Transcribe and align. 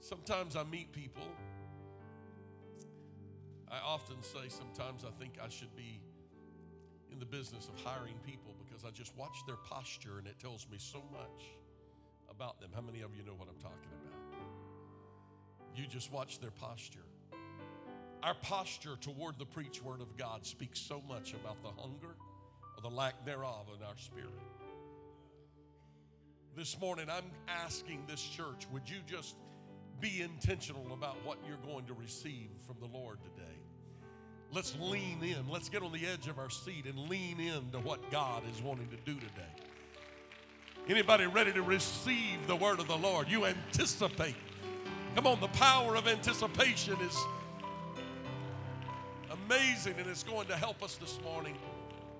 Sometimes 0.00 0.56
I 0.56 0.64
meet 0.64 0.92
people. 0.92 1.26
I 3.70 3.78
often 3.84 4.22
say 4.22 4.48
sometimes 4.48 5.04
I 5.04 5.10
think 5.20 5.34
I 5.42 5.48
should 5.48 5.74
be 5.76 6.00
in 7.12 7.18
the 7.18 7.26
business 7.26 7.68
of 7.68 7.84
hiring 7.84 8.14
people 8.24 8.54
because 8.64 8.84
I 8.84 8.90
just 8.90 9.16
watch 9.16 9.44
their 9.46 9.56
posture 9.56 10.18
and 10.18 10.26
it 10.26 10.38
tells 10.38 10.66
me 10.70 10.78
so 10.78 11.02
much 11.12 11.44
about 12.30 12.60
them. 12.60 12.70
How 12.74 12.80
many 12.80 13.00
of 13.00 13.14
you 13.14 13.22
know 13.24 13.34
what 13.34 13.48
I'm 13.48 13.60
talking 13.60 13.90
about? 13.90 14.38
You 15.76 15.86
just 15.86 16.12
watch 16.12 16.40
their 16.40 16.50
posture. 16.50 17.04
Our 18.22 18.34
posture 18.34 18.96
toward 19.00 19.38
the 19.38 19.46
preached 19.46 19.82
word 19.82 20.00
of 20.00 20.16
God 20.16 20.44
speaks 20.44 20.80
so 20.80 21.02
much 21.06 21.34
about 21.34 21.62
the 21.62 21.80
hunger 21.80 22.16
or 22.76 22.82
the 22.82 22.88
lack 22.90 23.24
thereof 23.24 23.66
in 23.76 23.84
our 23.84 23.96
spirit. 23.96 24.32
This 26.56 26.78
morning, 26.80 27.08
I'm 27.08 27.30
asking 27.46 28.04
this 28.08 28.22
church 28.22 28.66
would 28.72 28.88
you 28.88 28.98
just 29.06 29.36
be 30.00 30.22
intentional 30.22 30.86
about 30.92 31.16
what 31.24 31.38
you're 31.46 31.56
going 31.72 31.86
to 31.86 31.94
receive 31.94 32.48
from 32.66 32.76
the 32.80 32.86
Lord 32.96 33.18
today? 33.22 33.58
Let's 34.52 34.76
lean 34.80 35.22
in. 35.22 35.48
Let's 35.48 35.68
get 35.68 35.82
on 35.82 35.92
the 35.92 36.06
edge 36.06 36.26
of 36.26 36.38
our 36.38 36.50
seat 36.50 36.86
and 36.86 37.08
lean 37.08 37.38
in 37.38 37.70
to 37.72 37.78
what 37.80 38.10
God 38.10 38.42
is 38.54 38.62
wanting 38.62 38.88
to 38.88 38.96
do 39.04 39.14
today. 39.14 39.54
Anybody 40.88 41.26
ready 41.26 41.52
to 41.52 41.62
receive 41.62 42.46
the 42.46 42.56
word 42.56 42.80
of 42.80 42.88
the 42.88 42.96
Lord? 42.96 43.28
You 43.28 43.44
anticipate. 43.44 44.36
Come 45.14 45.26
on, 45.26 45.40
the 45.40 45.48
power 45.48 45.96
of 45.96 46.08
anticipation 46.08 46.96
is 47.02 47.16
amazing 49.30 49.94
and 49.98 50.06
it's 50.06 50.22
going 50.22 50.46
to 50.48 50.56
help 50.56 50.82
us 50.82 50.96
this 50.96 51.18
morning. 51.22 51.56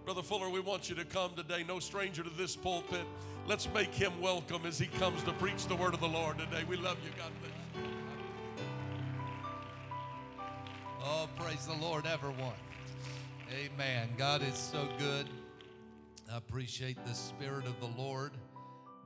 Brother 0.05 0.23
Fuller, 0.23 0.49
we 0.49 0.61
want 0.61 0.89
you 0.89 0.97
to 0.97 1.05
come 1.05 1.33
today, 1.35 1.65
no 1.67 1.79
stranger 1.79 2.23
to 2.23 2.31
this 2.31 2.57
pulpit. 2.57 3.07
Let's 3.47 3.69
make 3.73 3.95
him 3.95 4.13
welcome 4.21 4.67
as 4.67 4.79
he 4.79 4.87
comes 4.87 5.23
to 5.25 5.33
preach 5.35 5.67
the 5.67 5.77
word 5.77 5.95
of 5.95 6.01
the 6.01 6.09
Lord 6.09 6.39
today. 6.39 6.65
We 6.69 6.77
love 6.77 6.97
you. 7.05 7.11
God 7.17 7.31
bless 7.41 7.53
you. 7.53 7.68
Oh, 11.11 11.27
praise 11.37 11.65
the 11.65 11.73
Lord, 11.73 12.05
everyone. 12.05 12.53
Amen. 13.51 14.11
God 14.19 14.43
is 14.43 14.55
so 14.55 14.87
good. 14.99 15.27
I 16.31 16.37
appreciate 16.37 16.99
the 17.07 17.15
Spirit 17.15 17.65
of 17.65 17.81
the 17.81 17.99
Lord 17.99 18.33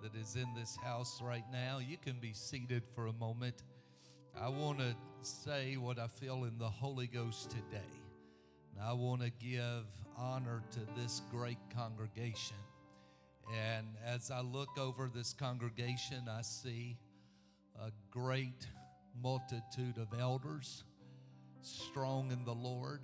that 0.03 0.13
is 0.17 0.35
in 0.35 0.49
this 0.57 0.77
house 0.83 1.21
right 1.23 1.45
now. 1.53 1.79
You 1.79 1.97
can 1.97 2.19
be 2.21 2.33
seated 2.33 2.83
for 2.97 3.07
a 3.07 3.13
moment. 3.13 3.63
I 4.37 4.49
want 4.49 4.81
to 4.81 4.97
say 5.21 5.77
what 5.77 6.01
I 6.01 6.09
feel 6.09 6.43
in 6.43 6.59
the 6.59 6.69
Holy 6.69 7.07
Ghost 7.07 7.51
today. 7.51 7.93
And 8.75 8.84
I 8.84 8.95
want 8.95 9.23
to 9.23 9.31
give 9.39 9.84
honor 10.19 10.65
to 10.73 10.81
this 11.01 11.23
great 11.31 11.59
congregation. 11.73 12.57
And 13.55 13.87
as 14.05 14.33
I 14.33 14.41
look 14.41 14.77
over 14.77 15.09
this 15.09 15.33
congregation, 15.33 16.29
I 16.29 16.43
see 16.43 16.97
a 17.81 17.93
great 18.11 18.67
multitude 19.23 19.99
of 19.99 20.19
elders 20.19 20.83
strong 21.67 22.31
in 22.31 22.45
the 22.45 22.55
Lord. 22.55 23.00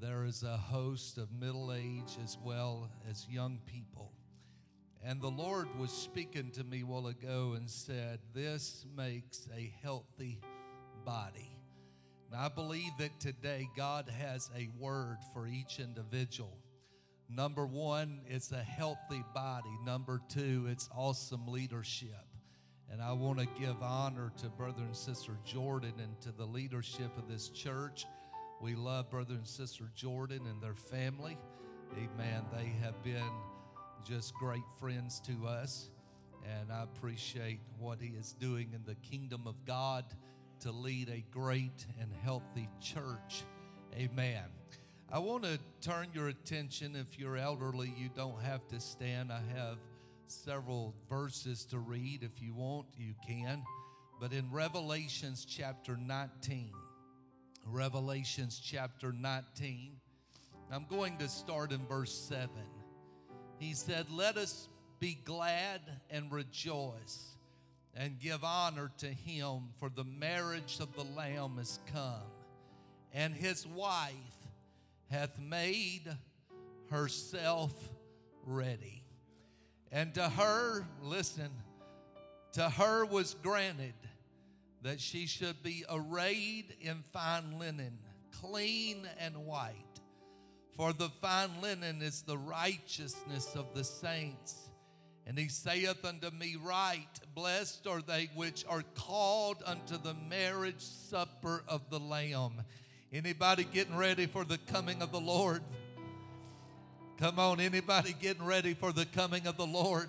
There 0.00 0.24
is 0.24 0.42
a 0.42 0.56
host 0.56 1.18
of 1.18 1.32
middle 1.32 1.72
age 1.72 2.16
as 2.24 2.38
well 2.42 2.90
as 3.10 3.26
young 3.28 3.58
people. 3.66 4.12
And 5.02 5.20
the 5.20 5.28
Lord 5.28 5.68
was 5.78 5.90
speaking 5.90 6.50
to 6.52 6.64
me 6.64 6.82
a 6.82 6.86
while 6.86 7.06
ago 7.06 7.54
and 7.56 7.68
said, 7.68 8.18
This 8.34 8.84
makes 8.96 9.48
a 9.56 9.72
healthy 9.82 10.40
body. 11.04 11.56
And 12.30 12.40
I 12.40 12.48
believe 12.48 12.92
that 12.98 13.18
today 13.18 13.68
God 13.76 14.08
has 14.08 14.50
a 14.56 14.68
word 14.78 15.18
for 15.32 15.46
each 15.46 15.80
individual. 15.80 16.56
Number 17.28 17.66
one, 17.66 18.20
it's 18.26 18.52
a 18.52 18.62
healthy 18.62 19.24
body. 19.34 19.76
Number 19.84 20.20
two, 20.28 20.66
it's 20.68 20.88
awesome 20.94 21.46
leadership. 21.48 22.26
And 22.90 23.00
I 23.00 23.12
want 23.12 23.38
to 23.38 23.46
give 23.58 23.80
honor 23.82 24.32
to 24.38 24.48
Brother 24.48 24.82
and 24.82 24.96
Sister 24.96 25.32
Jordan 25.44 25.94
and 25.98 26.20
to 26.22 26.32
the 26.32 26.44
leadership 26.44 27.16
of 27.16 27.28
this 27.28 27.48
church. 27.48 28.06
We 28.60 28.74
love 28.74 29.10
Brother 29.10 29.34
and 29.34 29.46
Sister 29.46 29.84
Jordan 29.94 30.40
and 30.46 30.60
their 30.60 30.74
family. 30.74 31.38
Amen. 31.92 32.42
They 32.52 32.72
have 32.82 33.00
been 33.04 33.30
just 34.04 34.34
great 34.34 34.64
friends 34.78 35.20
to 35.20 35.46
us. 35.46 35.90
And 36.44 36.72
I 36.72 36.82
appreciate 36.82 37.60
what 37.78 38.00
he 38.00 38.08
is 38.08 38.34
doing 38.40 38.72
in 38.74 38.82
the 38.84 38.96
kingdom 38.96 39.46
of 39.46 39.54
God 39.66 40.04
to 40.60 40.72
lead 40.72 41.08
a 41.08 41.24
great 41.30 41.86
and 42.00 42.10
healthy 42.22 42.68
church. 42.80 43.44
Amen. 43.96 44.44
I 45.12 45.18
want 45.18 45.44
to 45.44 45.58
turn 45.80 46.08
your 46.14 46.28
attention, 46.28 46.94
if 46.96 47.18
you're 47.18 47.36
elderly, 47.36 47.92
you 47.96 48.10
don't 48.14 48.40
have 48.42 48.66
to 48.68 48.78
stand. 48.78 49.32
I 49.32 49.40
have 49.56 49.78
several 50.30 50.94
verses 51.08 51.64
to 51.66 51.78
read. 51.78 52.22
If 52.22 52.40
you 52.40 52.54
want, 52.54 52.86
you 52.96 53.14
can. 53.26 53.62
But 54.20 54.32
in 54.32 54.50
Revelations 54.50 55.44
chapter 55.44 55.96
19, 55.96 56.72
Revelations 57.66 58.60
chapter 58.62 59.12
19, 59.12 59.92
I'm 60.72 60.86
going 60.88 61.16
to 61.18 61.28
start 61.28 61.72
in 61.72 61.84
verse 61.86 62.12
7. 62.12 62.48
He 63.58 63.74
said, 63.74 64.10
Let 64.10 64.36
us 64.36 64.68
be 65.00 65.18
glad 65.24 65.80
and 66.10 66.30
rejoice 66.30 67.36
and 67.94 68.20
give 68.20 68.44
honor 68.44 68.90
to 68.98 69.06
him, 69.06 69.70
for 69.78 69.88
the 69.88 70.04
marriage 70.04 70.78
of 70.80 70.94
the 70.94 71.04
Lamb 71.16 71.58
is 71.60 71.80
come, 71.92 72.30
and 73.12 73.34
his 73.34 73.66
wife 73.66 74.14
hath 75.10 75.38
made 75.40 76.04
herself 76.90 77.72
ready. 78.46 78.99
And 79.92 80.14
to 80.14 80.28
her, 80.28 80.86
listen, 81.02 81.50
to 82.52 82.68
her 82.68 83.04
was 83.04 83.34
granted 83.42 83.94
that 84.82 85.00
she 85.00 85.26
should 85.26 85.62
be 85.62 85.84
arrayed 85.90 86.74
in 86.80 87.04
fine 87.12 87.58
linen, 87.58 87.98
clean 88.40 89.08
and 89.18 89.46
white. 89.46 89.74
For 90.76 90.92
the 90.92 91.10
fine 91.20 91.60
linen 91.60 92.02
is 92.02 92.22
the 92.22 92.38
righteousness 92.38 93.54
of 93.54 93.74
the 93.74 93.84
saints. 93.84 94.70
And 95.26 95.38
he 95.38 95.48
saith 95.48 96.04
unto 96.04 96.30
me, 96.30 96.56
Right, 96.60 97.06
blessed 97.34 97.86
are 97.86 98.00
they 98.00 98.30
which 98.34 98.64
are 98.68 98.84
called 98.94 99.62
unto 99.66 99.98
the 99.98 100.14
marriage 100.28 100.80
supper 100.80 101.62
of 101.68 101.90
the 101.90 102.00
Lamb. 102.00 102.62
Anybody 103.12 103.64
getting 103.64 103.96
ready 103.96 104.26
for 104.26 104.44
the 104.44 104.58
coming 104.58 105.02
of 105.02 105.12
the 105.12 105.20
Lord? 105.20 105.62
Come 107.20 107.38
on, 107.38 107.60
anybody 107.60 108.14
getting 108.18 108.46
ready 108.46 108.72
for 108.72 108.92
the 108.92 109.04
coming 109.04 109.46
of 109.46 109.58
the 109.58 109.66
Lord? 109.66 110.08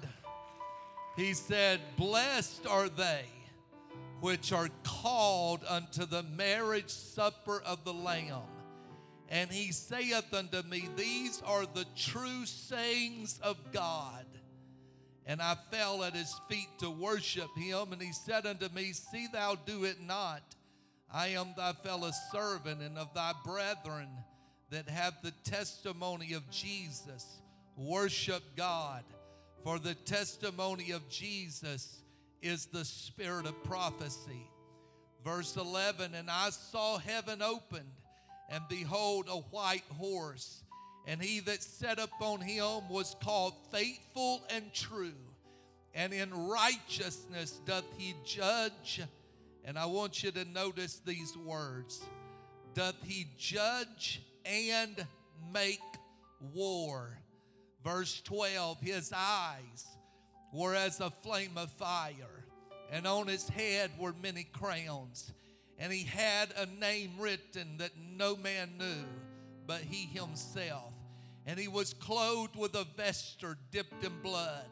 He 1.18 1.34
said, 1.34 1.82
Blessed 1.98 2.66
are 2.66 2.88
they 2.88 3.26
which 4.22 4.54
are 4.54 4.70
called 4.86 5.66
unto 5.68 6.06
the 6.06 6.24
marriage 6.24 6.90
supper 6.90 7.62
of 7.66 7.84
the 7.84 7.92
Lamb. 7.92 8.44
And 9.28 9.52
he 9.52 9.74
saith 9.74 10.34
unto 10.34 10.62
me, 10.62 10.88
These 10.96 11.42
are 11.46 11.66
the 11.66 11.86
true 11.98 12.46
sayings 12.46 13.42
of 13.44 13.58
God. 13.74 14.26
And 15.26 15.42
I 15.42 15.58
fell 15.70 16.06
at 16.06 16.14
his 16.14 16.34
feet 16.50 16.70
to 16.80 16.90
worship 16.90 17.50
him. 17.58 17.92
And 17.92 18.02
he 18.02 18.14
said 18.14 18.46
unto 18.46 18.70
me, 18.70 18.94
See 18.94 19.28
thou 19.28 19.56
do 19.66 19.84
it 19.84 20.02
not. 20.02 20.44
I 21.14 21.28
am 21.30 21.56
thy 21.58 21.74
fellow 21.74 22.12
servant 22.32 22.82
and 22.82 22.98
of 22.98 23.14
thy 23.14 23.34
brethren 23.44 24.08
that 24.72 24.90
have 24.90 25.14
the 25.22 25.34
testimony 25.44 26.34
of 26.34 26.50
Jesus. 26.50 27.42
Worship 27.78 28.44
God. 28.56 29.04
For 29.64 29.78
the 29.78 29.94
testimony 29.94 30.92
of 30.92 31.08
Jesus 31.10 32.02
is 32.42 32.66
the 32.66 32.86
spirit 32.86 33.46
of 33.46 33.64
prophecy. 33.64 34.50
Verse 35.24 35.56
11 35.56 36.16
And 36.16 36.30
I 36.30 36.50
saw 36.50 36.98
heaven 36.98 37.42
opened, 37.42 37.92
and 38.50 38.64
behold, 38.70 39.28
a 39.30 39.38
white 39.38 39.86
horse. 39.98 40.64
And 41.06 41.22
he 41.22 41.40
that 41.42 41.64
sat 41.64 42.00
upon 42.00 42.42
him 42.42 42.90
was 42.90 43.16
called 43.24 43.54
faithful 43.72 44.44
and 44.54 44.72
true, 44.74 45.14
and 45.94 46.14
in 46.14 46.48
righteousness 46.48 47.60
doth 47.66 47.86
he 47.98 48.16
judge. 48.24 49.02
And 49.66 49.78
I 49.78 49.86
want 49.86 50.24
you 50.24 50.32
to 50.32 50.46
notice 50.46 51.02
these 51.06 51.36
words 51.38 52.04
doth 52.74 52.96
he 53.04 53.28
judge 53.38 54.22
and 54.46 55.06
make 55.54 55.82
war. 56.54 57.18
Verse 57.84 58.22
12 58.22 58.80
His 58.82 59.14
eyes 59.16 59.86
were 60.54 60.76
as 60.76 61.00
a 61.00 61.10
flame 61.10 61.58
of 61.58 61.72
fire, 61.72 62.46
and 62.92 63.08
on 63.08 63.28
his 63.28 63.50
head 63.50 63.92
were 63.98 64.14
many 64.22 64.44
crowns. 64.44 65.34
And 65.80 65.92
he 65.92 66.04
had 66.04 66.54
a 66.58 66.68
name 66.68 67.14
written 67.20 67.78
that 67.78 67.92
no 67.98 68.36
man 68.36 68.74
knew 68.78 69.06
but 69.72 69.82
he 69.82 70.06
himself. 70.06 70.94
And 71.46 71.58
he 71.58 71.70
was 71.70 71.94
clothed 71.94 72.58
with 72.58 72.76
a 72.76 72.86
vesture 72.98 73.58
dipped 73.72 74.04
in 74.04 74.12
blood. 74.22 74.68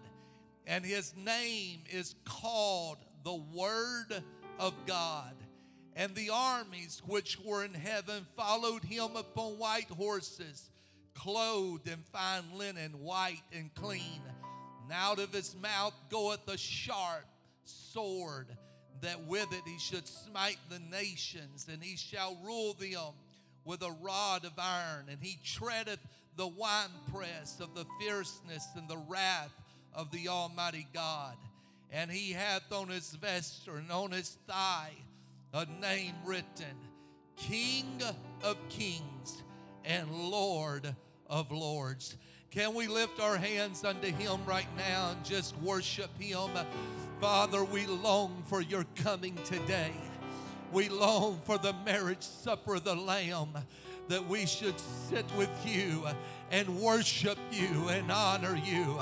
And 0.68 0.86
his 0.86 1.13
name 1.15 1.83
is 1.89 2.15
called 2.25 2.98
the 3.24 3.36
Word 3.36 4.24
of 4.60 4.74
God. 4.86 5.33
And 6.00 6.16
the 6.16 6.30
armies 6.34 7.01
which 7.06 7.38
were 7.44 7.66
in 7.66 7.74
heaven 7.74 8.25
followed 8.38 8.86
him 8.86 9.18
upon 9.18 9.60
white 9.60 9.90
horses, 9.90 10.69
clothed 11.13 11.90
in 11.90 11.98
fine 12.13 12.57
linen, 12.57 13.04
white 13.04 13.44
and 13.51 13.75
clean. 13.75 14.22
And 14.81 14.94
out 14.94 15.19
of 15.19 15.34
his 15.34 15.57
mouth 15.62 15.94
goeth 16.10 16.48
a 16.48 16.57
sharp 16.57 17.25
sword, 17.66 18.48
that 19.01 19.25
with 19.25 19.51
it 19.51 19.63
he 19.66 19.78
should 19.78 20.07
smite 20.07 20.60
the 20.69 20.80
nations, 20.90 21.68
and 21.69 21.84
he 21.84 21.98
shall 21.98 22.38
rule 22.46 22.75
them 22.80 23.12
with 23.66 23.81
a 23.81 23.92
rod 24.01 24.46
of 24.46 24.54
iron, 24.57 25.07
and 25.10 25.18
he 25.22 25.38
treadeth 25.44 26.00
the 26.38 26.48
winepress 26.48 27.60
of 27.60 27.75
the 27.75 27.86
fierceness 28.00 28.66
and 28.78 28.88
the 28.88 29.04
wrath 29.10 29.51
of 29.94 30.10
the 30.12 30.30
Almighty 30.30 30.88
God. 30.94 31.36
And 31.92 32.10
he 32.10 32.31
hath 32.31 32.72
on 32.72 32.88
his 32.88 33.12
vesture 33.16 33.75
and 33.75 33.92
on 33.92 34.12
his 34.12 34.38
thigh 34.48 34.94
a 35.54 35.66
name 35.81 36.13
written 36.25 36.75
King 37.36 38.01
of 38.44 38.57
Kings 38.69 39.44
and 39.84 40.12
Lord 40.12 40.96
of 41.28 41.51
Lords. 41.51 42.18
Can 42.51 42.75
we 42.75 42.88
lift 42.88 43.19
our 43.19 43.38
hands 43.38 43.84
unto 43.84 44.07
Him 44.12 44.46
right 44.46 44.68
now 44.78 45.12
and 45.12 45.25
just 45.25 45.57
worship 45.57 46.10
Him? 46.19 46.50
Father, 47.19 47.63
we 47.63 47.88
long 47.88 48.44
for 48.48 48.62
your 48.62 48.86
coming 48.96 49.38
today. 49.46 49.94
We 50.72 50.90
long 50.90 51.42
for 51.46 51.57
the 51.57 51.74
marriage 51.86 52.22
supper 52.22 52.75
of 52.75 52.84
the 52.84 52.96
Lamb 52.96 53.50
that 54.07 54.28
we 54.28 54.46
should 54.46 54.80
sit 54.80 55.25
with 55.36 55.50
you 55.66 56.06
and 56.51 56.80
worship 56.80 57.38
you 57.51 57.88
and 57.90 58.12
honor 58.12 58.60
you. 58.63 59.00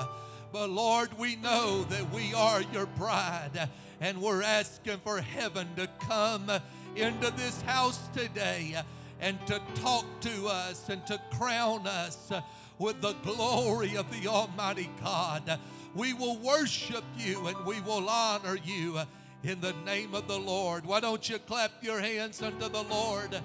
But 0.53 0.69
Lord, 0.69 1.17
we 1.17 1.35
know 1.35 1.83
that 1.89 2.11
we 2.13 2.33
are 2.33 2.61
your 2.73 2.85
bride 2.85 3.69
and 3.99 4.21
we're 4.21 4.44
asking 4.44 4.97
for 4.99 5.21
heaven 5.21 5.67
to 5.75 5.88
come 6.07 6.51
into 6.95 7.31
this 7.31 7.61
house 7.63 7.99
today 8.13 8.75
and 9.19 9.39
to 9.47 9.59
talk 9.75 10.05
to 10.21 10.47
us 10.47 10.89
and 10.89 11.05
to 11.07 11.19
crown 11.38 11.88
us 11.88 12.31
with 12.77 13.01
the 13.01 13.13
glory 13.23 13.95
of 13.97 14.09
the 14.11 14.27
Almighty 14.27 14.89
God. 15.03 15.59
We 15.95 16.13
will 16.13 16.38
worship 16.38 17.03
you 17.17 17.47
and 17.47 17.65
we 17.65 17.81
will 17.81 18.07
honor 18.07 18.57
you 18.63 18.99
in 19.44 19.61
the 19.61 19.73
name 19.85 20.13
of 20.13 20.27
the 20.27 20.39
Lord. 20.39 20.85
Why 20.85 20.99
don't 20.99 21.27
you 21.27 21.39
clap 21.39 21.83
your 21.83 21.99
hands 21.99 22.41
unto 22.41 22.69
the 22.69 22.83
Lord? 22.83 23.39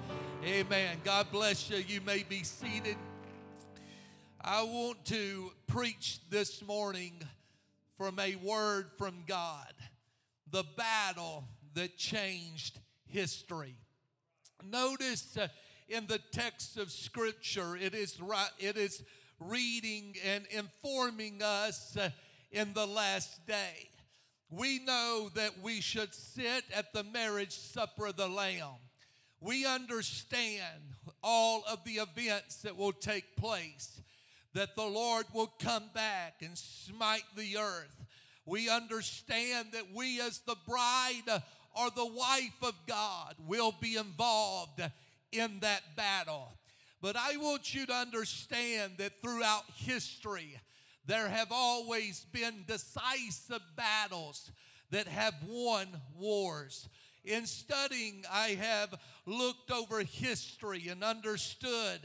Amen. 0.45 0.97
God 1.03 1.27
bless 1.31 1.69
you. 1.69 1.77
You 1.77 2.01
may 2.01 2.23
be 2.27 2.43
seated. 2.43 2.97
I 4.39 4.61
want 4.63 5.05
to 5.05 5.51
preach 5.67 6.19
this 6.29 6.61
morning 6.61 7.13
from 7.97 8.19
a 8.19 8.35
word 8.35 8.91
from 8.97 9.23
God 9.25 9.73
the 10.53 10.63
battle 10.77 11.43
that 11.73 11.97
changed 11.97 12.79
history. 13.07 13.75
Notice 14.63 15.35
uh, 15.35 15.47
in 15.89 16.05
the 16.05 16.19
text 16.31 16.77
of 16.77 16.91
Scripture, 16.91 17.75
it 17.75 17.95
is, 17.95 18.21
right, 18.21 18.51
it 18.59 18.77
is 18.77 19.03
reading 19.39 20.15
and 20.23 20.45
informing 20.51 21.41
us 21.41 21.97
uh, 21.97 22.09
in 22.51 22.71
the 22.73 22.85
last 22.85 23.45
day. 23.47 23.89
We 24.51 24.77
know 24.77 25.31
that 25.33 25.59
we 25.63 25.81
should 25.81 26.13
sit 26.13 26.65
at 26.71 26.93
the 26.93 27.03
marriage 27.03 27.53
supper 27.57 28.05
of 28.05 28.15
the 28.15 28.27
Lamb. 28.27 28.77
We 29.41 29.65
understand 29.65 30.83
all 31.23 31.63
of 31.67 31.83
the 31.83 31.93
events 31.93 32.57
that 32.57 32.77
will 32.77 32.91
take 32.91 33.35
place, 33.35 33.99
that 34.53 34.75
the 34.75 34.85
Lord 34.85 35.25
will 35.33 35.51
come 35.57 35.89
back 35.95 36.35
and 36.41 36.55
smite 36.55 37.23
the 37.35 37.57
earth. 37.57 38.02
We 38.45 38.69
understand 38.69 39.69
that 39.73 39.93
we, 39.93 40.19
as 40.19 40.39
the 40.39 40.57
bride 40.67 41.41
or 41.75 41.89
the 41.91 42.05
wife 42.05 42.61
of 42.61 42.73
God, 42.87 43.35
will 43.39 43.73
be 43.79 43.95
involved 43.95 44.81
in 45.31 45.59
that 45.61 45.95
battle. 45.95 46.51
But 47.01 47.15
I 47.17 47.37
want 47.37 47.73
you 47.73 47.85
to 47.85 47.93
understand 47.93 48.93
that 48.97 49.21
throughout 49.21 49.63
history, 49.75 50.57
there 51.05 51.27
have 51.27 51.51
always 51.51 52.25
been 52.31 52.63
decisive 52.67 53.61
battles 53.75 54.51
that 54.91 55.07
have 55.07 55.35
won 55.47 55.87
wars. 56.17 56.87
In 57.25 57.45
studying, 57.45 58.23
I 58.31 58.49
have 58.49 58.93
looked 59.25 59.71
over 59.71 60.01
history 60.01 60.87
and 60.89 61.03
understood 61.03 61.99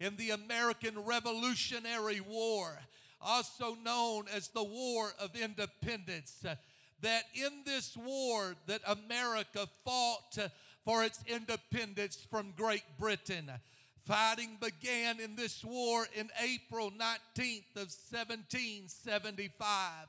in 0.00 0.16
the 0.16 0.30
American 0.30 1.04
Revolutionary 1.04 2.20
War, 2.20 2.78
also 3.24 3.76
known 3.84 4.24
as 4.34 4.48
the 4.48 4.62
War 4.62 5.12
of 5.18 5.34
Independence, 5.36 6.44
uh, 6.46 6.54
that 7.00 7.24
in 7.34 7.62
this 7.64 7.96
war 7.96 8.54
that 8.66 8.82
America 8.86 9.66
fought 9.84 10.38
uh, 10.38 10.48
for 10.84 11.02
its 11.04 11.20
independence 11.26 12.18
from 12.30 12.52
Great 12.56 12.84
Britain. 12.98 13.48
Uh, 13.48 13.56
fighting 14.04 14.58
began 14.60 15.20
in 15.20 15.36
this 15.36 15.64
war 15.64 16.06
in 16.14 16.28
April 16.40 16.90
19th 16.90 17.76
of 17.76 17.94
1775. 18.10 20.08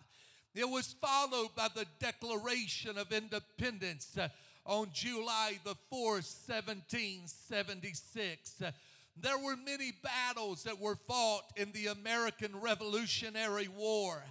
It 0.55 0.69
was 0.69 0.95
followed 1.01 1.55
by 1.55 1.67
the 1.73 1.87
Declaration 1.99 2.97
of 2.97 3.11
Independence 3.11 4.17
uh, 4.17 4.29
on 4.65 4.87
July 4.93 5.59
the 5.63 5.75
4th, 5.91 6.47
1776. 6.47 8.63
There 9.15 9.37
were 9.37 9.55
many 9.55 9.91
battles 9.91 10.63
that 10.63 10.79
were 10.79 10.97
fought 11.07 11.43
in 11.55 11.71
the 11.71 11.87
American 11.87 12.59
Revolutionary 12.59 13.67
War, 13.67 14.23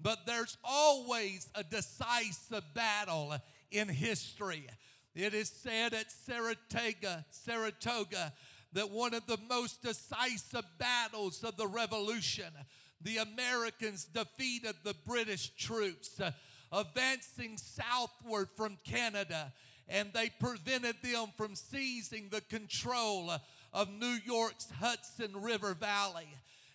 but 0.00 0.26
there's 0.26 0.58
always 0.62 1.48
a 1.54 1.64
decisive 1.64 2.62
battle 2.74 3.34
in 3.70 3.88
history. 3.88 4.66
It 5.14 5.32
is 5.32 5.48
said 5.48 5.94
at 5.94 6.12
Saratoga, 6.12 7.24
Saratoga 7.30 8.32
that 8.74 8.90
one 8.90 9.14
of 9.14 9.26
the 9.26 9.38
most 9.48 9.82
decisive 9.82 10.64
battles 10.78 11.42
of 11.42 11.56
the 11.56 11.66
Revolution, 11.66 12.52
the 13.00 13.16
Americans 13.18 14.04
defeated 14.04 14.74
the 14.84 14.94
British 15.06 15.50
troops, 15.56 16.20
uh, 16.20 16.32
advancing 16.70 17.56
southward 17.56 18.48
from 18.54 18.76
Canada, 18.84 19.52
and 19.88 20.12
they 20.12 20.28
prevented 20.28 20.96
them 21.02 21.28
from 21.36 21.54
seizing 21.54 22.28
the 22.28 22.42
control 22.42 23.32
of 23.76 23.90
New 23.90 24.16
York's 24.24 24.70
Hudson 24.80 25.42
River 25.42 25.74
Valley. 25.74 26.26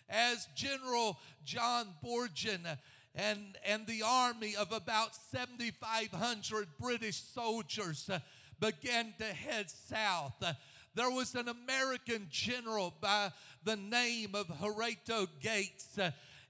As 0.08 0.46
General 0.54 1.18
John 1.44 1.88
Burgoyne 2.00 2.78
and, 3.16 3.58
and 3.66 3.86
the 3.88 4.04
army 4.06 4.54
of 4.54 4.70
about 4.70 5.16
7,500 5.32 6.68
British 6.78 7.16
soldiers 7.16 8.08
began 8.60 9.14
to 9.18 9.24
head 9.24 9.68
south, 9.68 10.44
there 10.94 11.10
was 11.10 11.34
an 11.34 11.48
American 11.48 12.28
general 12.30 12.94
by 13.00 13.32
the 13.64 13.74
name 13.74 14.36
of 14.36 14.46
Horatio 14.60 15.26
Gates, 15.40 15.98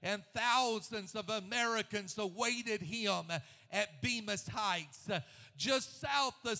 and 0.03 0.21
thousands 0.35 1.15
of 1.15 1.29
Americans 1.31 2.15
awaited 2.19 2.83
him 2.83 3.23
at 3.71 4.01
Bemis 4.03 4.47
Heights, 4.49 5.09
just 5.57 5.99
south 5.99 6.35
of 6.45 6.59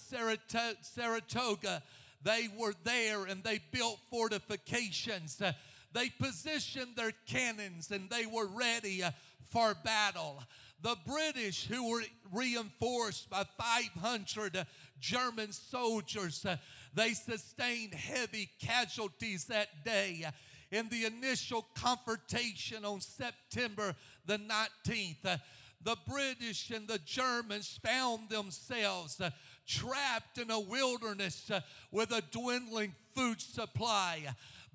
Saratoga. 0.82 1.84
They 2.24 2.48
were 2.58 2.74
there 2.84 3.25
and 3.25 3.44
they 3.44 3.60
built 3.72 4.00
fortifications. 4.10 5.42
Uh, 5.42 5.53
they 5.94 6.10
positioned 6.10 6.96
their 6.96 7.12
cannons 7.27 7.92
and 7.92 8.10
they 8.10 8.25
were 8.25 8.48
ready 8.48 9.03
uh, 9.03 9.12
for 9.50 9.75
battle. 9.84 10.42
The 10.82 10.98
British, 11.06 11.68
who 11.68 11.89
were 11.89 12.03
reinforced 12.32 13.30
by 13.30 13.46
500 13.58 14.58
uh, 14.58 14.63
German 15.00 15.51
soldiers, 15.51 16.46
they 16.94 17.13
sustained 17.13 17.94
heavy 17.94 18.50
casualties 18.60 19.46
that 19.46 19.86
day 19.86 20.25
in 20.72 20.89
the 20.89 21.06
initial 21.06 21.68
confrontation 21.75 22.84
on 22.84 23.00
September 23.00 23.96
the 24.25 24.39
19th. 24.39 25.25
Uh, 25.25 25.38
the 25.84 25.98
British 26.08 26.72
and 26.72 26.88
the 26.88 27.00
Germans 27.00 27.80
found 27.84 28.30
themselves 28.30 29.22
trapped 29.67 30.38
in 30.38 30.51
a 30.51 30.60
wilderness 30.60 31.50
uh, 31.51 31.62
with 31.91 32.12
a 32.12 32.22
dwindling 32.32 32.93
food 33.15 33.41
supply. 33.41 34.25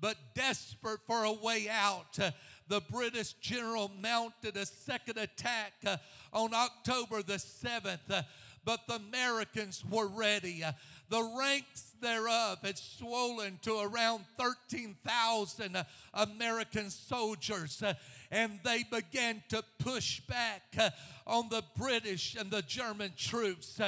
But 0.01 0.15
desperate 0.33 1.01
for 1.05 1.25
a 1.25 1.33
way 1.33 1.67
out, 1.69 2.17
uh, 2.19 2.31
the 2.67 2.81
British 2.81 3.33
general 3.33 3.91
mounted 4.01 4.55
a 4.55 4.65
second 4.65 5.17
attack 5.17 5.73
uh, 5.85 5.97
on 6.31 6.53
October 6.53 7.21
the 7.21 7.33
7th. 7.33 7.99
Uh, 8.09 8.21
but 8.65 8.87
the 8.87 8.95
Americans 8.95 9.83
were 9.89 10.07
ready. 10.07 10.63
The 11.09 11.23
ranks 11.39 11.93
thereof 12.01 12.59
had 12.61 12.77
swollen 12.77 13.57
to 13.63 13.79
around 13.79 14.25
13,000 14.37 15.75
uh, 15.75 15.83
American 16.13 16.89
soldiers, 16.89 17.81
and 18.29 18.59
they 18.63 18.83
began 18.83 19.41
to 19.49 19.63
push 19.79 20.19
back 20.21 20.93
on 21.25 21.49
the 21.49 21.63
British 21.77 22.35
and 22.35 22.51
the 22.51 22.61
German 22.61 23.13
troops. 23.17 23.79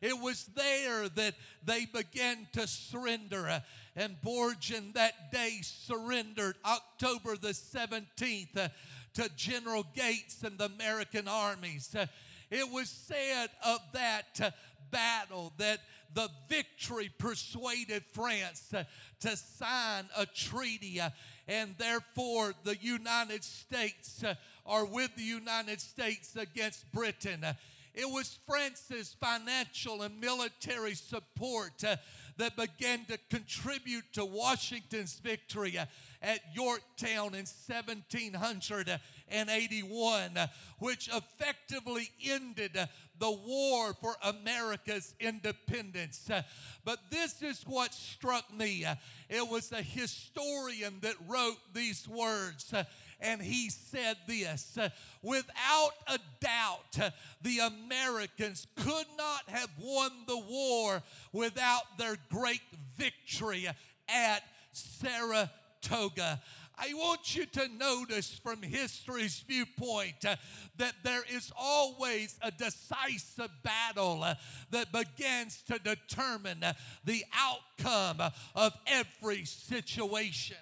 It 0.00 0.18
was 0.18 0.46
there 0.56 1.08
that 1.08 1.34
they 1.64 1.86
began 1.86 2.46
to 2.52 2.66
surrender. 2.66 3.62
And 3.96 4.16
Burgoyne 4.22 4.92
that 4.94 5.30
day 5.32 5.58
surrendered 5.62 6.56
October 6.64 7.36
the 7.36 7.48
17th 7.48 8.56
uh, 8.56 8.68
to 9.14 9.28
General 9.36 9.84
Gates 9.94 10.42
and 10.42 10.58
the 10.58 10.66
American 10.66 11.28
armies. 11.28 11.94
Uh, 11.94 12.06
it 12.50 12.70
was 12.70 12.88
said 12.88 13.48
of 13.64 13.80
that 13.92 14.40
uh, 14.42 14.50
battle 14.90 15.52
that 15.58 15.80
the 16.14 16.28
victory 16.48 17.10
persuaded 17.18 18.02
France 18.12 18.72
to 19.20 19.36
sign 19.36 20.04
a 20.16 20.26
treaty, 20.26 21.00
and 21.46 21.74
therefore 21.78 22.54
the 22.64 22.76
United 22.80 23.44
States 23.44 24.24
are 24.66 24.84
with 24.84 25.14
the 25.14 25.22
United 25.22 25.80
States 25.80 26.34
against 26.34 26.90
Britain. 26.92 27.44
It 27.94 28.06
was 28.06 28.38
France's 28.46 29.16
financial 29.20 30.02
and 30.02 30.20
military 30.20 30.94
support 30.94 31.82
uh, 31.84 31.96
that 32.36 32.56
began 32.56 33.04
to 33.06 33.18
contribute 33.28 34.04
to 34.12 34.24
Washington's 34.24 35.18
victory 35.18 35.76
uh, 35.76 35.86
at 36.22 36.38
Yorktown 36.54 37.34
in 37.34 37.46
1781, 37.46 40.36
uh, 40.36 40.46
which 40.78 41.08
effectively 41.08 42.10
ended 42.24 42.76
uh, 42.76 42.86
the 43.18 43.30
war 43.30 43.94
for 44.00 44.14
America's 44.22 45.16
independence. 45.18 46.30
Uh, 46.30 46.42
but 46.84 47.00
this 47.10 47.42
is 47.42 47.64
what 47.66 47.92
struck 47.92 48.54
me. 48.54 48.86
It 49.28 49.48
was 49.48 49.72
a 49.72 49.82
historian 49.82 51.00
that 51.00 51.16
wrote 51.26 51.58
these 51.74 52.06
words 52.08 52.72
and 53.20 53.40
he 53.40 53.70
said 53.70 54.16
this 54.26 54.78
without 55.22 55.92
a 56.06 56.18
doubt, 56.40 57.12
the 57.42 57.58
Americans 57.58 58.66
could 58.76 59.06
not 59.16 59.42
have 59.48 59.70
won 59.80 60.10
the 60.26 60.38
war 60.38 61.02
without 61.32 61.98
their 61.98 62.16
great 62.30 62.62
victory 62.96 63.68
at 64.08 64.42
Saratoga. 64.72 66.40
I 66.82 66.94
want 66.94 67.36
you 67.36 67.44
to 67.44 67.68
notice 67.68 68.40
from 68.42 68.62
history's 68.62 69.44
viewpoint 69.46 70.24
uh, 70.26 70.36
that 70.78 70.94
there 71.02 71.22
is 71.30 71.52
always 71.54 72.38
a 72.40 72.50
decisive 72.50 73.50
battle 73.62 74.24
uh, 74.24 74.36
that 74.70 74.90
begins 74.90 75.62
to 75.68 75.78
determine 75.78 76.64
uh, 76.64 76.72
the 77.04 77.22
outcome 77.36 78.32
of 78.54 78.72
every 78.86 79.44
situation. 79.44 80.56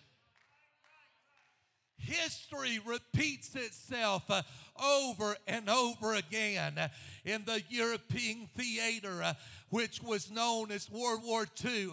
History 1.98 2.80
repeats 2.84 3.54
itself 3.54 4.22
uh, 4.30 4.42
over 4.82 5.36
and 5.46 5.68
over 5.68 6.14
again 6.14 6.78
uh, 6.78 6.88
in 7.24 7.44
the 7.44 7.62
European 7.68 8.48
theater, 8.56 9.22
uh, 9.22 9.34
which 9.70 10.02
was 10.02 10.30
known 10.30 10.70
as 10.70 10.90
World 10.90 11.22
War 11.24 11.46
II. 11.64 11.90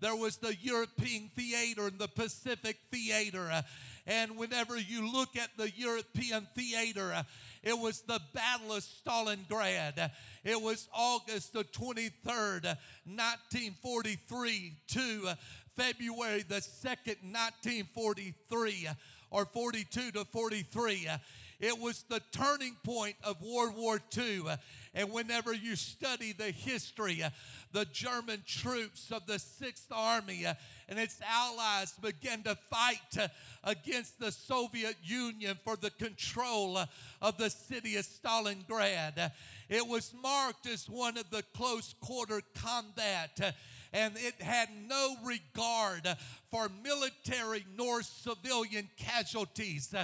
There 0.00 0.14
was 0.14 0.36
the 0.36 0.54
European 0.60 1.30
theater 1.34 1.86
and 1.86 1.98
the 1.98 2.08
Pacific 2.08 2.78
theater. 2.92 3.64
And 4.06 4.36
whenever 4.36 4.78
you 4.78 5.10
look 5.10 5.36
at 5.36 5.50
the 5.56 5.70
European 5.74 6.46
theater, 6.54 7.24
it 7.62 7.76
was 7.76 8.02
the 8.02 8.20
Battle 8.32 8.74
of 8.74 8.84
Stalingrad. 8.84 10.10
It 10.44 10.62
was 10.62 10.88
August 10.94 11.54
the 11.54 11.64
23rd, 11.64 12.76
1943 13.04 14.72
to 14.88 15.28
February 15.76 16.44
the 16.48 16.60
2nd, 16.60 17.18
1943 17.22 18.88
or 19.36 19.44
42 19.44 20.12
to 20.12 20.24
43. 20.24 21.08
Uh, 21.08 21.18
it 21.60 21.78
was 21.78 22.04
the 22.08 22.22
turning 22.32 22.74
point 22.82 23.16
of 23.22 23.36
World 23.42 23.76
War 23.76 24.00
II. 24.16 24.44
Uh, 24.48 24.56
and 24.94 25.12
whenever 25.12 25.52
you 25.52 25.76
study 25.76 26.32
the 26.32 26.44
history, 26.44 27.22
uh, 27.22 27.28
the 27.70 27.84
German 27.84 28.42
troops 28.46 29.10
of 29.10 29.26
the 29.26 29.38
Sixth 29.38 29.92
Army 29.92 30.46
and 30.88 30.98
its 30.98 31.20
allies 31.20 31.92
began 32.00 32.44
to 32.44 32.54
fight 32.70 33.28
against 33.62 34.18
the 34.18 34.32
Soviet 34.32 34.96
Union 35.02 35.58
for 35.64 35.76
the 35.76 35.90
control 35.90 36.78
of 37.20 37.36
the 37.36 37.50
city 37.50 37.96
of 37.96 38.06
Stalingrad. 38.06 39.32
It 39.68 39.86
was 39.86 40.14
marked 40.22 40.66
as 40.66 40.88
one 40.88 41.18
of 41.18 41.28
the 41.28 41.42
close 41.54 41.94
quarter 42.00 42.40
combat 42.54 43.54
and 43.96 44.14
it 44.18 44.42
had 44.42 44.68
no 44.86 45.16
regard 45.24 46.06
for 46.50 46.68
military 46.84 47.64
nor 47.78 48.02
civilian 48.02 48.90
casualties. 48.98 49.94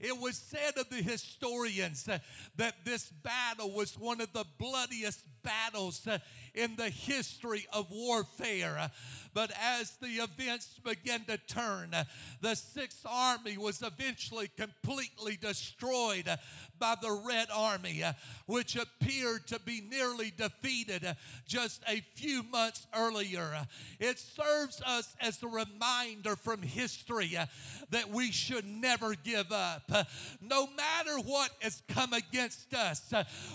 It 0.00 0.20
was 0.20 0.36
said 0.36 0.76
of 0.76 0.90
the 0.90 0.96
historians 0.96 2.08
that 2.56 2.74
this 2.84 3.08
battle 3.22 3.70
was 3.70 3.96
one 3.96 4.20
of 4.20 4.32
the 4.32 4.44
bloodiest 4.58 5.22
battles 5.42 6.06
in 6.54 6.74
the 6.74 6.88
history 6.88 7.66
of 7.72 7.86
warfare. 7.90 8.90
But 9.32 9.52
as 9.62 9.92
the 10.02 10.24
events 10.24 10.80
began 10.84 11.24
to 11.26 11.38
turn, 11.38 11.94
the 12.40 12.54
Sixth 12.56 13.06
Army 13.08 13.56
was 13.56 13.80
eventually 13.80 14.50
completely 14.56 15.38
destroyed 15.40 16.28
by 16.78 16.94
the 17.00 17.12
Red 17.26 17.48
Army, 17.54 18.02
uh, 18.02 18.12
which 18.46 18.76
appeared 18.76 19.46
to 19.48 19.60
be 19.60 19.82
nearly 19.90 20.32
defeated 20.36 21.04
uh, 21.04 21.14
just 21.46 21.82
a 21.88 22.02
few 22.14 22.42
months 22.42 22.86
earlier. 22.94 23.50
Uh, 23.56 23.64
it 23.98 24.18
serves 24.18 24.82
us 24.86 25.14
as 25.20 25.42
a 25.42 25.48
reminder 25.48 26.36
from 26.36 26.62
history 26.62 27.36
that 27.90 28.10
we 28.10 28.30
should 28.30 28.66
never 28.66 29.14
give 29.14 29.52
up. 29.52 29.90
No 30.40 30.66
matter 30.66 31.18
what 31.24 31.50
has 31.60 31.82
come 31.88 32.12
against 32.12 32.74
us, 32.74 33.12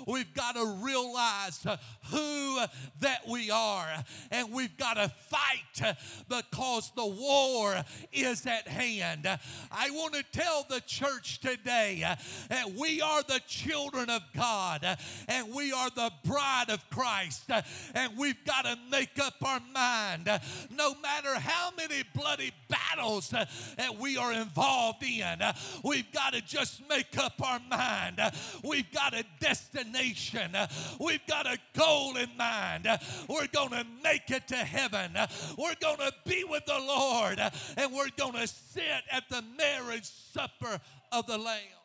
we've 0.08 0.34
got 0.34 0.56
to 0.56 0.66
realize 0.82 1.66
who 2.12 2.60
that 3.02 3.28
we 3.30 3.52
are, 3.52 3.88
and 4.32 4.52
we've 4.52 4.76
got 4.78 4.96
to 4.96 5.10
fight 5.10 5.96
because 6.28 6.92
the 6.96 7.06
war 7.06 7.76
is 8.12 8.46
at 8.46 8.68
hand. 8.68 9.28
I 9.72 9.90
want 9.92 10.14
to 10.14 10.24
tell 10.32 10.66
the 10.70 10.82
church 10.82 11.40
today 11.40 12.04
that 12.50 12.72
we 12.74 13.02
are 13.02 13.11
the 13.20 13.42
children 13.48 14.10
of 14.10 14.22
God 14.36 14.98
and 15.28 15.54
we 15.54 15.72
are 15.72 15.90
the 15.90 16.12
bride 16.24 16.70
of 16.70 16.90
Christ, 16.90 17.50
and 17.94 18.18
we've 18.18 18.44
got 18.46 18.66
to 18.66 18.78
make 18.90 19.20
up 19.20 19.36
our 19.44 19.62
mind 19.74 20.30
no 20.76 20.96
matter 21.02 21.40
how 21.40 21.72
many 21.78 22.04
bloody 22.16 22.52
battles 22.70 23.30
that 23.30 23.98
we 24.00 24.18
are 24.18 24.34
involved 24.34 25.04
in. 25.04 25.38
We've 25.84 26.12
got 26.12 26.34
to 26.34 26.42
just 26.42 26.88
make 26.90 27.18
up 27.18 27.42
our 27.44 27.60
mind. 27.70 28.20
We've 28.64 28.92
got 28.92 29.14
a 29.14 29.24
destination, 29.40 30.56
we've 31.00 31.26
got 31.28 31.46
a 31.46 31.58
goal 31.78 32.18
in 32.18 32.30
mind. 32.38 32.88
We're 33.28 33.48
going 33.48 33.72
to 33.72 33.86
make 34.04 34.30
it 34.30 34.48
to 34.50 34.56
heaven. 34.56 35.12
We're 35.58 35.76
going 35.82 35.98
to 35.98 36.14
be 36.26 36.44
with 36.44 36.66
the 36.66 36.80
Lord 36.80 37.40
and 37.78 37.94
we're 37.94 38.10
going 38.18 38.34
to 38.34 38.48
sit 38.48 38.84
at 39.12 39.28
the 39.30 39.44
marriage 39.58 40.10
supper 40.34 40.80
of 41.12 41.28
the 41.28 41.38
Lamb. 41.38 41.81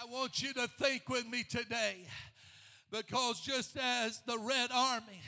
I 0.00 0.06
want 0.06 0.42
you 0.42 0.54
to 0.54 0.66
think 0.78 1.08
with 1.08 1.28
me 1.28 1.44
today 1.44 2.06
because 2.90 3.40
just 3.40 3.76
as 3.76 4.20
the 4.26 4.38
Red 4.38 4.70
Army 4.72 5.20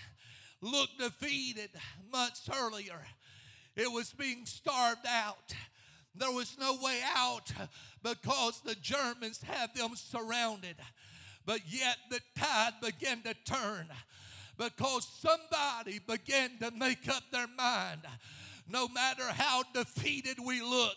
looked 0.62 0.98
defeated 0.98 1.70
months 2.10 2.48
earlier. 2.52 3.04
It 3.76 3.90
was 3.92 4.12
being 4.12 4.46
starved 4.46 5.06
out. 5.06 5.54
There 6.14 6.30
was 6.30 6.56
no 6.58 6.78
way 6.80 7.00
out 7.14 7.52
because 8.02 8.62
the 8.62 8.76
Germans 8.76 9.42
had 9.42 9.74
them 9.74 9.90
surrounded. 9.96 10.76
But 11.44 11.60
yet 11.68 11.96
the 12.10 12.20
tide 12.38 12.74
began 12.80 13.20
to 13.22 13.34
turn 13.44 13.88
because 14.56 15.06
somebody 15.20 15.98
began 15.98 16.50
to 16.60 16.70
make 16.70 17.08
up 17.08 17.24
their 17.30 17.48
mind. 17.48 18.02
No 18.68 18.88
matter 18.88 19.24
how 19.28 19.62
defeated 19.74 20.38
we 20.44 20.62
look, 20.62 20.96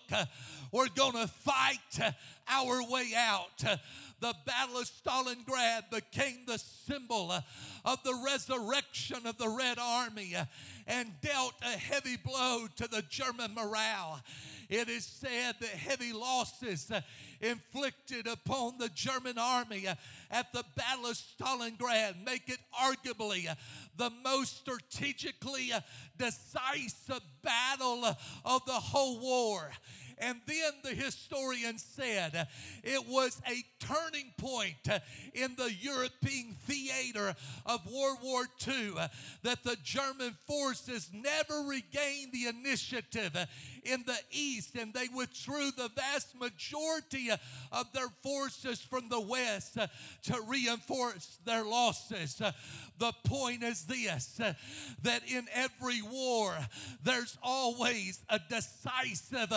we're 0.71 0.87
going 0.89 1.13
to 1.13 1.27
fight 1.27 2.13
our 2.47 2.81
way 2.89 3.11
out. 3.15 3.63
The 4.19 4.33
Battle 4.45 4.77
of 4.77 4.89
Stalingrad 4.89 5.91
became 5.91 6.45
the 6.47 6.57
symbol 6.57 7.31
of 7.85 8.03
the 8.03 8.19
resurrection 8.25 9.27
of 9.27 9.37
the 9.37 9.49
Red 9.49 9.77
Army 9.79 10.35
and 10.87 11.11
dealt 11.21 11.53
a 11.61 11.77
heavy 11.77 12.17
blow 12.17 12.67
to 12.77 12.87
the 12.87 13.03
German 13.09 13.53
morale. 13.53 14.21
It 14.69 14.89
is 14.89 15.05
said 15.05 15.55
that 15.59 15.69
heavy 15.69 16.13
losses 16.13 16.91
inflicted 17.41 18.27
upon 18.27 18.77
the 18.77 18.89
German 18.89 19.37
army 19.37 19.87
uh, 19.87 19.95
at 20.31 20.51
the 20.53 20.63
Battle 20.75 21.07
of 21.07 21.17
Stalingrad 21.17 22.23
make 22.25 22.49
it 22.49 22.59
arguably 22.73 23.49
uh, 23.49 23.55
the 23.97 24.11
most 24.23 24.57
strategically 24.57 25.71
uh, 25.73 25.81
decisive 26.17 27.21
battle 27.41 28.05
of 28.45 28.65
the 28.65 28.73
whole 28.73 29.19
war. 29.19 29.71
And 30.19 30.39
then 30.47 30.71
the 30.83 30.95
historian 30.95 31.77
said 31.77 32.47
it 32.83 33.07
was 33.07 33.39
a 33.47 33.63
turning 33.85 34.33
point 34.37 34.87
in 35.33 35.55
the 35.55 35.71
European 35.79 36.55
theater 36.65 37.35
of 37.65 37.85
World 37.91 38.17
War 38.23 38.45
II 38.67 38.93
that 39.43 39.63
the 39.63 39.77
German 39.83 40.35
forces 40.47 41.09
never 41.13 41.67
regained 41.67 42.31
the 42.33 42.47
initiative 42.47 43.37
in 43.83 44.03
the 44.05 44.17
east 44.31 44.75
and 44.75 44.93
they 44.93 45.07
withdrew 45.15 45.71
the 45.71 45.89
vast 45.95 46.35
majority 46.39 47.29
of 47.71 47.93
their 47.93 48.09
forces 48.23 48.81
from 48.81 49.09
the 49.09 49.21
west 49.21 49.77
to 50.23 50.41
reinforce 50.47 51.37
their 51.45 51.63
losses. 51.63 52.41
The 52.97 53.13
point 53.25 53.63
is 53.63 53.85
this 53.85 54.39
that 55.03 55.21
in 55.31 55.45
every 55.53 56.01
war, 56.01 56.57
there's 57.03 57.37
always 57.43 58.23
a 58.29 58.39
decisive 58.49 59.53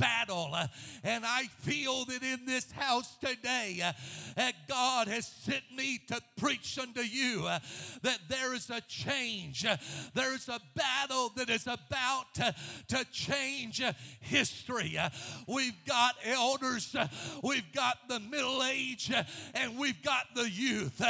battle. 0.00 0.50
Uh, 0.52 0.66
and 1.04 1.24
I 1.26 1.44
feel 1.58 2.06
that 2.06 2.22
in 2.22 2.46
this 2.46 2.72
house 2.72 3.16
today, 3.20 3.80
uh, 3.84 3.92
that 4.36 4.54
God 4.68 5.08
has 5.08 5.26
sent 5.26 5.62
me 5.76 6.00
to 6.08 6.20
preach 6.38 6.78
unto 6.78 7.02
you 7.02 7.44
uh, 7.46 7.58
that 8.02 8.18
there 8.28 8.54
is 8.54 8.70
a 8.70 8.80
change. 8.82 9.66
There's 10.14 10.48
a 10.48 10.60
battle 10.74 11.32
that 11.36 11.50
is 11.50 11.66
about 11.66 12.34
to 12.34 13.04
change 13.12 13.82
history. 14.20 14.98
We've 15.46 15.84
got 15.86 16.14
elders, 16.24 16.96
we've 17.42 17.70
got 17.74 17.98
the 18.08 18.20
middle 18.20 18.62
age, 18.62 19.12
and 19.54 19.78
we've 19.78 20.02
got 20.02 20.24
the 20.34 20.48
youth. 20.48 21.02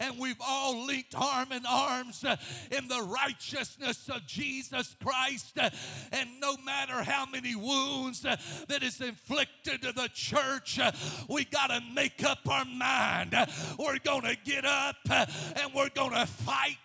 And 0.00 0.18
we've 0.18 0.40
all 0.40 0.86
linked 0.86 1.14
arm 1.14 1.52
in 1.52 1.66
arms 1.66 2.24
in 2.70 2.88
the 2.88 3.02
righteousness 3.02 4.08
of 4.08 4.26
Jesus 4.26 4.96
Christ. 5.02 5.58
And 6.12 6.28
no 6.40 6.56
matter 6.64 7.02
how 7.02 7.26
many 7.26 7.54
wounds 7.54 8.24
that 8.68 8.82
is 8.82 9.00
inflicted 9.00 9.82
to 9.82 9.92
the 9.92 10.08
church, 10.12 10.78
we 11.28 11.44
got 11.44 11.68
to 11.68 11.80
make 11.94 12.24
up 12.24 12.38
our 12.48 12.64
mind. 12.64 13.34
We're 13.78 13.98
going 13.98 14.22
to 14.22 14.36
get 14.44 14.64
up 14.64 14.96
and 15.08 15.74
we're 15.74 15.90
going 15.90 16.12
to 16.12 16.26
fight 16.26 16.76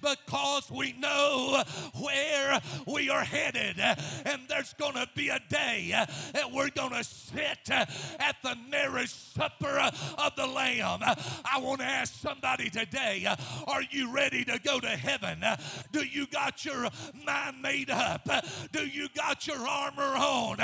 because 0.00 0.70
we 0.70 0.92
know 0.92 1.62
where 2.00 2.60
we 2.86 3.10
are 3.10 3.24
headed. 3.24 3.78
And 3.78 4.42
there's 4.48 4.74
going 4.74 4.94
to 4.94 5.08
be 5.14 5.28
a 5.28 5.40
day 5.48 5.94
that 6.32 6.52
we're 6.52 6.70
going 6.70 6.92
to 6.92 7.04
sit 7.04 7.70
at 7.70 8.36
the 8.42 8.56
marriage 8.70 9.12
supper 9.12 9.90
of 10.18 10.36
the 10.36 10.46
Lamb. 10.46 11.00
I 11.02 11.60
want 11.60 11.80
to 11.80 11.86
ask 11.86 12.14
somebody 12.14 12.70
today 12.70 13.26
are 13.66 13.82
you 13.90 14.12
ready 14.12 14.44
to 14.44 14.58
go 14.62 14.80
to 14.80 14.88
heaven? 14.88 15.44
Do 15.92 16.04
you 16.04 16.26
got 16.26 16.64
your 16.64 16.88
mind 17.26 17.62
made 17.62 17.90
up? 17.90 18.28
Do 18.72 18.86
you 18.86 19.08
got 19.14 19.46
your 19.46 19.58
armor 19.58 20.02
on? 20.02 20.58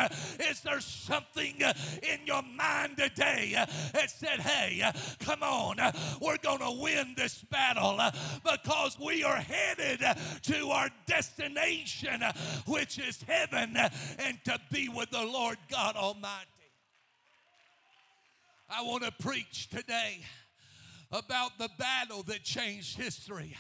Is 0.51 0.61
there 0.61 0.81
something 0.81 1.63
uh, 1.63 1.73
in 2.03 2.27
your 2.27 2.43
mind 2.43 2.97
today 2.97 3.55
uh, 3.59 3.67
that 3.93 4.11
said, 4.11 4.41
hey, 4.41 4.83
uh, 4.83 4.93
come 5.21 5.43
on, 5.43 5.77
we're 6.21 6.39
going 6.39 6.59
to 6.59 6.83
win 6.83 7.15
this 7.17 7.45
battle 7.51 8.01
because 8.43 8.99
we 8.99 9.25
are 9.25 9.37
headed 9.37 10.01
to 10.43 10.69
our 10.69 10.89
destination, 11.07 12.23
which 12.67 12.99
is 12.99 13.23
heaven, 13.27 13.77
and 14.19 14.39
to 14.45 14.59
be 14.71 14.89
with 14.89 15.11
the 15.11 15.25
Lord 15.25 15.59
God 15.71 15.97
Almighty? 15.97 16.49
I 18.71 18.83
want 18.83 19.05
to 19.05 19.13
preach 19.13 19.69
today 19.69 20.21
about 21.13 21.59
the 21.59 21.69
battle 21.79 22.23
that 22.25 22.43
changed 22.43 22.97
history. 22.97 23.57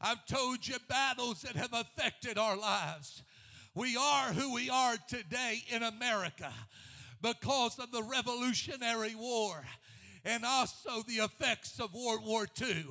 I've 0.00 0.24
told 0.26 0.66
you 0.66 0.76
battles 0.88 1.42
that 1.42 1.56
have 1.56 1.72
affected 1.72 2.38
our 2.38 2.56
lives. 2.56 3.22
We 3.78 3.96
are 3.96 4.32
who 4.32 4.54
we 4.54 4.68
are 4.70 4.96
today 5.06 5.62
in 5.70 5.84
America 5.84 6.52
because 7.22 7.78
of 7.78 7.92
the 7.92 8.02
Revolutionary 8.02 9.14
War 9.14 9.64
and 10.24 10.44
also 10.44 11.04
the 11.06 11.22
effects 11.22 11.78
of 11.78 11.94
World 11.94 12.26
War 12.26 12.48
II. 12.60 12.86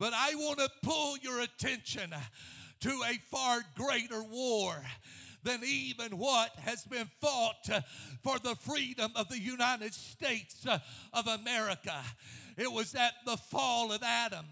But 0.00 0.12
I 0.12 0.34
want 0.34 0.58
to 0.58 0.68
pull 0.82 1.16
your 1.18 1.42
attention 1.42 2.12
to 2.80 2.88
a 2.88 3.20
far 3.30 3.60
greater 3.76 4.20
war 4.24 4.82
than 5.44 5.60
even 5.64 6.18
what 6.18 6.50
has 6.58 6.82
been 6.86 7.08
fought 7.20 7.70
for 8.24 8.40
the 8.40 8.56
freedom 8.56 9.12
of 9.14 9.28
the 9.28 9.38
United 9.38 9.94
States 9.94 10.66
of 11.12 11.26
America. 11.28 12.02
It 12.60 12.70
was 12.70 12.94
at 12.94 13.14
the 13.24 13.38
fall 13.38 13.90
of 13.90 14.02
Adam 14.02 14.44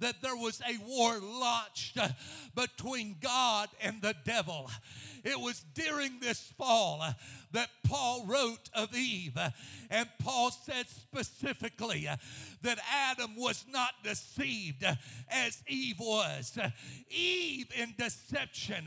that 0.00 0.20
there 0.20 0.34
was 0.34 0.60
a 0.68 0.76
war 0.84 1.20
launched 1.20 1.96
between 2.56 3.14
God 3.20 3.68
and 3.80 4.02
the 4.02 4.16
devil. 4.24 4.68
It 5.24 5.40
was 5.40 5.64
during 5.74 6.20
this 6.20 6.52
fall 6.58 7.00
uh, 7.00 7.14
that 7.52 7.70
Paul 7.84 8.26
wrote 8.26 8.68
of 8.74 8.94
Eve. 8.94 9.36
Uh, 9.36 9.50
and 9.90 10.08
Paul 10.22 10.50
said 10.50 10.86
specifically 10.88 12.06
uh, 12.06 12.16
that 12.62 12.78
Adam 12.92 13.34
was 13.36 13.64
not 13.70 13.92
deceived 14.02 14.84
as 15.30 15.62
Eve 15.66 15.98
was. 15.98 16.58
Eve, 17.10 17.68
in 17.76 17.94
deception, 17.96 18.86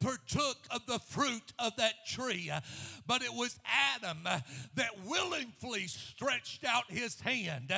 partook 0.00 0.58
of 0.70 0.84
the 0.86 0.98
fruit 0.98 1.52
of 1.58 1.76
that 1.76 2.06
tree, 2.06 2.50
but 3.06 3.22
it 3.22 3.32
was 3.32 3.58
Adam 3.94 4.18
that 4.74 5.04
willingly 5.06 5.86
stretched 5.86 6.64
out 6.64 6.84
his 6.88 7.20
hand 7.20 7.72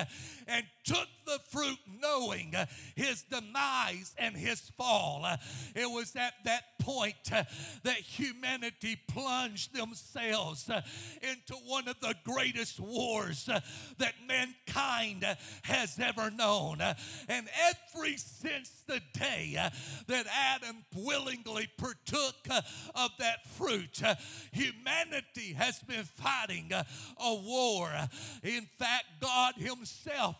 and 0.47 0.65
took 0.85 1.09
the 1.27 1.38
fruit 1.51 1.79
knowing 2.01 2.55
his 2.95 3.23
demise 3.23 4.15
and 4.19 4.37
his 4.37 4.61
fall. 4.77 5.27
It 5.75 5.91
was 5.91 6.15
at 6.17 6.35
that 6.45 6.79
point 6.79 7.31
that 7.83 7.91
humanity 7.96 8.98
plunged 9.09 9.74
themselves 9.74 10.68
uh, 10.68 10.83
into 11.22 11.55
one 11.66 11.88
of 11.88 11.98
the 12.00 12.14
greatest 12.24 12.81
wars 12.81 13.48
uh, 13.48 13.61
that 13.98 14.14
mankind 14.26 15.24
uh, 15.24 15.35
has 15.62 15.98
ever 15.98 16.31
known. 16.31 16.81
And 17.28 17.48
every 17.94 18.16
since 18.16 18.70
the 18.87 19.00
day 19.12 19.57
that 20.07 20.26
Adam 20.33 20.85
willingly 20.94 21.68
partook 21.76 22.37
of 22.94 23.11
that 23.18 23.46
fruit, 23.46 24.02
humanity 24.52 25.55
has 25.55 25.78
been 25.81 26.05
fighting 26.05 26.70
a 26.72 27.35
war. 27.35 27.90
In 28.42 28.68
fact, 28.78 29.05
God 29.20 29.55
Himself, 29.57 30.37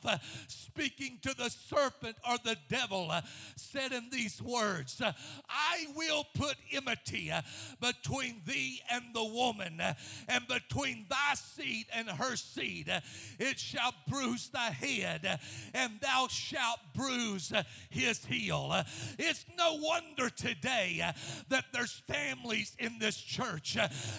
speaking 0.49 1.19
to 1.23 1.35
the 1.35 1.51
serpent 1.51 2.17
or 2.29 2.37
the 2.45 2.57
devil, 2.69 3.13
said 3.57 3.93
in 3.93 4.09
these 4.11 4.43
words, 4.43 5.01
I 5.49 5.87
will 5.95 6.25
put 6.35 6.57
enmity 6.73 7.33
between 7.81 8.43
thee 8.47 8.81
and 8.91 9.05
the 9.15 9.25
woman, 9.25 9.81
and 10.29 10.49
between 10.49 11.07
thy 11.09 11.35
seed 11.35 11.87
and 11.93 12.09
her 12.09 12.37
seed. 12.37 12.93
It 13.39 13.59
shall 13.59 13.95
bruise 14.09 14.49
thy 14.49 14.71
head, 14.71 15.41
and 15.75 15.93
thou 16.01 16.29
shalt 16.29 16.81
bruise 16.95 17.53
his 17.91 18.25
heel. 18.25 18.85
It's 19.19 19.45
no 19.57 19.79
wonder 19.81 20.31
today 20.31 21.03
that 21.49 21.65
there's 21.73 22.03
families 22.07 22.77
in 22.79 22.99
this 22.99 23.17
church 23.17 23.77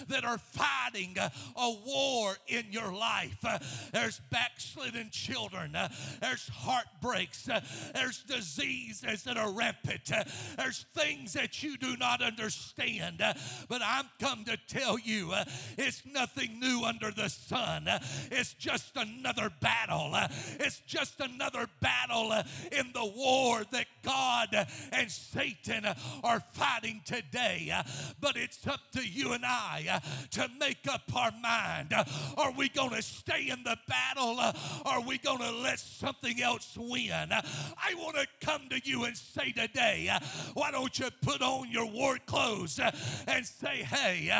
that 0.08 0.24
are 0.24 0.38
fighting 0.38 1.16
a 1.18 1.70
war 1.84 2.36
in 2.46 2.66
your 2.70 2.92
life. 2.92 3.44
There's 3.92 4.20
backslidden 4.30 5.10
children, 5.10 5.76
there's 6.20 6.48
heartbreaks, 6.48 7.48
there's 7.94 8.22
diseases 8.22 9.24
that 9.24 9.36
are 9.36 9.52
rampant, 9.52 10.10
there's 10.56 10.86
things 10.94 11.32
that 11.34 11.62
you 11.62 11.76
do 11.76 11.96
not 11.96 12.22
understand. 12.22 13.20
Uh, 13.20 13.34
but 13.68 13.82
I'm 13.84 14.06
come 14.20 14.44
to 14.44 14.56
tell 14.68 14.98
you 14.98 15.32
uh, 15.32 15.44
it's 15.76 16.02
nothing 16.06 16.60
new 16.60 16.82
under 16.84 17.10
the 17.10 17.28
sun. 17.28 17.88
Uh, 17.88 17.98
it's 18.30 18.54
just 18.54 18.96
another 18.96 19.50
battle. 19.60 20.10
Uh, 20.14 20.28
it's 20.60 20.80
just 20.80 21.20
another 21.20 21.66
battle 21.80 22.32
uh, 22.32 22.42
in 22.72 22.92
the 22.92 23.04
war 23.16 23.62
that 23.70 23.86
God 24.02 24.66
and 24.92 25.10
Satan 25.10 25.86
are 26.22 26.40
fighting 26.52 27.00
today. 27.04 27.72
But 28.20 28.36
it's 28.36 28.66
up 28.66 28.80
to 28.92 29.06
you 29.06 29.32
and 29.32 29.44
I 29.44 30.00
to 30.32 30.48
make 30.58 30.86
up 30.88 31.02
our 31.14 31.32
mind. 31.42 31.94
Are 32.36 32.52
we 32.52 32.68
going 32.68 32.90
to 32.90 33.02
stay 33.02 33.48
in 33.48 33.62
the 33.64 33.76
battle? 33.88 34.40
Are 34.84 35.00
we 35.00 35.18
going 35.18 35.38
to 35.38 35.50
let 35.50 35.78
something 35.78 36.40
else 36.42 36.76
win? 36.78 37.32
I 37.32 37.94
want 37.96 38.16
to 38.16 38.26
come 38.40 38.68
to 38.70 38.80
you 38.84 39.04
and 39.04 39.16
say 39.16 39.52
today, 39.52 40.10
why 40.54 40.70
don't 40.70 40.98
you 40.98 41.08
put 41.22 41.42
on 41.42 41.70
your 41.70 41.86
war 41.86 42.18
clothes 42.26 42.80
and 43.26 43.46
say, 43.46 43.82
hey, 43.82 44.30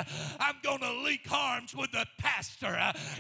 I'm 0.40 0.56
going 0.62 0.80
to 0.80 0.92
link 1.02 1.22
arms 1.30 1.74
with 1.74 1.92
the 1.92 2.06
pastor 2.18 2.76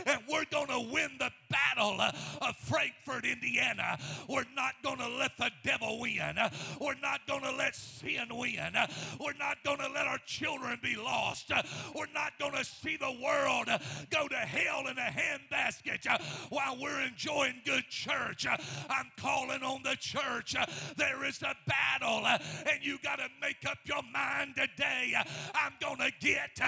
and 0.06 0.20
we're 0.30 0.44
going 0.50 0.68
to 0.68 0.92
win 0.92 1.10
the 1.18 1.30
battle 1.50 2.00
of 2.00 2.56
Frankfort, 2.56 3.24
Indiana. 3.24 3.98
We're 4.28 4.44
not 4.54 4.74
going 4.82 4.93
to 4.98 5.08
let 5.08 5.36
the 5.36 5.50
devil 5.62 6.00
win. 6.00 6.36
We're 6.80 7.00
not 7.00 7.26
going 7.26 7.42
to 7.42 7.52
let 7.52 7.74
sin 7.74 8.26
win. 8.30 8.74
We're 9.20 9.34
not 9.34 9.58
going 9.64 9.78
to 9.78 9.88
let 9.88 10.06
our 10.06 10.18
children 10.26 10.78
be 10.82 10.96
lost. 10.96 11.50
We're 11.94 12.12
not 12.14 12.38
going 12.38 12.52
to 12.52 12.64
see 12.64 12.96
the 12.96 13.16
world 13.22 13.68
go 14.10 14.28
to 14.28 14.36
hell 14.36 14.86
in 14.88 14.98
a 14.98 15.10
handbasket 15.10 16.20
while 16.50 16.76
we're 16.80 17.00
enjoying 17.02 17.60
good 17.64 17.84
church. 17.88 18.46
I'm 18.46 19.10
calling 19.16 19.62
on 19.62 19.82
the 19.82 19.96
church. 19.98 20.56
There 20.96 21.24
is 21.24 21.42
a 21.42 21.54
battle, 21.66 22.26
and 22.26 22.82
you 22.82 22.98
got 23.02 23.16
to 23.16 23.28
make 23.40 23.64
up 23.66 23.78
your 23.84 24.02
mind 24.12 24.54
today. 24.56 25.14
I'm 25.54 25.72
going 25.80 25.98
to 25.98 26.12
get 26.20 26.58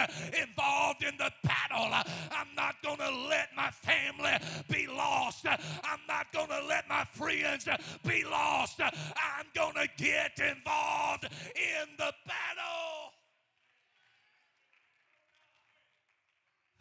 involved 0.40 1.02
in 1.02 1.16
the 1.18 1.30
battle. 1.42 1.92
I'm 1.92 2.54
not 2.56 2.82
going 2.82 2.98
to 2.98 3.28
let 3.28 3.48
my 3.56 3.70
family 3.70 4.32
be 4.70 4.86
lost. 4.86 5.46
I'm 5.46 6.00
not 6.08 6.32
going 6.32 6.48
to 6.48 6.66
let 6.66 6.88
my 6.88 7.04
friends 7.04 7.68
uh, 7.68 7.76
be 8.16 8.24
lost. 8.24 8.80
I'm 8.80 9.46
going 9.54 9.74
to 9.74 9.88
get 10.02 10.38
involved 10.38 11.24
in 11.24 11.88
the 11.98 12.12
battle. 12.26 13.12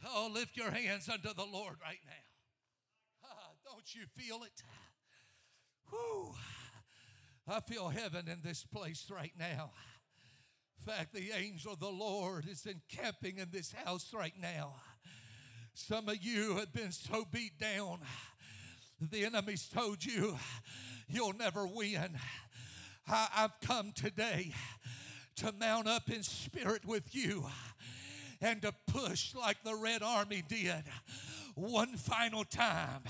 Oh, 0.08 0.30
lift 0.32 0.56
your 0.56 0.72
hands 0.72 1.10
unto 1.10 1.34
the 1.34 1.46
Lord 1.52 1.76
right 1.82 2.00
now. 2.06 3.26
Ah, 3.26 3.52
don't 3.66 3.96
you 3.96 4.06
feel 4.16 4.44
it? 4.44 4.62
Whew. 5.90 6.34
I 7.48 7.60
feel 7.60 7.90
heaven 7.90 8.28
in 8.28 8.42
this 8.44 8.64
place 8.64 9.12
right 9.12 9.34
now. 9.38 9.72
In 10.80 10.94
fact, 10.94 11.14
the 11.14 11.32
angel 11.36 11.74
of 11.74 11.80
the 11.80 11.90
Lord 11.90 12.46
is 12.48 12.68
encamping 12.68 13.40
in 13.40 13.50
this 13.52 13.72
house 13.72 14.14
right 14.14 14.34
now. 14.40 14.76
Some 15.74 16.08
of 16.08 16.24
you 16.24 16.56
have 16.58 16.72
been 16.72 16.92
so 16.92 17.26
beat 17.32 17.60
down. 17.60 18.00
The 19.02 19.26
enemy's 19.26 19.68
told 19.68 20.06
you 20.06 20.38
you'll 21.08 21.34
never 21.34 21.66
win. 21.68 22.10
I, 23.08 23.28
I've 23.36 23.60
come 23.62 23.92
today 23.94 24.54
to 25.38 25.52
mount 25.60 25.88
up 25.88 26.10
in 26.10 26.24
spirit 26.24 26.86
with 26.86 27.14
you 27.14 27.46
and 28.42 28.62
to 28.62 28.74
push 28.88 29.36
like 29.36 29.64
the 29.64 29.76
Red 29.76 30.02
Army 30.02 30.44
did 30.48 30.84
one 31.56 31.96
final 31.96 32.44
time 32.44 33.04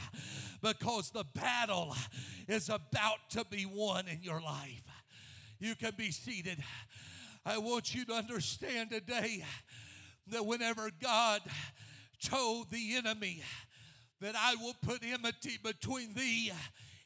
because 0.62 1.12
the 1.12 1.25
battle 1.34 1.95
is 2.47 2.69
about 2.69 3.29
to 3.31 3.45
be 3.49 3.65
won 3.65 4.08
in 4.08 4.21
your 4.21 4.41
life. 4.41 4.84
You 5.60 5.75
can 5.75 5.93
be 5.97 6.12
seated. 6.12 6.63
I 7.45 7.58
want 7.58 7.93
you 7.95 8.05
to 8.05 8.13
understand 8.13 8.91
today 8.91 9.43
that 10.27 10.45
whenever 10.45 10.89
God 11.01 11.41
told 12.23 12.71
the 12.71 12.95
enemy 12.95 13.43
that 14.21 14.36
I 14.36 14.55
will 14.55 14.75
put 14.81 15.03
enmity 15.03 15.58
between 15.62 16.13
thee 16.13 16.51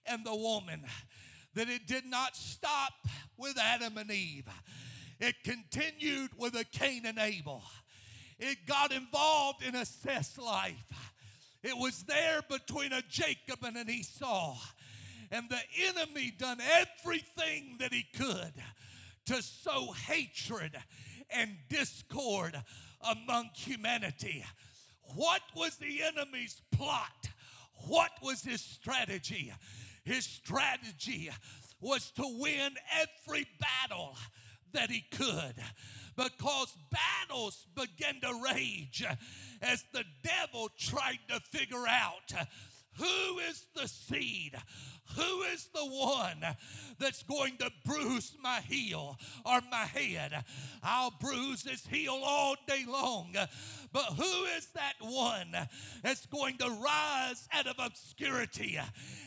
and 0.10 0.26
the 0.26 0.36
woman, 0.36 0.82
that 1.56 1.70
it 1.70 1.88
did 1.88 2.06
not 2.06 2.36
stop 2.36 2.94
with 3.38 3.58
Adam 3.58 3.98
and 3.98 4.12
Eve. 4.12 4.48
It 5.20 5.36
continued 5.44 6.32
with 6.38 6.56
a 6.56 6.64
Cain 6.66 7.06
and 7.06 7.20
Abel. 7.20 7.64
It 8.40 8.66
got 8.66 8.92
involved 8.92 9.64
in 9.64 9.76
a 9.76 9.86
Seth's 9.86 10.38
life. 10.38 11.14
It 11.62 11.78
was 11.78 12.04
there 12.04 12.42
between 12.50 12.94
a 12.94 13.02
Jacob 13.10 13.64
and 13.64 13.76
an 13.76 13.90
Esau. 13.90 14.58
And 15.32 15.50
the 15.50 15.60
enemy 15.88 16.34
done 16.38 16.60
everything 16.62 17.76
that 17.80 17.94
he 17.94 18.06
could 18.16 18.54
to 19.26 19.44
sow 19.44 19.92
hatred 19.92 20.76
and 21.30 21.52
discord 21.70 22.60
among 23.12 23.50
humanity. 23.54 24.44
What 25.16 25.42
was 25.56 25.76
the 25.76 26.02
enemy's 26.04 26.62
plot? 26.72 27.30
What 27.88 28.12
was 28.22 28.42
his 28.42 28.62
strategy? 28.62 29.54
His 30.10 30.26
strategy 30.26 31.30
was 31.80 32.10
to 32.16 32.24
win 32.40 32.72
every 33.00 33.46
battle 33.60 34.18
that 34.74 34.90
he 34.90 35.02
could 35.02 35.54
because 36.16 36.76
battles 36.90 37.68
began 37.76 38.20
to 38.22 38.42
rage 38.52 39.06
as 39.62 39.84
the 39.94 40.04
devil 40.24 40.70
tried 40.80 41.20
to 41.28 41.40
figure 41.40 41.88
out 41.88 42.34
who 43.00 43.40
is 43.40 43.66
the 43.76 43.88
seed? 43.88 44.56
Who 45.16 45.42
is 45.42 45.68
the 45.74 45.86
one 45.86 46.56
that's 47.00 47.24
going 47.24 47.58
to 47.58 47.72
bruise 47.84 48.38
my 48.44 48.60
heel 48.62 49.18
or 49.44 49.60
my 49.72 49.86
head? 49.86 50.44
I'll 50.84 51.14
bruise 51.20 51.64
his 51.64 51.86
heel 51.88 52.22
all 52.24 52.56
day 52.68 52.86
long. 52.88 53.34
But 53.92 54.04
who 54.04 54.44
is 54.56 54.68
that 54.76 54.94
one 55.00 55.56
that's 56.04 56.28
going 56.28 56.58
to 56.58 56.70
rise 56.70 57.48
out 57.52 57.66
of 57.66 57.78
obscurity 57.80 58.80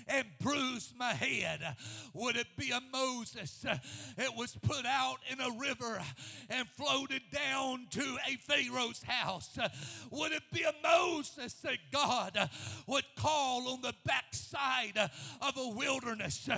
and 0.06 0.24
bruise 0.40 0.94
my 0.96 1.14
head? 1.14 1.74
Would 2.14 2.36
it 2.36 2.46
be 2.56 2.70
a 2.70 2.80
Moses? 2.92 3.64
It 4.16 4.36
was 4.36 4.56
put 4.62 4.86
out 4.86 5.18
in 5.32 5.40
a 5.40 5.58
river 5.58 6.00
and 6.48 6.68
floated 6.68 7.22
down 7.32 7.88
to 7.90 8.18
a 8.28 8.36
Pharaoh's 8.36 9.02
house. 9.02 9.58
Would 10.12 10.30
it 10.30 10.44
be 10.52 10.62
a 10.62 10.74
Moses 10.80 11.54
that 11.54 11.78
God 11.92 12.38
would 12.86 13.04
call 13.16 13.61
on 13.66 13.80
the 13.82 13.94
backside 14.04 14.98
of 14.98 15.56
a 15.56 15.68
wilderness 15.68 16.48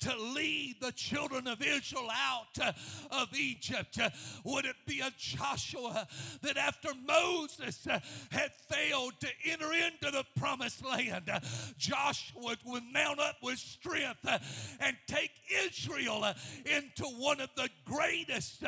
to 0.00 0.16
lead 0.34 0.76
the 0.80 0.92
children 0.92 1.46
of 1.46 1.62
Israel 1.62 2.08
out 2.10 2.74
of 3.10 3.28
Egypt? 3.34 3.98
Would 4.44 4.64
it 4.64 4.76
be 4.86 5.00
a 5.00 5.12
Joshua 5.16 6.06
that 6.42 6.56
after 6.56 6.90
Moses 7.06 7.86
had 8.30 8.52
failed 8.68 9.14
to 9.20 9.28
enter 9.44 9.72
into 9.72 10.10
the 10.10 10.24
promised 10.36 10.84
land, 10.84 11.30
Joshua 11.76 12.56
would 12.64 12.82
mount 12.92 13.20
up 13.20 13.36
with 13.42 13.58
strength 13.58 14.26
and 14.80 14.96
take 15.06 15.32
Israel 15.66 16.24
into 16.64 17.04
one 17.04 17.40
of 17.40 17.50
the 17.56 17.68
greatest 17.84 18.62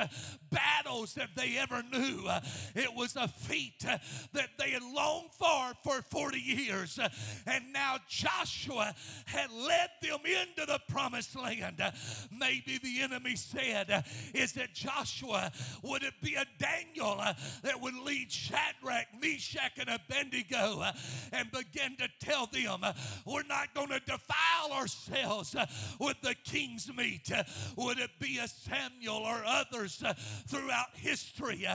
battles 0.51 1.15
that 1.15 1.31
they 1.37 1.57
ever 1.59 1.83
knew? 1.93 2.29
It 2.75 2.95
was 2.95 3.17
a 3.17 3.29
feat 3.29 3.85
that 4.33 4.49
they 4.59 4.71
had 4.71 4.83
longed 4.83 5.31
for 5.33 5.75
for 5.83 6.03
40 6.03 6.39
years, 6.39 6.99
and 7.47 7.73
now 7.73 7.86
Joshua 8.09 8.95
had 9.27 9.51
led 9.53 9.91
them 10.03 10.21
into 10.25 10.67
the 10.67 10.81
promised 10.89 11.37
land. 11.37 11.83
Maybe 12.31 12.79
the 12.79 13.03
enemy 13.03 13.37
said, 13.37 14.05
Is 14.35 14.57
it 14.57 14.75
Joshua? 14.75 15.51
Would 15.83 16.03
it 16.03 16.15
be 16.23 16.35
a 16.35 16.45
Daniel 16.59 17.17
uh, 17.21 17.35
that 17.63 17.81
would 17.81 17.95
lead 17.95 18.31
Shadrach, 18.31 19.07
Meshach, 19.21 19.73
and 19.79 19.89
Abednego 19.89 20.81
uh, 20.81 20.93
and 21.33 21.51
begin 21.51 21.97
to 21.99 22.09
tell 22.21 22.47
them, 22.47 22.81
uh, 22.83 22.93
We're 23.25 23.43
not 23.45 23.75
going 23.75 23.89
to 23.89 24.01
defile 24.01 24.73
ourselves 24.73 25.55
with 26.01 26.21
the 26.23 26.35
king's 26.45 26.91
meat? 26.97 27.31
Would 27.77 27.99
it 27.99 28.11
be 28.21 28.39
a 28.39 28.49
Samuel 28.49 29.17
or 29.17 29.43
others 29.45 30.03
throughout 30.47 30.95
history 30.95 31.67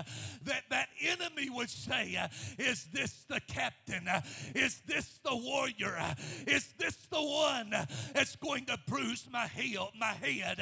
that 0.44 0.64
that 0.70 0.88
enemy 1.02 1.50
would 1.50 1.70
say, 1.70 2.18
Is 2.58 2.86
this 2.94 3.26
the 3.30 3.42
captain? 3.48 4.08
Is 4.56 4.82
this 4.88 5.20
the 5.24 5.36
warrior? 5.36 5.91
Uh, 5.98 6.14
Is 6.48 6.74
this 6.78 6.96
the 7.12 7.22
one 7.22 7.74
that's 8.14 8.36
going 8.36 8.66
to 8.66 8.78
bruise 8.88 9.28
my 9.32 9.48
heel, 9.48 9.90
my 10.00 10.14
head? 10.14 10.60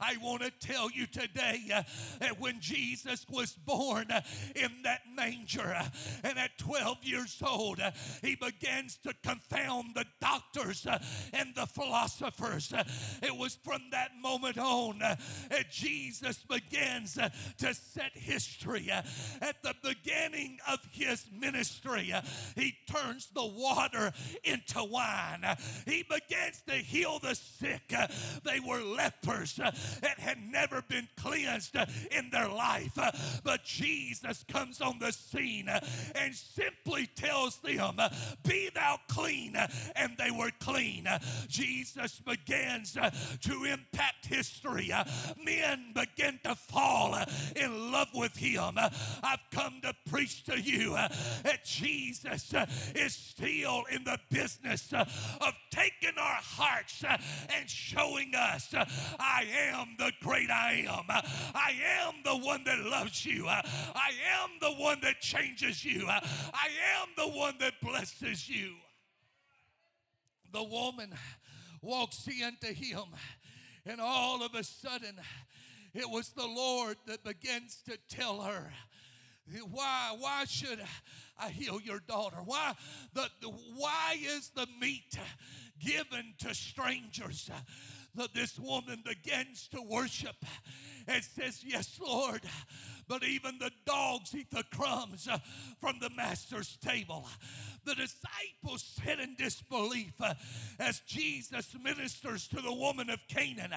I 0.00 0.16
want 0.22 0.42
to 0.42 0.50
tell 0.66 0.90
you 0.90 1.06
today 1.06 1.60
uh, 1.74 1.82
that 2.20 2.40
when 2.40 2.60
Jesus 2.60 3.26
was 3.28 3.52
born 3.52 4.10
uh, 4.10 4.20
in 4.54 4.70
that 4.84 5.00
manger 5.14 5.74
uh, 5.76 5.84
and 6.24 6.38
at 6.38 6.58
12 6.58 6.98
years 7.02 7.42
old, 7.46 7.80
uh, 7.80 7.90
he 8.22 8.36
begins 8.36 8.96
to 9.04 9.14
confound 9.22 9.94
the 9.94 10.04
doctors 10.20 10.86
uh, 10.86 10.98
and 11.32 11.54
the 11.54 11.66
philosophers. 11.66 12.72
It 13.22 13.36
was 13.36 13.58
from 13.62 13.82
that 13.92 14.10
moment 14.20 14.58
on 14.58 14.98
that 14.98 15.70
Jesus 15.70 16.38
begins 16.48 17.14
to 17.14 17.74
set 17.74 18.12
history. 18.14 18.90
At 18.90 19.62
the 19.62 19.74
beginning 19.82 20.58
of 20.68 20.78
his 20.90 21.26
ministry, 21.38 22.12
he 22.56 22.74
turns 22.90 23.28
the 23.34 23.46
water 23.46 24.12
into 24.44 24.69
into 24.70 24.84
wine. 24.84 25.44
He 25.86 26.02
begins 26.02 26.62
to 26.66 26.74
heal 26.74 27.18
the 27.18 27.34
sick. 27.34 27.92
They 28.44 28.60
were 28.60 28.82
lepers 28.82 29.56
that 29.56 30.18
had 30.18 30.38
never 30.50 30.82
been 30.82 31.08
cleansed 31.16 31.76
in 32.10 32.30
their 32.30 32.48
life. 32.48 32.98
But 33.44 33.64
Jesus 33.64 34.44
comes 34.48 34.80
on 34.80 34.98
the 34.98 35.12
scene 35.12 35.68
and 35.68 36.34
simply 36.34 37.08
tells 37.14 37.58
them, 37.58 37.98
Be 38.46 38.70
thou 38.74 38.98
clean. 39.08 39.56
And 39.96 40.12
they 40.18 40.30
were 40.30 40.50
clean. 40.60 41.06
Jesus 41.48 42.20
begins 42.20 42.92
to 42.92 43.64
impact 43.64 44.26
history. 44.26 44.92
Men 45.44 45.94
begin 45.94 46.38
to 46.44 46.54
fall 46.54 47.16
in 47.56 47.92
love 47.92 48.08
with 48.14 48.36
him. 48.36 48.78
I've 48.78 49.40
come 49.50 49.80
to 49.82 49.94
preach 50.08 50.44
to 50.44 50.60
you 50.60 50.92
that 51.42 51.64
Jesus 51.64 52.54
is 52.94 53.14
still 53.14 53.84
in 53.90 54.04
the 54.04 54.18
business 54.30 54.59
Uh, 54.62 55.04
of 55.40 55.54
taking 55.70 56.18
our 56.18 56.38
hearts 56.42 57.02
uh, 57.02 57.16
and 57.56 57.68
showing 57.68 58.34
us 58.36 58.74
uh, 58.74 58.84
I 59.18 59.46
am 59.72 59.96
the 59.98 60.12
great 60.20 60.50
I 60.50 60.84
am. 60.86 61.04
I 61.08 61.72
am 62.02 62.14
the 62.24 62.36
one 62.36 62.64
that 62.64 62.78
loves 62.80 63.24
you. 63.24 63.46
I 63.48 63.62
am 64.42 64.50
the 64.60 64.72
one 64.72 64.98
that 65.02 65.20
changes 65.20 65.84
you. 65.84 66.06
I 66.06 66.68
am 67.00 67.08
the 67.16 67.28
one 67.28 67.54
that 67.60 67.80
blesses 67.80 68.48
you. 68.48 68.74
The 70.52 70.62
woman 70.62 71.14
walks 71.80 72.26
into 72.26 72.72
him, 72.72 73.04
and 73.86 74.00
all 74.00 74.42
of 74.42 74.54
a 74.54 74.64
sudden, 74.64 75.16
it 75.94 76.08
was 76.08 76.30
the 76.30 76.46
Lord 76.46 76.96
that 77.06 77.24
begins 77.24 77.82
to 77.88 77.96
tell 78.08 78.42
her, 78.42 78.72
why, 79.70 80.16
why 80.18 80.44
should 80.44 80.80
I 81.38 81.50
heal 81.50 81.80
your 81.80 82.00
daughter? 82.00 82.38
Why, 82.44 82.74
the, 83.14 83.28
the 83.40 83.48
why 83.48 84.16
is 84.20 84.50
the 84.50 84.66
meat 84.80 85.18
given 85.78 86.34
to 86.38 86.54
strangers? 86.54 87.50
That 88.16 88.34
this 88.34 88.58
woman 88.58 89.04
begins 89.04 89.68
to 89.68 89.80
worship 89.82 90.34
and 91.06 91.22
says, 91.22 91.62
Yes, 91.64 91.98
Lord, 92.04 92.40
but 93.10 93.24
even 93.24 93.58
the 93.58 93.72
dogs 93.84 94.32
eat 94.36 94.48
the 94.52 94.62
crumbs 94.72 95.26
uh, 95.26 95.36
from 95.80 95.98
the 96.00 96.10
master's 96.10 96.76
table. 96.76 97.26
The 97.84 97.96
disciples 97.96 98.84
sit 99.02 99.18
in 99.18 99.34
disbelief 99.36 100.12
uh, 100.20 100.34
as 100.78 101.00
Jesus 101.00 101.74
ministers 101.82 102.46
to 102.48 102.60
the 102.60 102.72
woman 102.72 103.10
of 103.10 103.18
Canaan. 103.26 103.72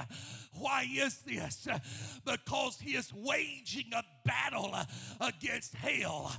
Why 0.54 0.86
is 0.94 1.20
this? 1.22 1.68
Uh, 1.68 1.80
because 2.26 2.80
he 2.80 2.92
is 2.92 3.12
waging 3.12 3.92
a 3.96 4.04
battle 4.24 4.70
uh, 4.72 4.86
against 5.20 5.74
hell. 5.74 6.32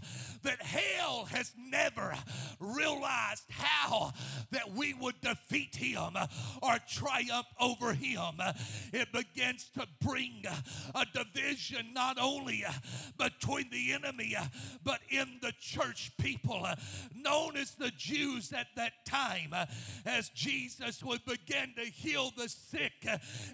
That 0.44 0.62
hell 0.62 1.24
has 1.30 1.52
never 1.58 2.14
realized 2.60 3.44
how 3.48 4.12
that 4.52 4.70
we 4.72 4.94
would 4.94 5.20
defeat 5.20 5.74
him 5.74 6.10
uh, 6.14 6.26
or 6.62 6.76
triumph 6.88 7.46
over 7.58 7.92
him. 7.92 8.34
It 8.92 9.08
begins 9.10 9.68
to 9.74 9.86
bring 10.00 10.44
a 10.94 11.06
division 11.12 11.92
not 11.92 12.18
only 12.20 12.62
between 13.18 13.70
the 13.70 13.92
enemy 13.92 14.34
uh, 14.38 14.44
but 14.82 15.00
in 15.10 15.38
the 15.42 15.52
church 15.60 16.12
people 16.18 16.64
uh, 16.64 16.74
known 17.14 17.56
as 17.56 17.72
the 17.72 17.90
Jews 17.96 18.52
at 18.52 18.68
that 18.76 19.04
time 19.06 19.50
uh, 19.52 19.66
as 20.06 20.28
Jesus 20.30 21.02
would 21.02 21.24
begin 21.24 21.74
to 21.76 21.82
heal 21.82 22.32
the 22.36 22.48
sick 22.48 23.06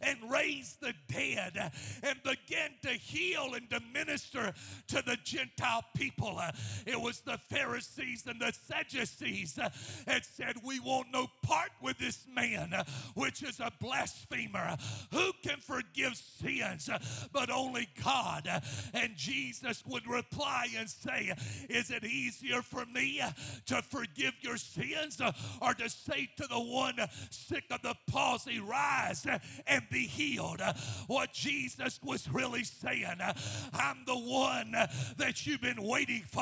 and 0.03 0.19
raise 0.31 0.77
the 0.81 0.95
dead 1.09 1.73
and 2.03 2.23
begin 2.23 2.71
to 2.83 2.91
heal 2.91 3.55
and 3.55 3.69
to 3.71 3.81
minister 3.93 4.53
to 4.89 5.03
the 5.03 5.17
Gentile 5.25 5.85
people. 5.95 6.37
Uh, 6.39 6.53
it 6.87 7.01
was 7.01 7.21
the 7.21 7.39
Pharisees 7.39 8.25
and 8.27 8.41
the 8.41 8.53
Sadducees 8.53 9.59
uh, 9.59 9.71
that 10.07 10.25
said, 10.25 10.57
We 10.65 10.81
want 10.81 11.09
no 11.13 11.27
part 11.43 11.71
with 11.83 11.99
this 11.99 12.27
man, 12.33 12.73
uh, 12.75 12.85
which 13.15 13.43
is 13.43 13.61
a 13.61 13.71
blasphemer. 13.81 14.77
Who 15.13 15.33
can 15.43 15.59
forgive 15.59 16.17
sins 16.17 16.89
but 17.33 17.51
only 17.51 17.89
God? 18.03 18.49
And 18.95 19.17
Jesus 19.21 19.85
would 19.87 20.07
reply 20.07 20.69
and 20.79 20.89
say, 20.89 21.33
Is 21.69 21.91
it 21.91 22.05
easier 22.05 22.63
for 22.63 22.87
me 22.87 23.21
to 23.67 23.83
forgive 23.83 24.33
your 24.41 24.57
sins 24.57 25.21
or 25.61 25.75
to 25.75 25.91
say 25.91 26.31
to 26.39 26.47
the 26.47 26.59
one 26.59 26.97
sick 27.29 27.65
of 27.71 27.83
the 27.83 27.95
palsy, 28.11 28.61
Rise 28.61 29.27
and 29.67 29.83
be 29.91 30.07
healed? 30.07 30.63
What 31.07 31.35
Jesus 31.35 32.01
was 32.03 32.31
really 32.31 32.65
saying, 32.65 33.19
I'm 33.75 33.99
the 34.07 34.17
one 34.17 34.73
that 35.19 35.47
you've 35.47 35.61
been 35.61 35.83
waiting 35.83 36.23
for. 36.23 36.41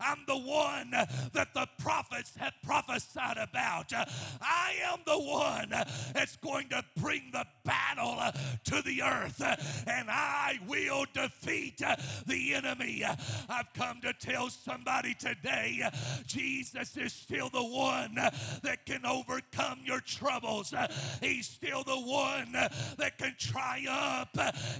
I'm 0.00 0.24
the 0.26 0.38
one 0.38 0.90
that 0.90 1.54
the 1.54 1.68
prophets 1.78 2.32
have 2.38 2.54
prophesied 2.64 3.36
about. 3.38 3.92
I 3.92 4.72
am 4.92 4.98
the 5.06 5.18
one 5.18 5.70
that's 6.14 6.36
going 6.38 6.68
to 6.70 6.82
bring 6.96 7.30
the 7.32 7.46
battle 7.64 8.18
to 8.64 8.82
the 8.82 9.02
earth, 9.02 9.40
and 9.86 10.10
I 10.10 10.58
will 10.66 11.04
defeat 11.12 11.80
the 12.26 12.54
enemy. 12.54 13.04
I've 13.48 13.72
come 13.74 14.00
to 14.02 14.12
tell 14.12 14.50
somebody 14.50 15.14
today 15.14 15.88
Jesus 16.26 16.96
is 16.96 17.12
still 17.12 17.48
the 17.48 17.62
one 17.62 18.14
that 18.14 18.86
can 18.86 19.04
overcome 19.06 19.80
your 19.84 20.00
troubles. 20.00 20.74
He's 21.20 21.46
still 21.46 21.84
the 21.84 21.96
one 21.96 22.52
that 22.52 23.18
can 23.18 23.34
triumph 23.38 24.30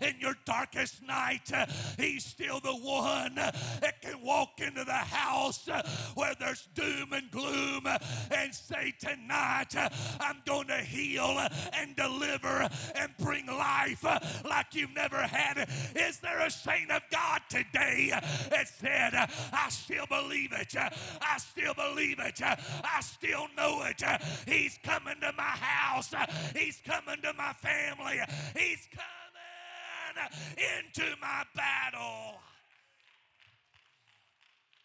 in 0.01 0.15
your 0.21 0.35
darkest 0.45 1.03
night. 1.07 1.51
He's 1.99 2.25
still 2.25 2.61
the 2.61 2.75
one 2.75 3.35
that 3.35 4.03
can 4.03 4.23
walk 4.23 4.61
into 4.61 4.85
the 4.85 4.93
house 4.93 5.69
where 6.15 6.35
there's 6.39 6.69
doom 6.75 7.13
and 7.13 7.31
gloom 7.31 7.87
and 8.31 8.55
say, 8.55 8.95
Tonight 8.99 9.75
I'm 10.21 10.43
going 10.45 10.69
to 10.69 10.79
heal 10.79 11.41
and 11.73 11.97
deliver 11.97 12.69
and 12.95 13.11
bring 13.19 13.47
life 13.47 14.05
like 14.45 14.75
you've 14.75 14.95
never 14.95 15.19
had. 15.19 15.69
Is 15.95 16.19
there 16.19 16.41
a 16.41 16.51
saint 16.51 16.91
of 16.95 17.03
God 17.11 17.41
today 17.49 18.13
that 18.51 18.69
said, 18.69 19.15
I 19.53 19.69
still 19.71 20.07
believe 20.07 20.53
it? 20.53 20.75
I 20.77 21.39
still 21.39 21.75
believe 21.75 22.19
it. 22.19 22.41
I 22.43 23.01
still 23.01 23.49
know 23.57 23.85
it. 23.85 24.03
He's 24.47 24.79
coming 24.83 25.17
to 25.21 25.33
my 25.37 25.43
house. 25.43 26.13
He's 26.57 26.81
coming 26.85 27.21
to 27.23 27.33
my 27.35 27.53
family. 27.55 28.21
He's 28.57 28.89
coming 28.93 30.31
into 30.57 31.17
my 31.21 31.45
battle. 31.55 32.41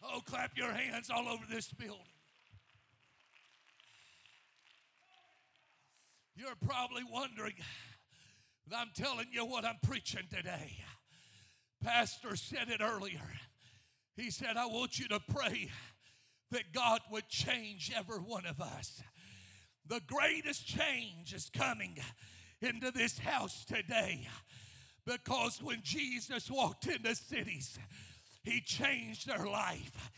Oh, 0.02 0.20
clap 0.24 0.56
your 0.56 0.72
hands 0.72 1.10
all 1.10 1.28
over 1.28 1.44
this 1.50 1.72
building. 1.72 1.98
You're 6.34 6.56
probably 6.64 7.02
wondering, 7.10 7.54
I'm 8.74 8.90
telling 8.94 9.26
you 9.32 9.44
what 9.44 9.64
I'm 9.64 9.78
preaching 9.82 10.28
today. 10.30 10.78
Pastor 11.82 12.36
said 12.36 12.68
it 12.68 12.80
earlier. 12.80 13.20
He 14.16 14.30
said, 14.30 14.56
I 14.56 14.66
want 14.66 14.98
you 14.98 15.08
to 15.08 15.20
pray 15.20 15.70
that 16.50 16.72
God 16.72 17.00
would 17.10 17.28
change 17.28 17.92
every 17.94 18.18
one 18.18 18.46
of 18.46 18.60
us. 18.60 19.02
The 19.86 20.00
greatest 20.06 20.66
change 20.66 21.32
is 21.32 21.50
coming 21.50 21.98
into 22.60 22.90
this 22.90 23.18
house 23.18 23.64
today. 23.64 24.28
Because 25.06 25.62
when 25.62 25.80
Jesus 25.82 26.50
walked 26.50 26.86
into 26.86 27.14
cities, 27.14 27.78
he 28.42 28.60
changed 28.60 29.26
their 29.26 29.46
life. 29.46 30.10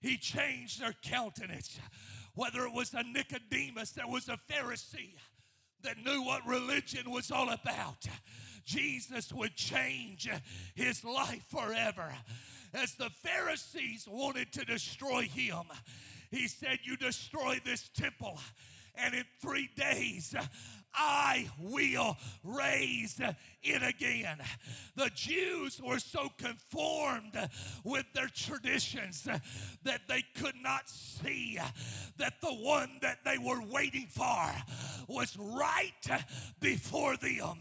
He 0.00 0.16
changed 0.18 0.80
their 0.80 0.94
countenance. 1.02 1.80
Whether 2.34 2.66
it 2.66 2.72
was 2.72 2.94
a 2.94 3.02
Nicodemus 3.02 3.92
that 3.92 4.08
was 4.08 4.28
a 4.28 4.38
Pharisee 4.52 5.14
that 5.82 6.04
knew 6.04 6.22
what 6.22 6.46
religion 6.46 7.10
was 7.10 7.30
all 7.30 7.48
about, 7.48 8.06
Jesus 8.66 9.32
would 9.32 9.54
change 9.54 10.28
his 10.74 11.04
life 11.04 11.44
forever. 11.48 12.12
As 12.74 12.94
the 12.94 13.08
Pharisees 13.22 14.06
wanted 14.10 14.52
to 14.52 14.64
destroy 14.64 15.22
him, 15.22 15.62
he 16.30 16.48
said, 16.48 16.80
You 16.82 16.96
destroy 16.96 17.60
this 17.64 17.88
temple, 17.96 18.38
and 18.96 19.14
in 19.14 19.24
three 19.40 19.70
days 19.76 20.34
I 20.96 21.48
will 21.58 22.16
raise 22.42 23.20
it 23.62 23.82
again. 23.82 24.38
The 24.96 25.10
Jews 25.14 25.80
were 25.82 25.98
so 25.98 26.30
conformed 26.38 27.36
with 27.84 28.06
their 28.14 28.28
traditions 28.28 29.28
that 29.84 30.00
they 30.08 30.24
could 30.34 30.56
not 30.62 30.88
see 30.88 31.58
that 32.16 32.40
the 32.40 32.52
one 32.52 32.98
that 33.02 33.18
they 33.24 33.38
were 33.38 33.62
waiting 33.62 34.06
for 34.08 34.50
was 35.08 35.36
right 35.38 36.24
before 36.60 37.16
them. 37.16 37.58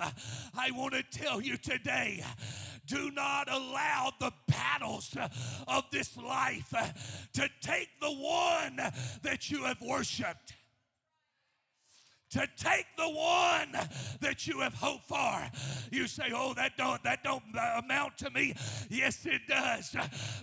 I 0.58 0.72
want 0.72 0.94
to 0.94 1.04
tell 1.04 1.42
you 1.42 1.58
today 1.58 2.24
do 2.88 3.12
not 3.12 3.52
allow 3.52 4.12
the 4.20 4.32
battles 4.48 5.16
of 5.68 5.84
this 5.92 6.16
life 6.18 6.74
to 7.34 7.50
take 7.62 7.90
the 8.00 8.12
one 8.12 8.80
that 9.24 9.50
you 9.50 9.64
have 9.64 9.82
worshiped 9.82 10.54
to 12.36 12.46
take 12.58 12.86
the 12.98 13.10
one 13.10 13.72
that 14.20 14.46
you 14.46 14.60
have 14.60 14.74
hoped 14.74 15.08
for. 15.08 15.50
You 15.90 16.06
say, 16.06 16.32
"Oh, 16.34 16.54
that 16.56 16.76
don't 16.76 17.02
that 17.04 17.24
don't 17.24 17.44
amount 17.78 18.18
to 18.18 18.30
me." 18.30 18.54
Yes, 18.90 19.26
it 19.26 19.48
does, 19.48 19.96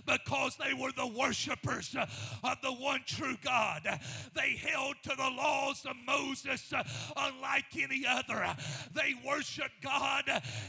because 0.07 0.57
they 0.57 0.73
were 0.73 0.91
the 0.91 1.05
worshipers 1.05 1.95
of 1.95 2.61
the 2.63 2.73
one 2.73 3.03
true 3.05 3.37
God. 3.43 3.99
They 4.33 4.55
held 4.55 4.95
to 5.03 5.09
the 5.09 5.29
laws 5.29 5.85
of 5.85 5.95
Moses 6.03 6.73
unlike 7.15 7.65
any 7.77 8.07
other. 8.07 8.55
They 8.93 9.13
worshiped 9.23 9.81
God 9.81 10.23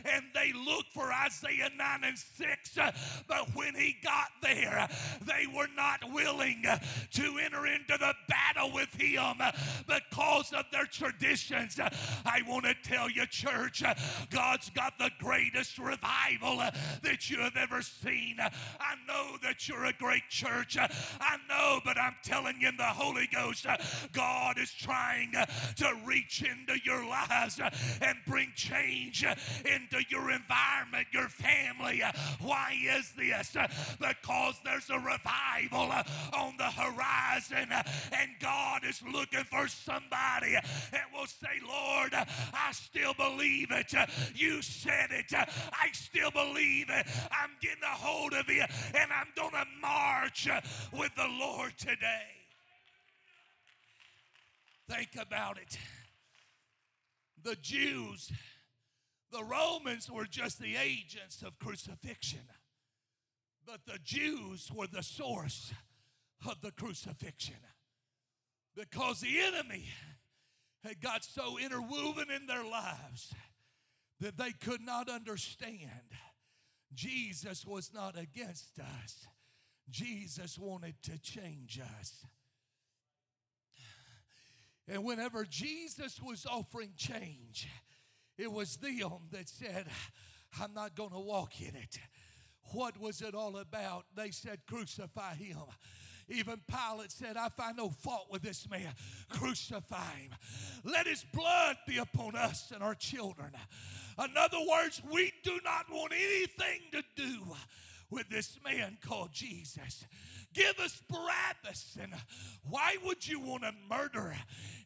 and 0.05 0.25
they 0.35 0.53
looked 0.53 0.93
for 0.93 1.11
Isaiah 1.11 1.71
9 1.75 2.05
and 2.05 2.19
6, 2.19 2.79
but 3.27 3.55
when 3.55 3.75
he 3.75 3.97
got 4.03 4.29
there, 4.43 4.89
they 5.23 5.47
were 5.47 5.69
not 5.75 6.13
willing 6.13 6.65
to 7.13 7.39
enter 7.39 7.67
into 7.67 7.97
the 7.97 8.15
battle 8.29 8.73
with 8.73 8.93
him 8.95 9.41
because 9.87 10.53
of 10.53 10.67
their 10.71 10.87
traditions. 11.19 11.79
I 12.25 12.41
want 12.47 12.65
to 12.65 12.75
tell 12.83 13.11
you, 13.11 13.27
church, 13.27 13.83
God's 14.31 14.71
got 14.71 14.99
the 14.99 15.11
greatest 15.19 15.79
revival 15.79 16.63
that 17.03 17.31
you 17.31 17.39
have 17.39 17.57
ever 17.57 17.83
seen. 17.83 18.37
I 18.41 18.95
know 19.07 19.37
that 19.43 19.69
you're 19.69 19.85
a 19.85 19.93
great 19.93 20.29
church. 20.29 20.77
I 20.79 21.37
know, 21.49 21.81
but 21.85 21.99
I'm 21.99 22.17
telling 22.25 22.61
you 22.61 22.69
in 22.69 22.77
the 22.77 22.85
Holy 22.85 23.29
Ghost, 23.33 23.67
God 24.13 24.59
is 24.59 24.73
trying 24.73 25.33
to 25.33 25.93
reach 26.05 26.43
into 26.43 26.79
your 26.85 27.07
lives 27.07 27.61
and 28.01 28.19
bring 28.27 28.53
change 28.55 29.25
into 29.25 30.05
your 30.09 30.31
environment, 30.31 31.07
your 31.13 31.29
family. 31.29 32.03
Why 32.41 32.77
is 32.97 33.13
this? 33.13 33.57
Because 33.99 34.55
there's 34.65 34.91
a 34.91 34.99
revival 34.99 35.93
on 36.33 36.57
the 36.59 36.71
horizon, 36.71 37.69
and 38.13 38.31
God 38.41 38.83
is 38.85 39.03
looking 39.03 39.45
for 39.45 39.69
somebody 39.69 40.57
that 40.95 41.13
will 41.13 41.27
say, 41.27 41.61
Lord, 41.67 42.15
I 42.15 42.73
still 42.73 43.15
believe 43.15 43.71
it. 43.71 43.93
You 44.35 44.63
said 44.63 45.11
it. 45.11 45.33
I 45.35 45.89
still 45.93 46.31
believe 46.31 46.87
it. 46.89 47.07
I'm 47.31 47.51
getting 47.61 47.83
a 47.83 47.97
hold 47.97 48.33
of 48.33 48.49
it, 48.49 48.71
and 48.95 49.11
I'm 49.13 49.27
going 49.37 49.51
to 49.53 49.67
march 49.83 50.49
with 50.93 51.15
the 51.17 51.29
Lord 51.39 51.73
today. 51.77 52.31
Think 54.89 55.11
about 55.21 55.59
it. 55.59 55.79
The 57.43 57.57
Jews, 57.57 58.31
the 59.33 59.43
Romans 59.43 60.11
were 60.11 60.27
just 60.27 60.61
the 60.61 60.77
agents 60.77 61.43
of 61.43 61.59
crucifixion, 61.59 62.47
but 63.67 63.81
the 63.87 63.99
Jews 64.05 64.71
were 64.73 64.87
the 64.87 65.03
source 65.03 65.73
of 66.49 66.61
the 66.61 66.71
crucifixion 66.71 67.57
because 68.77 69.21
the 69.21 69.41
enemy 69.41 69.89
had 70.85 71.01
got 71.01 71.25
so 71.25 71.59
interwoven 71.59 72.31
in 72.31 72.47
their 72.47 72.65
lives 72.65 73.35
that 74.21 74.37
they 74.37 74.53
could 74.53 74.81
not 74.81 75.09
understand. 75.09 75.81
Jesus 76.95 77.67
was 77.67 77.91
not 77.93 78.19
against 78.19 78.79
us, 78.79 79.27
Jesus 79.91 80.59
wanted 80.59 80.95
to 81.03 81.19
change 81.19 81.81
us. 81.99 82.25
And 84.87 85.03
whenever 85.03 85.45
Jesus 85.45 86.21
was 86.21 86.47
offering 86.47 86.93
change, 86.97 87.69
it 88.37 88.53
was 88.53 88.77
them 88.77 89.29
that 89.33 89.49
said, 89.49 89.87
I'm 90.61 90.75
not 90.75 90.95
going 90.95 91.11
to 91.11 91.19
walk 91.19 91.61
in 91.61 91.75
it. 91.75 91.99
What 92.73 93.01
was 93.01 93.23
it 93.23 93.35
all 93.35 93.57
about? 93.57 94.05
They 94.15 94.31
said, 94.31 94.61
Crucify 94.67 95.35
him. 95.35 95.57
Even 96.29 96.61
Pilate 96.69 97.13
said, 97.13 97.37
I 97.37 97.49
find 97.51 97.77
no 97.77 97.91
fault 97.91 98.29
with 98.31 98.43
this 98.43 98.69
man. 98.71 98.93
Crucify 99.29 100.17
him. 100.17 100.31
Let 100.85 101.07
his 101.07 101.25
blood 101.33 101.77
be 101.87 101.99
upon 101.99 102.35
us 102.37 102.73
and 102.75 102.83
our 102.83 102.95
children. 102.95 103.51
In 104.19 104.37
other 104.37 104.59
words, 104.69 105.03
we 105.13 105.33
do 105.43 105.59
not 105.65 105.87
want 105.91 106.13
anything 106.13 106.81
to 106.93 107.03
do 107.17 107.41
with 108.11 108.29
this 108.29 108.59
man 108.65 108.97
called 109.05 109.33
Jesus. 109.33 110.07
Give 110.55 110.79
us 110.79 111.03
Barabbas. 111.11 111.99
And 112.01 112.15
why 112.69 112.97
would 113.05 113.27
you 113.27 113.41
want 113.41 113.65
to 113.65 113.73
murder 113.91 114.37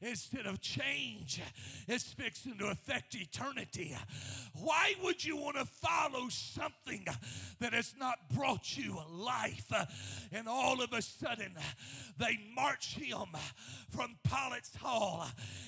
instead 0.00 0.46
of 0.46 0.60
change? 0.60 1.40
It's 1.86 2.12
fixing 2.12 2.58
to 2.58 2.66
affect 2.66 3.14
eternity. 3.14 3.96
Why 4.54 4.94
would 5.02 5.24
you 5.24 5.36
want 5.36 5.56
to 5.56 5.64
follow 5.64 6.28
something 6.28 7.06
that 7.60 7.72
has 7.72 7.94
not 7.98 8.16
brought 8.34 8.76
you 8.76 8.98
life? 9.10 9.72
And 10.32 10.48
all 10.48 10.82
of 10.82 10.92
a 10.92 11.02
sudden, 11.02 11.52
they 12.18 12.38
march 12.54 12.94
him 12.94 13.28
from 13.90 14.16
Pilate's 14.24 14.74
hall 14.76 15.26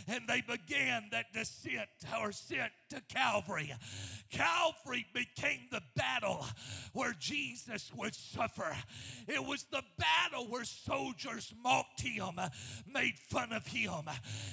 and 0.09 0.23
they 0.29 0.43
began 0.43 1.05
that 1.12 1.33
descent 1.33 1.88
or 2.21 2.31
ascent 2.31 2.73
to 2.90 3.01
Calvary. 3.09 3.73
Calvary 4.31 5.07
became 5.12 5.61
the 5.71 5.83
battle 5.95 6.45
where 6.93 7.14
Jesus 7.19 7.90
would 7.97 8.14
suffer. 8.14 8.77
It 9.29 9.45
was 9.45 9.64
the 9.71 9.83
battle 9.99 10.47
where 10.49 10.64
soldiers 10.64 11.53
mocked 11.62 12.01
him, 12.01 12.38
made 12.93 13.14
fun 13.29 13.53
of 13.53 13.66
him. 13.66 14.09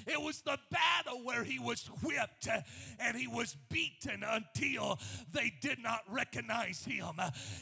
It 0.06 0.22
was 0.22 0.42
the 0.42 0.58
battle 0.72 1.24
where 1.24 1.44
he 1.44 1.60
was 1.60 1.90
whipped 2.04 2.48
and 3.00 3.18
he 3.18 3.28
was 3.28 3.56
beaten 3.70 4.24
until 4.28 5.00
they 5.32 5.54
did 5.62 5.80
not 5.82 6.02
recognize 6.10 6.84
him. 6.86 7.20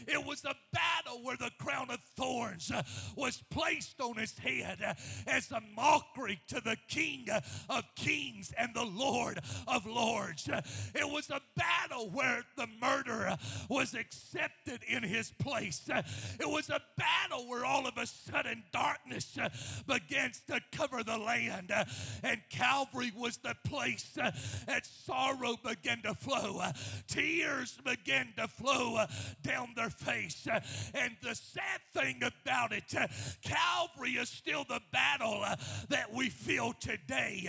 It 0.08 0.26
was 0.26 0.42
the 0.42 0.56
battle 0.72 1.24
where 1.24 1.38
the 1.38 1.52
crown 1.60 1.90
of 1.90 2.00
thorns 2.16 2.72
was 3.16 3.44
placed 3.50 4.00
on 4.02 4.18
his 4.18 4.38
head 4.38 4.96
as 5.28 5.52
a 5.52 5.62
mockery 5.76 6.42
to 6.48 6.62
the 6.62 6.78
King 6.88 7.28
of 7.70 7.84
kings 7.96 8.54
and 8.58 8.74
the 8.74 8.84
Lord 8.86 9.40
of 9.68 9.86
lords. 9.86 10.50
It 10.94 11.10
was 11.10 11.30
a 11.30 11.42
battle 11.56 12.10
where 12.10 12.44
the 12.56 12.68
murderer 12.82 13.38
was 13.70 13.94
accepted 13.94 14.82
in 14.88 15.04
his 15.04 15.32
place. 15.40 15.82
It 15.88 16.50
was 16.50 16.70
a 16.70 16.82
battle 16.98 17.48
where 17.48 17.66
all 17.66 17.88
of 17.88 17.98
a 17.98 18.06
sudden 18.06 18.64
darkness 18.72 19.38
begins 19.88 20.42
to 20.48 20.60
cover 20.72 21.04
the 21.04 21.18
land. 21.18 21.72
And 22.24 22.42
Calvary 22.50 23.12
was 23.16 23.38
the 23.38 23.56
place 23.68 24.18
uh, 24.22 24.32
that 24.68 24.86
sorrow 24.86 25.56
began 25.64 26.02
to 26.04 26.14
flow. 26.14 26.60
Uh, 26.60 26.72
tears 27.08 27.78
began 27.84 28.34
to 28.38 28.48
flow 28.48 28.98
uh, 28.98 29.08
down 29.44 29.70
their 29.76 29.90
face. 29.90 30.48
And 30.94 31.16
the 31.22 31.36
sad 31.36 31.82
thing 31.94 32.22
about 32.24 32.72
it, 32.72 32.94
Calvary 33.42 34.12
is 34.12 34.30
still 34.30 34.66
the 34.68 34.82
battle 34.92 35.44
that 35.90 36.14
we 36.14 36.30
feel 36.30 36.74
today. 36.80 37.48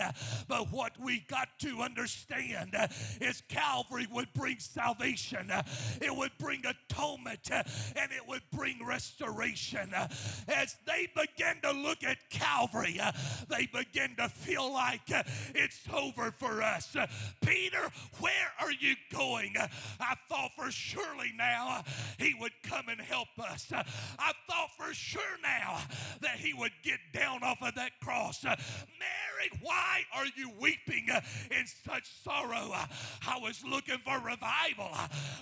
But 0.48 0.72
what 0.72 0.92
we 1.00 1.24
got 1.28 1.48
to 1.60 1.80
understand 1.80 2.76
is 3.20 3.42
Calvary 3.48 4.06
would 4.12 4.32
bring 4.34 4.58
salvation, 4.58 5.50
it 6.00 6.14
would 6.14 6.32
bring 6.38 6.62
atonement, 6.64 7.50
and 7.50 8.12
it 8.12 8.26
would 8.28 8.42
bring 8.52 8.84
restoration. 8.84 9.92
As 10.48 10.76
they 10.86 11.08
began 11.14 11.60
to 11.62 11.72
look 11.72 12.04
at 12.04 12.18
Calvary, 12.30 13.00
they 13.48 13.66
began 13.66 14.16
to 14.16 14.28
feel 14.36 14.72
like 14.72 15.10
uh, 15.14 15.22
it's 15.54 15.80
over 15.92 16.32
for 16.38 16.62
us. 16.62 16.94
Uh, 16.94 17.06
Peter, 17.44 17.90
where 18.20 18.52
are 18.60 18.72
you 18.72 18.94
going? 19.12 19.54
Uh, 19.58 19.66
I 20.00 20.14
thought 20.28 20.50
for 20.56 20.70
surely 20.70 21.32
now 21.36 21.82
he 22.18 22.34
would 22.40 22.52
come 22.62 22.88
and 22.88 23.00
help 23.00 23.28
us. 23.38 23.70
I 23.72 24.32
thought 24.48 24.70
for 24.76 24.92
sure 24.94 25.22
now 25.42 25.80
that 26.20 26.36
he 26.36 26.52
would 26.54 26.72
get 26.82 26.98
down 27.12 27.42
off 27.42 27.62
of 27.62 27.74
that 27.74 27.92
cross. 28.00 28.44
Why 29.62 30.02
are 30.14 30.26
you 30.36 30.50
weeping 30.60 31.08
in 31.08 31.66
such 31.84 32.10
sorrow? 32.22 32.72
I 33.26 33.38
was 33.40 33.62
looking 33.68 33.98
for 34.04 34.16
revival. 34.18 34.90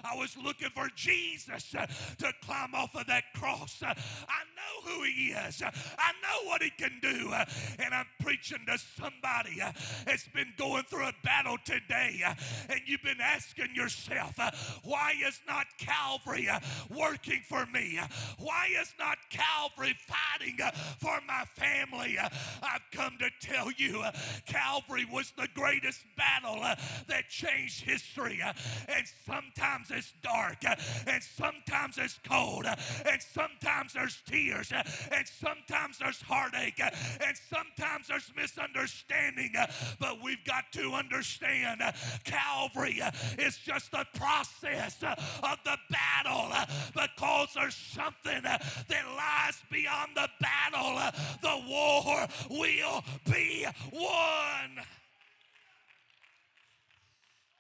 I 0.05 0.17
was 0.17 0.37
looking 0.43 0.71
for 0.75 0.89
Jesus 0.95 1.71
to 1.73 2.33
climb 2.45 2.75
off 2.75 2.95
of 2.95 3.07
that 3.07 3.25
cross. 3.35 3.83
I 3.83 3.93
know 3.93 4.91
who 4.91 5.03
he 5.03 5.33
is. 5.33 5.63
I 5.63 6.13
know 6.23 6.49
what 6.49 6.63
he 6.63 6.71
can 6.71 6.99
do. 7.01 7.33
And 7.79 7.95
I'm 7.95 8.07
preaching 8.21 8.59
to 8.67 8.79
somebody 8.79 9.61
that's 10.05 10.29
been 10.29 10.53
going 10.57 10.85
through 10.85 11.05
a 11.05 11.15
battle 11.23 11.57
today. 11.65 12.23
And 12.69 12.81
you've 12.87 13.03
been 13.03 13.21
asking 13.21 13.75
yourself, 13.75 14.39
why 14.85 15.15
is 15.27 15.41
not 15.47 15.67
Calvary 15.79 16.49
working 16.91 17.43
for 17.49 17.67
me? 17.67 17.99
Why 18.39 18.69
is 18.81 18.93
not 18.99 19.19
Calvary 19.31 19.95
fighting 20.07 20.59
for 20.99 21.21
my 21.27 21.45
family? 21.57 22.19
I've 22.19 22.83
come 22.93 23.17
to 23.21 23.31
tell 23.41 23.71
you, 23.77 23.84
Uh, 23.93 24.13
Calvary 24.47 25.07
was 25.11 25.33
the 25.37 25.49
greatest 25.55 26.01
battle 26.17 26.63
uh, 26.63 26.75
that 27.09 27.29
changed 27.29 27.83
history. 27.83 28.41
Uh, 28.45 28.53
and 28.89 29.07
sometimes 29.27 29.91
it's 29.91 30.13
dark, 30.23 30.59
and 31.07 31.23
sometimes 31.23 31.99
it's 31.99 32.19
cold, 32.29 32.67
and 32.67 33.23
sometimes 33.23 33.93
there's 33.93 34.23
tears, 34.27 34.73
and 34.73 35.27
sometimes 35.27 35.99
there's 35.99 36.21
heartache, 36.23 36.81
and 36.81 37.37
sometimes 37.51 38.09
there's 38.09 38.31
misunderstanding. 38.37 39.53
But 39.99 40.23
we've 40.23 40.45
got 40.45 40.65
to 40.73 40.93
understand 40.93 41.83
Calvary 42.25 43.01
is 43.39 43.59
just 43.59 43.91
the 43.91 44.07
process 44.15 45.03
of 45.03 45.59
the 45.65 45.77
battle 45.91 46.53
because 46.95 47.49
there's 47.55 47.75
something 47.75 48.43
that 48.43 49.05
lies 49.17 49.63
beyond 49.71 50.13
the 50.15 50.29
battle. 50.41 51.01
The 51.43 51.63
war 51.69 52.27
will 52.51 53.05
be 53.31 53.67
one. 53.91 54.85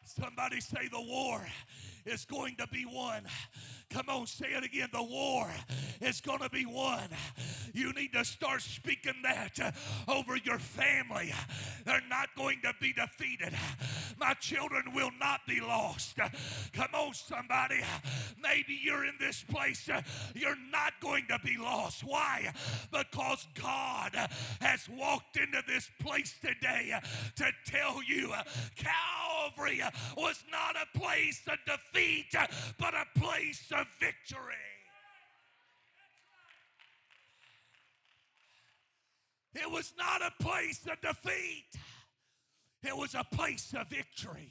Somebody 0.04 0.60
say 0.60 0.88
the 0.90 1.00
war 1.00 1.44
is 2.06 2.24
going 2.24 2.56
to 2.56 2.66
be 2.68 2.84
won. 2.84 3.22
Come 3.90 4.08
on, 4.08 4.26
say 4.26 4.48
it 4.48 4.64
again. 4.64 4.88
The 4.92 5.02
war 5.02 5.48
is 6.00 6.20
going 6.20 6.40
to 6.40 6.48
be 6.50 6.66
won. 6.66 7.08
You 7.72 7.92
need 7.92 8.12
to 8.14 8.24
start 8.24 8.62
speaking 8.62 9.14
that 9.22 9.74
over 10.08 10.36
your 10.36 10.58
family. 10.58 11.32
They're 11.84 12.02
not 12.08 12.28
going 12.36 12.60
to 12.62 12.72
be 12.80 12.92
defeated. 12.92 13.54
My 14.18 14.34
children 14.34 14.94
will 14.94 15.10
not 15.20 15.40
be 15.46 15.60
lost. 15.60 16.16
Come 16.72 16.94
on, 16.94 17.14
somebody. 17.14 17.80
Maybe 18.42 18.78
you're 18.82 19.04
in 19.04 19.14
this 19.20 19.44
place. 19.48 19.88
You're 20.34 20.58
not 20.72 20.94
going 21.00 21.26
to 21.28 21.38
be 21.44 21.56
lost. 21.56 22.02
Why? 22.04 22.52
Because 22.90 23.46
God 23.54 24.16
has 24.60 24.88
walked 24.88 25.36
into 25.36 25.62
this 25.68 25.90
place 26.00 26.34
today 26.40 26.98
to 27.36 27.52
tell 27.66 28.02
you 28.02 28.32
Calvary 28.76 29.82
was 30.16 30.42
not 30.50 30.76
a 30.76 30.98
place 30.98 31.42
of 31.48 31.58
defeat, 31.64 31.93
uh, 32.38 32.46
but 32.78 32.94
a 32.94 33.18
place 33.18 33.72
of 33.72 33.86
victory. 34.00 34.54
It 39.54 39.70
was 39.70 39.92
not 39.96 40.20
a 40.20 40.42
place 40.42 40.80
of 40.90 41.00
defeat. 41.00 41.64
It 42.82 42.96
was 42.96 43.14
a 43.14 43.24
place 43.34 43.72
of 43.78 43.88
victory. 43.88 44.50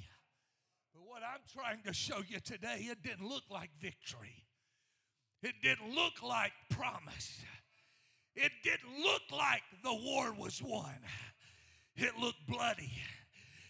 But 0.93 1.03
what 1.05 1.21
I'm 1.23 1.41
trying 1.53 1.83
to 1.85 1.93
show 1.93 2.19
you 2.27 2.39
today, 2.39 2.87
it 2.89 3.03
didn't 3.03 3.27
look 3.27 3.43
like 3.49 3.69
victory. 3.81 4.45
It 5.41 5.55
didn't 5.61 5.93
look 5.93 6.23
like 6.23 6.53
promise. 6.69 7.41
It 8.35 8.51
didn't 8.63 9.03
look 9.03 9.21
like 9.31 9.61
the 9.83 9.93
war 9.93 10.33
was 10.33 10.61
won. 10.63 10.95
It 11.95 12.17
looked 12.19 12.47
bloody. 12.47 12.93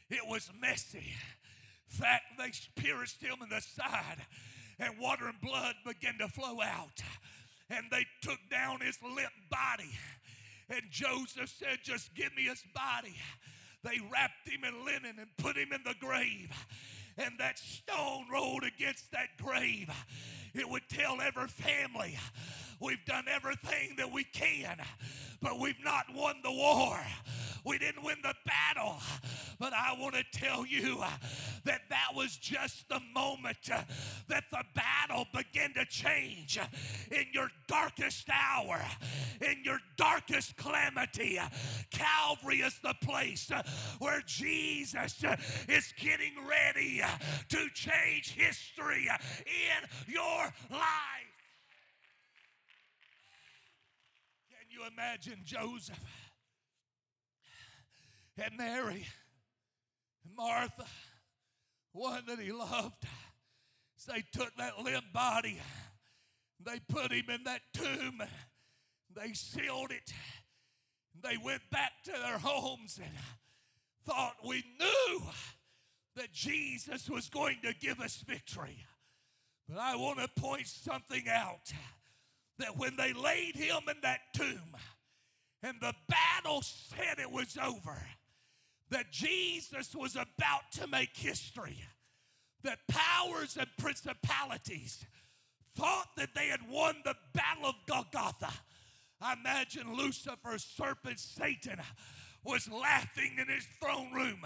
It 0.09 0.21
was 0.27 0.49
messy. 0.61 1.13
Fact, 1.93 2.23
they 2.39 2.51
pierced 2.81 3.21
him 3.21 3.35
in 3.43 3.49
the 3.49 3.61
side, 3.61 4.25
and 4.79 4.97
water 4.99 5.27
and 5.27 5.39
blood 5.39 5.75
began 5.85 6.17
to 6.17 6.27
flow 6.27 6.59
out. 6.59 7.03
And 7.69 7.85
they 7.91 8.07
took 8.21 8.39
down 8.49 8.81
his 8.81 8.97
limp 9.03 9.31
body. 9.51 9.91
And 10.71 10.81
Joseph 10.89 11.49
said, 11.49 11.79
Just 11.83 12.15
give 12.15 12.35
me 12.35 12.43
his 12.45 12.63
body. 12.73 13.15
They 13.83 13.99
wrapped 14.11 14.47
him 14.47 14.63
in 14.63 14.83
linen 14.83 15.19
and 15.19 15.37
put 15.37 15.55
him 15.55 15.71
in 15.71 15.81
the 15.85 15.93
grave. 15.99 16.49
And 17.15 17.35
that 17.37 17.59
stone 17.59 18.25
rolled 18.31 18.63
against 18.63 19.11
that 19.11 19.37
grave. 19.39 19.91
It 20.55 20.67
would 20.67 20.89
tell 20.89 21.21
every 21.21 21.47
family, 21.47 22.17
We've 22.79 23.05
done 23.05 23.25
everything 23.29 23.97
that 23.97 24.11
we 24.11 24.23
can, 24.23 24.77
but 25.41 25.59
we've 25.59 25.83
not 25.85 26.05
won 26.13 26.37
the 26.43 26.51
war. 26.51 26.99
We 27.65 27.77
didn't 27.77 28.03
win 28.03 28.17
the 28.21 28.33
battle. 28.45 28.97
But 29.59 29.73
I 29.73 29.95
want 29.97 30.15
to 30.15 30.23
tell 30.33 30.65
you 30.65 30.97
that 31.63 31.81
that 31.89 32.09
was 32.13 32.35
just 32.37 32.89
the 32.89 32.99
moment 33.13 33.57
that 34.27 34.43
the 34.51 34.63
battle 34.75 35.25
began 35.33 35.73
to 35.75 35.85
change 35.85 36.59
in 37.11 37.25
your 37.31 37.49
darkest 37.67 38.27
hour, 38.29 38.81
in 39.41 39.63
your 39.63 39.79
darkest 39.97 40.57
calamity. 40.57 41.39
Calvary 41.91 42.57
is 42.57 42.77
the 42.83 42.95
place 43.01 43.49
where 43.99 44.21
Jesus 44.25 45.23
is 45.69 45.93
getting 45.97 46.33
ready 46.47 47.01
to 47.49 47.69
change 47.73 48.31
history 48.35 49.07
in 49.45 50.13
your 50.13 50.53
life. 50.69 51.33
Can 54.49 54.67
you 54.69 54.85
imagine 54.91 55.39
Joseph 55.45 55.99
and 58.37 58.57
Mary 58.57 59.05
and 60.25 60.35
Martha, 60.35 60.85
one 61.91 62.23
that 62.27 62.39
he 62.39 62.51
loved? 62.51 63.05
So 63.95 64.11
they 64.13 64.23
took 64.33 64.55
that 64.57 64.79
limp 64.79 65.05
body, 65.13 65.61
they 66.63 66.79
put 66.89 67.11
him 67.11 67.29
in 67.29 67.43
that 67.45 67.61
tomb, 67.73 68.21
they 69.15 69.33
sealed 69.33 69.91
it, 69.91 70.13
they 71.21 71.37
went 71.37 71.61
back 71.71 71.91
to 72.05 72.11
their 72.11 72.37
homes 72.37 72.99
and 73.01 73.11
thought 74.05 74.35
we 74.45 74.63
knew 74.79 75.21
that 76.15 76.31
Jesus 76.33 77.09
was 77.09 77.29
going 77.29 77.57
to 77.63 77.73
give 77.73 77.99
us 77.99 78.23
victory. 78.27 78.85
But 79.67 79.77
I 79.79 79.95
want 79.95 80.19
to 80.19 80.41
point 80.41 80.67
something 80.67 81.23
out 81.29 81.71
that 82.59 82.77
when 82.77 82.95
they 82.97 83.13
laid 83.13 83.55
him 83.55 83.83
in 83.89 83.95
that 84.03 84.19
tomb 84.35 84.75
and 85.63 85.77
the 85.79 85.93
battle 86.07 86.61
said 86.61 87.19
it 87.19 87.31
was 87.31 87.57
over, 87.57 88.05
that 88.89 89.11
Jesus 89.11 89.95
was 89.95 90.15
about 90.15 90.71
to 90.73 90.87
make 90.87 91.15
history, 91.15 91.79
that 92.63 92.79
powers 92.87 93.57
and 93.57 93.67
principalities 93.77 95.05
thought 95.75 96.07
that 96.17 96.35
they 96.35 96.47
had 96.47 96.61
won 96.69 96.95
the 97.03 97.15
battle 97.33 97.65
of 97.65 97.75
Golgotha. 97.87 98.53
I 99.19 99.33
imagine 99.33 99.95
Lucifer, 99.95 100.57
serpent 100.57 101.19
Satan, 101.19 101.79
was 102.43 102.69
laughing 102.69 103.37
in 103.39 103.47
his 103.47 103.65
throne 103.81 104.13
room, 104.13 104.41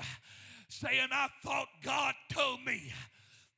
saying, 0.70 1.10
I 1.12 1.28
thought 1.44 1.68
God 1.84 2.14
told 2.30 2.64
me 2.64 2.94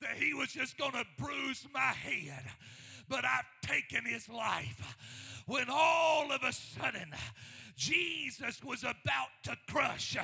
that 0.02 0.16
he 0.16 0.34
was 0.34 0.50
just 0.50 0.78
going 0.78 0.94
to 0.94 1.06
bruise 1.18 1.68
my 1.74 1.80
head, 1.80 2.44
but 3.08 3.26
I've 3.26 3.46
taken 3.62 4.06
his 4.06 4.30
life. 4.30 4.96
When 5.46 5.66
all 5.70 6.32
of 6.32 6.44
a 6.44 6.54
sudden, 6.54 7.12
Jesus 7.80 8.62
was 8.62 8.84
about 8.84 9.32
to 9.44 9.56
crush 9.72 10.18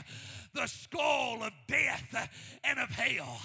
the 0.53 0.67
skull 0.67 1.41
of 1.41 1.53
death 1.67 2.29
and 2.65 2.77
of 2.77 2.89
hell. 2.89 3.39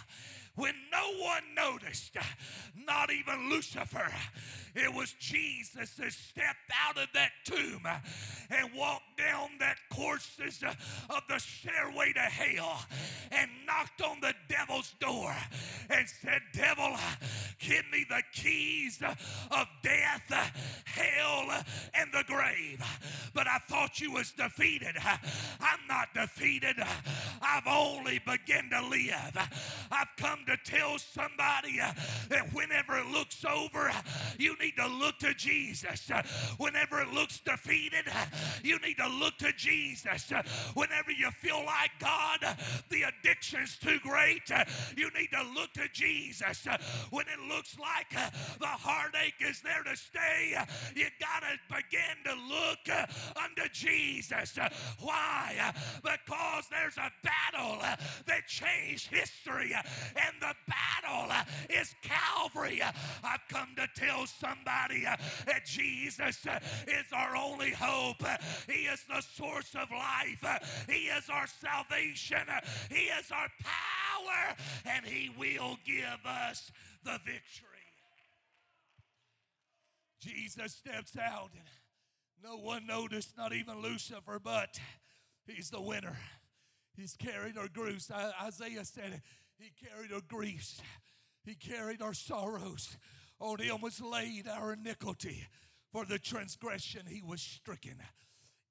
When 0.60 0.74
no 0.92 1.24
one 1.24 1.42
noticed, 1.56 2.18
uh, 2.18 2.22
not 2.86 3.10
even 3.10 3.48
Lucifer, 3.48 4.12
it 4.74 4.92
was 4.92 5.14
Jesus 5.18 5.94
that 5.94 6.12
stepped 6.12 6.70
out 6.86 6.98
of 6.98 7.08
that 7.14 7.30
tomb 7.46 7.80
uh, 7.86 7.96
and 8.50 8.68
walked 8.76 9.16
down 9.16 9.48
that 9.58 9.76
courses 9.90 10.62
uh, 10.62 10.74
of 11.08 11.22
the 11.30 11.38
stairway 11.38 12.12
to 12.12 12.20
hell 12.20 12.84
and 13.32 13.50
knocked 13.66 14.02
on 14.02 14.20
the 14.20 14.34
devil's 14.50 14.92
door 15.00 15.34
and 15.88 16.06
said, 16.06 16.42
Devil, 16.52 16.94
give 17.58 17.84
me 17.90 18.04
the 18.10 18.22
keys 18.34 19.00
of 19.02 19.66
death, 19.82 20.52
hell, 20.84 21.64
and 21.94 22.12
the 22.12 22.24
grave. 22.26 22.84
But 23.32 23.46
I 23.46 23.58
thought 23.68 23.98
you 23.98 24.12
was 24.12 24.30
defeated. 24.32 24.96
I'm 25.60 25.80
not 25.88 26.12
defeated. 26.12 26.76
I've 27.40 27.66
only 27.66 28.18
begun 28.18 28.68
to 28.70 28.86
live. 28.88 29.38
I've 29.90 30.08
come 30.16 30.40
to 30.46 30.49
tell 30.64 30.98
somebody 30.98 31.80
uh, 31.80 31.92
that 32.28 32.52
whenever 32.52 32.98
it 32.98 33.06
looks 33.06 33.44
over, 33.44 33.88
uh, 33.88 34.02
you 34.38 34.56
need 34.58 34.76
to 34.76 34.86
look 34.86 35.18
to 35.18 35.34
Jesus. 35.34 36.10
Uh, 36.10 36.22
Whenever 36.58 37.00
it 37.00 37.12
looks 37.12 37.40
defeated, 37.40 38.04
uh, 38.12 38.26
you 38.62 38.78
need 38.80 38.96
to 38.96 39.08
look 39.08 39.36
to 39.38 39.52
Jesus. 39.56 40.30
Uh, 40.30 40.42
whenever 40.74 41.10
you 41.10 41.30
feel 41.30 41.64
like 41.64 41.90
God, 41.98 42.38
uh, 42.42 42.54
the 42.90 43.02
addiction's 43.02 43.78
too 43.78 43.98
great, 44.02 44.50
you 44.96 45.10
need 45.18 45.28
to 45.32 45.42
look 45.54 45.72
to 45.74 45.88
Jesus. 45.92 46.66
When 47.10 47.26
it 47.26 47.40
looks 47.48 47.76
like 47.78 48.10
the 48.10 48.66
heartache 48.66 49.40
is 49.40 49.62
there 49.62 49.82
to 49.82 49.96
stay, 49.96 50.56
you 50.94 51.06
gotta 51.18 51.58
begin 51.68 52.16
to 52.24 52.34
look 52.48 53.08
unto 53.36 53.68
Jesus. 53.72 54.58
Why? 55.00 55.72
Because 56.02 56.64
there's 56.70 56.96
a 56.98 57.10
battle 57.22 57.78
that 58.26 58.46
changed 58.46 59.08
history, 59.08 59.74
uh, 59.74 59.82
and 60.30 60.40
the 60.40 60.54
battle 60.68 61.30
uh, 61.30 61.44
is 61.68 61.94
Calvary. 62.02 62.80
Uh, 62.82 62.92
I've 63.24 63.46
come 63.48 63.68
to 63.76 63.86
tell 63.94 64.26
somebody 64.26 65.06
uh, 65.06 65.16
that 65.46 65.66
Jesus 65.66 66.46
is 66.86 67.06
our 67.12 67.36
only 67.36 67.70
hope. 67.70 68.22
He 68.66 68.84
is 68.84 69.04
the 69.08 69.20
source 69.20 69.74
of 69.74 69.90
life. 69.90 70.86
He 70.88 71.06
is 71.06 71.28
our 71.30 71.46
salvation. 71.46 72.46
He 72.90 73.04
is 73.06 73.30
our 73.32 73.48
power, 73.60 74.56
and 74.86 75.04
He 75.04 75.30
will 75.38 75.78
give 75.84 76.20
us 76.26 76.70
the 77.04 77.18
victory. 77.24 77.66
Jesus 80.20 80.74
steps 80.74 81.16
out, 81.16 81.50
and 81.54 81.64
no 82.42 82.56
one 82.58 82.86
noticed, 82.86 83.36
not 83.38 83.54
even 83.54 83.80
Lucifer, 83.80 84.38
but 84.42 84.78
he's 85.46 85.70
the 85.70 85.80
winner. 85.80 86.18
He's 86.96 87.16
carried 87.16 87.56
our. 87.56 87.68
I- 88.12 88.46
Isaiah 88.46 88.84
said 88.84 89.12
it. 89.14 89.20
He 89.60 89.72
carried 89.86 90.12
our 90.12 90.22
griefs. 90.26 90.80
He 91.44 91.54
carried 91.54 92.00
our 92.00 92.14
sorrows. 92.14 92.96
On 93.38 93.58
him 93.58 93.80
was 93.80 94.00
laid 94.00 94.48
our 94.48 94.72
iniquity. 94.72 95.46
For 95.92 96.04
the 96.04 96.18
transgression 96.18 97.02
he 97.06 97.20
was 97.20 97.42
stricken. 97.42 97.96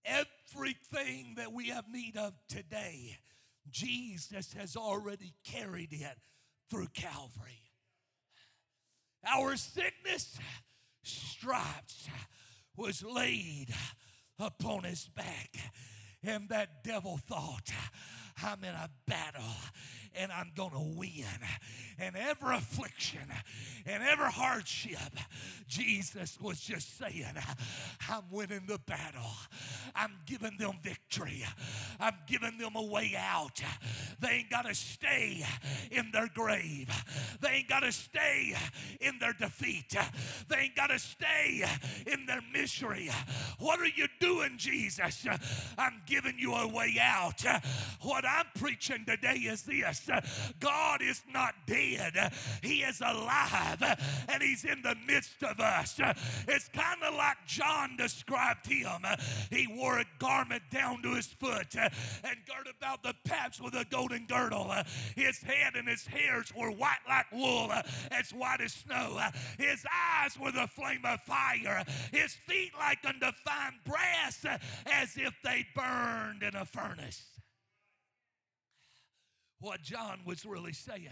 Everything 0.05 1.35
that 1.35 1.51
we 1.53 1.67
have 1.67 1.85
need 1.91 2.17
of 2.17 2.33
today, 2.47 3.17
Jesus 3.69 4.53
has 4.53 4.75
already 4.75 5.33
carried 5.43 5.93
it 5.93 6.17
through 6.69 6.87
Calvary. 6.93 7.61
Our 9.27 9.57
sickness, 9.57 10.39
stripes, 11.03 12.07
was 12.75 13.03
laid 13.03 13.67
upon 14.39 14.85
his 14.85 15.09
back. 15.09 15.55
And 16.23 16.49
that 16.49 16.83
devil 16.83 17.17
thought, 17.17 17.71
I'm 18.43 18.63
in 18.63 18.73
a 18.73 18.89
battle 19.05 19.43
and 20.15 20.31
I'm 20.31 20.51
going 20.55 20.71
to 20.71 20.97
win. 20.97 21.25
And 21.99 22.15
every 22.15 22.55
affliction 22.55 23.21
and 23.85 24.03
every 24.03 24.31
hardship, 24.31 24.97
Jesus 25.67 26.37
was 26.41 26.59
just 26.59 26.97
saying, 26.97 27.25
I'm 28.09 28.23
winning 28.31 28.63
the 28.67 28.79
battle. 28.79 29.31
I'm 29.95 30.13
giving 30.25 30.57
them 30.57 30.73
victory. 30.81 31.43
I'm 31.99 32.15
giving 32.27 32.57
them 32.57 32.75
a 32.75 32.83
way 32.83 33.15
out. 33.17 33.61
They 34.19 34.29
ain't 34.29 34.49
got 34.49 34.65
to 34.65 34.75
stay 34.75 35.45
in 35.91 36.09
their 36.11 36.27
grave. 36.33 36.89
They 37.41 37.49
ain't 37.49 37.69
got 37.69 37.81
to 37.81 37.91
stay 37.91 38.55
in 39.01 39.19
their 39.19 39.33
defeat. 39.33 39.95
They 40.47 40.55
ain't 40.55 40.75
got 40.75 40.87
to 40.87 40.99
stay 40.99 41.65
in 42.07 42.25
their 42.25 42.41
misery. 42.53 43.09
What 43.59 43.79
are 43.79 43.87
you 43.87 44.07
doing, 44.19 44.53
Jesus? 44.57 45.27
I'm 45.77 46.01
giving 46.05 46.37
you 46.37 46.53
a 46.53 46.67
way 46.67 46.95
out. 47.01 47.43
What 48.01 48.25
I'm 48.29 48.45
preaching 48.55 49.05
today 49.05 49.35
is 49.35 49.63
this 49.63 50.09
God 50.59 51.01
is 51.01 51.23
not 51.33 51.55
dead, 51.65 52.33
He 52.61 52.81
is 52.81 53.01
alive 53.01 53.83
and 54.27 54.43
He's 54.43 54.63
in 54.65 54.81
the 54.81 54.95
midst 55.07 55.43
of 55.43 55.59
us. 55.59 55.99
It's 56.47 56.69
kind 56.69 57.01
of 57.03 57.15
like 57.15 57.37
John 57.47 57.97
described 57.97 58.67
Him. 58.67 59.05
He 59.49 59.67
wore 59.67 59.99
a 59.99 60.05
garment 60.19 60.63
down 60.69 61.01
to 61.03 61.15
his 61.15 61.27
foot 61.27 61.75
and 61.75 62.37
girded 62.47 62.75
about 62.77 63.03
the 63.03 63.13
paps 63.25 63.59
with 63.61 63.73
a 63.73 63.85
golden 63.89 64.25
girdle. 64.25 64.73
His 65.15 65.39
head 65.39 65.75
and 65.75 65.87
his 65.87 66.05
hairs 66.05 66.51
were 66.55 66.71
white 66.71 66.97
like 67.07 67.31
wool, 67.31 67.71
as 68.11 68.31
white 68.31 68.61
as 68.61 68.73
snow. 68.73 69.19
His 69.57 69.85
eyes 69.91 70.37
were 70.39 70.51
the 70.51 70.67
flame 70.67 71.01
of 71.05 71.21
fire, 71.21 71.83
his 72.11 72.35
feet 72.47 72.71
like 72.77 72.99
undefined 73.05 73.77
brass, 73.85 74.45
as 74.85 75.17
if 75.17 75.33
they 75.43 75.65
burned 75.75 76.43
in 76.43 76.55
a 76.55 76.65
furnace 76.65 77.23
what 79.59 79.81
John 79.81 80.19
was 80.25 80.45
really 80.45 80.73
saying. 80.73 81.09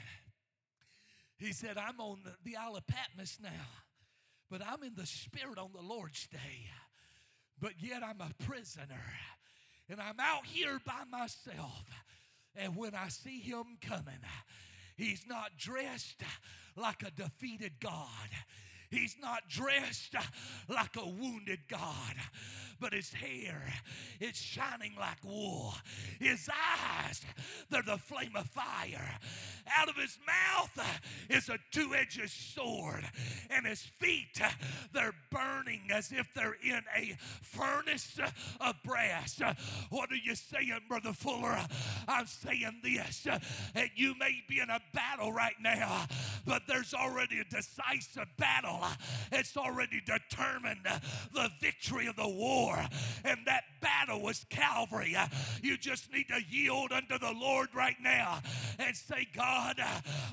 He 1.37 1.53
said, 1.53 1.77
I'm 1.77 1.99
on 1.99 2.19
the, 2.43 2.55
Isle 2.55 2.77
of 2.77 2.87
Patmos 2.87 3.37
now, 3.41 3.67
but 4.49 4.61
I'm 4.65 4.83
in 4.83 4.95
the 4.95 5.05
Spirit 5.05 5.57
on 5.57 5.69
the 5.73 5.81
Lord's 5.81 6.27
day. 6.27 6.69
But 7.59 7.73
yet 7.79 8.03
I'm 8.03 8.21
a 8.21 8.43
prisoner, 8.43 9.03
and 9.89 9.99
I'm 9.99 10.19
out 10.19 10.45
here 10.45 10.79
by 10.85 11.03
myself. 11.09 11.83
And 12.55 12.75
when 12.75 12.95
I 12.95 13.09
see 13.09 13.39
him 13.39 13.77
coming, 13.81 14.21
he's 14.95 15.25
not 15.27 15.57
dressed 15.57 16.23
like 16.75 17.03
a 17.03 17.11
defeated 17.11 17.79
God. 17.79 18.29
He's 18.89 19.15
not 19.21 19.49
dressed 19.49 20.15
like 20.67 20.95
a 20.95 21.05
wounded 21.05 21.59
God, 21.69 22.15
but 22.79 22.93
his 22.93 23.11
hair 23.11 23.61
is 24.19 24.35
shining 24.35 24.93
like 24.99 25.23
wool. 25.23 25.73
His 26.19 26.49
eyes, 26.49 27.21
they're 27.69 27.81
the 27.81 27.97
flame 27.97 28.35
of 28.35 28.47
fire. 28.47 29.19
Out 29.77 29.89
of 29.89 29.95
his 29.97 30.17
mouth 30.25 30.79
is 31.29 31.49
a 31.49 31.57
two 31.71 31.93
edged 31.93 32.29
sword, 32.29 33.03
and 33.49 33.65
his 33.65 33.81
feet, 33.99 34.39
they're 34.93 35.13
burning 35.29 35.81
as 35.93 36.11
if 36.11 36.33
they're 36.33 36.55
in 36.63 36.81
a 36.95 37.17
furnace 37.41 38.19
of 38.61 38.75
brass. 38.83 39.41
What 39.89 40.11
are 40.11 40.15
you 40.15 40.35
saying, 40.35 40.79
Brother 40.87 41.11
Fuller? 41.13 41.59
I'm 42.07 42.25
saying 42.25 42.81
this 42.83 43.27
you 43.95 44.15
may 44.17 44.43
be 44.47 44.59
in 44.59 44.69
a 44.69 44.79
battle 44.93 45.33
right 45.33 45.55
now, 45.61 46.05
but 46.45 46.61
there's 46.67 46.93
already 46.93 47.39
a 47.39 47.43
decisive 47.43 48.27
battle. 48.37 48.76
Uh, 48.81 48.93
it's 49.31 49.57
already 49.57 50.01
determined 50.05 50.81
uh, 50.87 50.99
the 51.33 51.49
victory 51.61 52.07
of 52.07 52.15
the 52.15 52.27
war, 52.27 52.77
and 53.23 53.39
that 53.45 53.63
battle 53.81 54.21
was 54.21 54.45
Calvary. 54.49 55.15
Uh, 55.15 55.27
you 55.61 55.77
just 55.77 56.11
need 56.11 56.27
to 56.27 56.39
yield 56.49 56.91
unto 56.91 57.17
the 57.17 57.31
Lord 57.31 57.69
right 57.75 57.97
now 58.01 58.41
and 58.79 58.95
say, 58.95 59.27
God, 59.35 59.79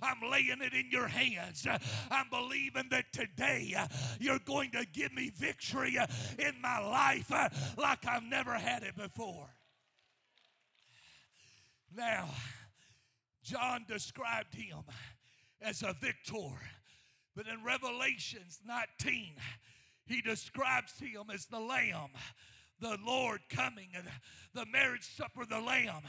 I'm 0.03 0.31
laying 0.31 0.61
it 0.61 0.73
in 0.73 0.91
your 0.91 1.09
hands. 1.09 1.67
I'm 2.11 2.27
believing 2.31 2.89
that 2.91 3.13
today 3.13 3.75
you're 4.21 4.39
going 4.41 4.71
to 4.73 4.85
give 4.93 5.13
me 5.13 5.31
victory 5.35 5.97
in 6.39 6.55
my 6.63 6.79
life 6.81 7.31
like 7.77 8.07
I've 8.07 8.25
never 8.25 8.55
had 8.55 8.83
it 8.83 8.97
before. 8.97 9.49
Now, 11.97 12.29
John 13.43 13.85
described 13.87 14.55
him 14.55 14.79
as 15.61 15.83
a 15.83 15.95
victor, 16.01 16.59
but 17.37 17.47
in 17.47 17.65
Revelations 17.65 18.61
19, 18.67 19.35
he 20.07 20.21
describes 20.21 20.99
him 20.99 21.25
as 21.33 21.47
the 21.47 21.61
Lamb 21.61 22.11
the 22.81 22.99
Lord 23.05 23.41
coming 23.49 23.89
and 23.97 24.07
the 24.53 24.67
marriage 24.67 25.09
supper 25.17 25.43
of 25.43 25.49
the 25.49 25.61
Lamb. 25.61 26.03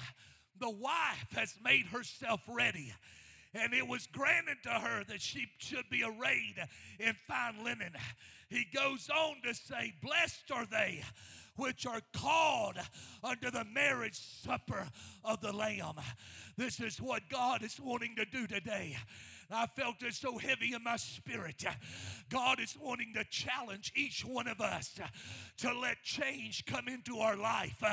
The 0.60 0.70
wife 0.70 1.28
has 1.36 1.56
made 1.64 1.86
herself 1.86 2.42
ready. 2.48 2.94
And 3.54 3.74
it 3.74 3.88
was 3.88 4.08
granted 4.08 4.58
to 4.64 4.70
her 4.70 5.04
that 5.06 5.22
she 5.22 5.46
should 5.60 5.90
be 5.90 6.04
arrayed 6.04 6.56
in 7.00 7.16
fine 7.28 7.64
linen. 7.64 7.94
He 8.50 8.66
goes 8.76 9.10
on 9.10 9.36
to 9.46 9.54
say, 9.54 9.94
Blessed 10.02 10.52
are 10.52 10.66
they 10.66 11.04
which 11.56 11.86
are 11.86 12.02
called 12.14 12.76
unto 13.24 13.50
the 13.50 13.64
marriage 13.74 14.20
supper 14.44 14.90
of 15.24 15.40
the 15.40 15.54
Lamb. 15.54 15.96
This 16.58 16.82
is 16.82 17.02
what 17.02 17.30
God 17.30 17.64
is 17.64 17.80
wanting 17.80 18.18
to 18.18 18.26
do 18.26 18.46
today. 18.46 18.98
I 19.52 19.68
felt 19.68 20.02
it 20.02 20.14
so 20.14 20.38
heavy 20.38 20.74
in 20.74 20.84
my 20.84 20.98
spirit. 20.98 21.64
God 22.30 22.60
is 22.60 22.76
wanting 22.82 23.14
to 23.16 23.24
challenge 23.26 23.92
each 23.96 24.26
one 24.26 24.48
of 24.48 24.62
us 24.62 25.00
to 25.58 25.80
let 25.80 26.02
change 26.04 26.66
come 26.66 26.88
into 26.88 27.20
our 27.20 27.38
life. 27.38 27.84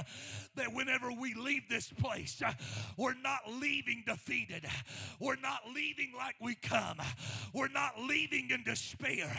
That 0.56 0.72
whenever 0.72 1.12
we 1.12 1.34
leave 1.34 1.68
this 1.68 1.92
place, 1.92 2.42
we're 2.96 3.14
not 3.14 3.40
leaving 3.60 4.02
defeated. 4.06 4.66
We're 5.20 5.36
not 5.36 5.60
leaving 5.74 6.12
like 6.16 6.36
we 6.40 6.54
come. 6.54 6.98
We're 7.52 7.68
not 7.68 8.00
leaving 8.00 8.50
in 8.50 8.62
despair, 8.64 9.30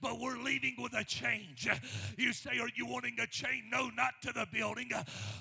but 0.00 0.20
we're 0.20 0.38
leaving 0.38 0.76
with 0.78 0.94
a 0.94 1.04
change. 1.04 1.68
You 2.16 2.32
say, 2.32 2.58
Are 2.60 2.68
you 2.74 2.86
wanting 2.86 3.16
a 3.20 3.26
change? 3.26 3.64
No, 3.70 3.90
not 3.96 4.14
to 4.22 4.32
the 4.32 4.46
building, 4.52 4.90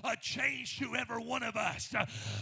a 0.04 0.16
change 0.16 0.80
to 0.80 0.96
every 0.96 1.24
one 1.24 1.44
of 1.44 1.56
us 1.56 1.94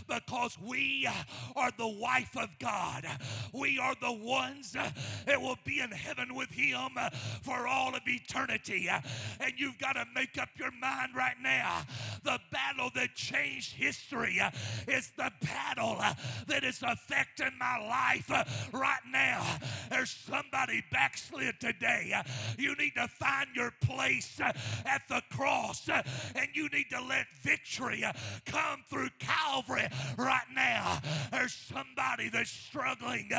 because 0.07 0.57
we 0.63 1.07
are 1.55 1.71
the 1.77 1.87
wife 1.87 2.35
of 2.37 2.49
God. 2.59 3.05
We 3.53 3.70
are 3.79 3.95
the 3.99 4.11
ones 4.11 4.71
that 4.71 5.41
will 5.41 5.57
be 5.63 5.79
in 5.79 5.91
heaven 5.91 6.35
with 6.35 6.51
Him 6.51 6.97
for 7.41 7.67
all 7.67 7.95
of 7.95 8.01
eternity. 8.05 8.89
And 8.89 9.53
you've 9.57 9.77
got 9.77 9.93
to 9.93 10.05
make 10.13 10.37
up 10.37 10.49
your 10.57 10.71
mind 10.71 11.15
right 11.15 11.35
now. 11.41 11.83
The 12.23 12.39
battle 12.51 12.89
that 12.95 13.15
changed 13.15 13.73
history 13.73 14.39
is 14.87 15.11
the 15.17 15.31
battle 15.41 16.01
that 16.47 16.63
is 16.63 16.83
affecting 16.85 17.51
my 17.59 17.77
life 17.79 18.29
right 18.73 18.99
now. 19.11 19.43
There's 19.89 20.11
somebody 20.11 20.83
backslid 20.91 21.59
today. 21.59 22.13
You 22.57 22.75
need 22.75 22.93
to 22.95 23.07
find 23.07 23.47
your 23.55 23.71
place 23.81 24.39
at 24.85 25.01
the 25.09 25.21
cross 25.31 25.89
and 25.89 26.47
you 26.53 26.69
need 26.69 26.89
to 26.91 27.01
let 27.01 27.25
victory 27.41 28.03
come 28.45 28.83
through 28.89 29.09
Calvary 29.19 29.87
right 30.17 30.41
now. 30.55 30.99
There's 31.31 31.53
somebody 31.53 32.29
that's 32.29 32.51
struggling 32.51 33.29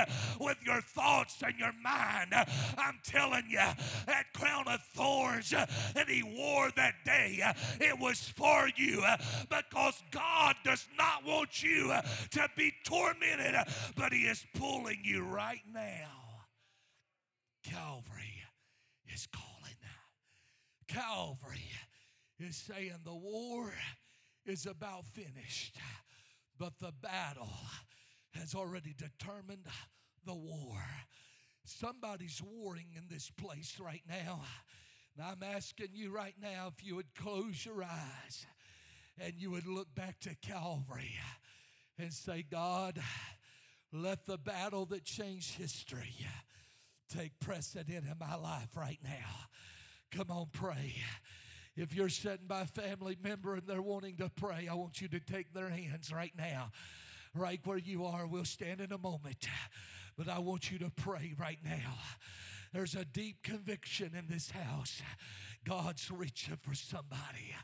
with 0.40 0.58
your 0.64 0.80
thoughts 0.80 1.42
and 1.44 1.58
your 1.58 1.72
mind. 1.82 2.32
I'm 2.78 2.98
telling 3.04 3.44
you, 3.48 3.58
that 4.06 4.32
crown 4.34 4.68
of 4.68 4.80
thorns 4.94 5.50
that 5.50 6.08
he 6.08 6.22
wore 6.22 6.70
that 6.76 6.94
day, 7.04 7.42
it 7.80 7.98
was 7.98 8.20
for 8.36 8.68
you 8.76 9.04
because 9.48 10.02
God 10.10 10.56
does 10.64 10.86
not 10.98 11.24
want 11.26 11.62
you 11.62 11.92
to 12.32 12.48
be 12.56 12.72
tormented, 12.84 13.54
but 13.96 14.12
he 14.12 14.22
is 14.22 14.44
pulling 14.54 15.00
you 15.04 15.22
right 15.22 15.62
now. 15.72 16.10
Calvary 17.64 18.42
is 19.12 19.26
calling. 19.32 19.48
Calvary 20.88 21.70
is 22.38 22.56
saying 22.56 22.98
the 23.04 23.14
war 23.14 23.72
is 24.44 24.66
about 24.66 25.06
finished, 25.06 25.76
but 26.58 26.72
the 26.80 26.92
battle 27.00 27.52
has 28.34 28.54
already 28.54 28.94
determined 28.96 29.64
the 30.26 30.34
war. 30.34 30.82
Somebody's 31.64 32.42
warring 32.42 32.88
in 32.96 33.04
this 33.08 33.30
place 33.30 33.78
right 33.80 34.02
now. 34.08 34.42
And 35.16 35.26
I'm 35.26 35.42
asking 35.42 35.88
you 35.92 36.10
right 36.10 36.34
now 36.40 36.72
if 36.76 36.84
you 36.84 36.96
would 36.96 37.14
close 37.14 37.64
your 37.64 37.82
eyes 37.82 38.46
and 39.20 39.34
you 39.36 39.50
would 39.50 39.66
look 39.66 39.94
back 39.94 40.18
to 40.20 40.34
Calvary 40.40 41.14
and 41.98 42.12
say, 42.12 42.44
God, 42.50 43.00
let 43.92 44.26
the 44.26 44.38
battle 44.38 44.86
that 44.86 45.04
changed 45.04 45.56
history 45.56 46.16
take 47.14 47.38
precedent 47.40 48.04
in 48.04 48.14
my 48.18 48.36
life 48.36 48.74
right 48.76 48.98
now. 49.04 49.48
Come 50.10 50.30
on, 50.30 50.46
pray. 50.52 50.94
If 51.76 51.94
you're 51.94 52.08
sitting 52.08 52.46
by 52.46 52.62
a 52.62 52.66
family 52.66 53.16
member 53.22 53.54
and 53.54 53.62
they're 53.66 53.82
wanting 53.82 54.16
to 54.16 54.30
pray, 54.30 54.68
I 54.70 54.74
want 54.74 55.00
you 55.00 55.08
to 55.08 55.20
take 55.20 55.52
their 55.52 55.68
hands 55.68 56.12
right 56.12 56.32
now, 56.36 56.70
right 57.34 57.60
where 57.64 57.78
you 57.78 58.04
are. 58.04 58.26
We'll 58.26 58.44
stand 58.44 58.80
in 58.80 58.92
a 58.92 58.98
moment. 58.98 59.48
But 60.16 60.28
I 60.28 60.38
want 60.38 60.70
you 60.70 60.78
to 60.80 60.90
pray 60.90 61.34
right 61.38 61.58
now. 61.64 61.98
There's 62.72 62.94
a 62.94 63.04
deep 63.04 63.42
conviction 63.42 64.12
in 64.16 64.26
this 64.28 64.50
house. 64.50 65.02
God's 65.64 66.10
reaching 66.10 66.56
for 66.56 66.74
somebody. 66.74 67.54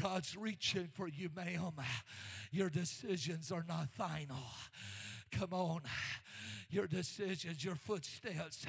God's 0.00 0.36
reaching 0.36 0.88
for 0.92 1.08
you, 1.08 1.30
ma'am. 1.34 1.74
Your 2.50 2.70
decisions 2.70 3.50
are 3.50 3.64
not 3.68 3.88
final. 3.90 4.44
Come 5.32 5.52
on. 5.52 5.80
Your 6.70 6.86
decisions, 6.86 7.64
your 7.64 7.76
footsteps. 7.76 8.66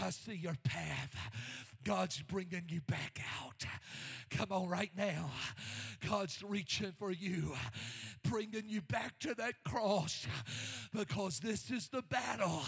I 0.00 0.10
see 0.10 0.34
your 0.34 0.56
path. 0.64 1.16
God's 1.84 2.22
bringing 2.22 2.64
you 2.68 2.80
back 2.82 3.20
out. 3.40 3.64
Come 4.30 4.52
on, 4.52 4.68
right 4.68 4.90
now. 4.96 5.30
God's 6.08 6.42
reaching 6.42 6.92
for 6.98 7.10
you, 7.10 7.54
bringing 8.22 8.68
you 8.68 8.80
back 8.80 9.18
to 9.20 9.34
that 9.34 9.54
cross 9.64 10.26
because 10.92 11.40
this 11.40 11.70
is 11.70 11.88
the 11.88 12.02
battle. 12.02 12.62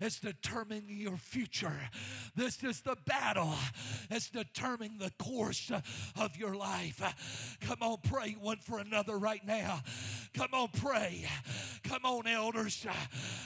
It's 0.00 0.20
determining 0.20 0.84
your 0.88 1.16
future. 1.16 1.90
This 2.34 2.62
is 2.64 2.80
the 2.80 2.96
battle. 3.06 3.52
It's 4.10 4.30
determining 4.30 4.98
the 4.98 5.12
course 5.18 5.70
of 6.18 6.36
your 6.36 6.54
life. 6.54 7.58
Come 7.60 7.78
on, 7.82 7.98
pray 8.02 8.36
one 8.40 8.58
for 8.58 8.78
another 8.78 9.18
right 9.18 9.44
now. 9.46 9.80
Come 10.34 10.50
on, 10.54 10.68
pray. 10.68 11.26
Come 11.84 12.04
on, 12.04 12.26
elders. 12.26 12.86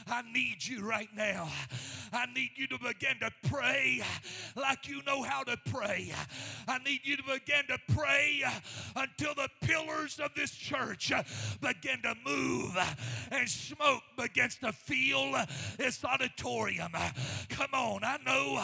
I 0.06 0.22
need 0.32 0.45
you 0.60 0.84
right 0.84 1.08
now. 1.16 1.48
I 2.12 2.26
need 2.34 2.50
you 2.56 2.66
to 2.68 2.78
begin 2.78 3.18
to 3.20 3.30
pray 3.48 4.02
like 4.54 4.88
you 4.88 5.02
know 5.06 5.22
how 5.22 5.42
to 5.44 5.56
pray. 5.66 6.12
I 6.68 6.78
need 6.78 7.00
you 7.04 7.16
to 7.16 7.22
begin 7.22 7.64
to 7.68 7.78
pray 7.94 8.42
until 8.94 9.34
the 9.34 9.48
pillars 9.60 10.20
of 10.20 10.34
this 10.34 10.50
church 10.52 11.12
begin 11.60 12.02
to 12.02 12.14
move 12.24 12.76
and 13.30 13.48
smoke 13.48 14.02
begins 14.16 14.56
to 14.56 14.72
fill 14.72 15.34
this 15.76 16.04
auditorium. 16.04 16.92
Come 17.48 17.70
on, 17.74 18.04
I 18.04 18.18
know, 18.24 18.58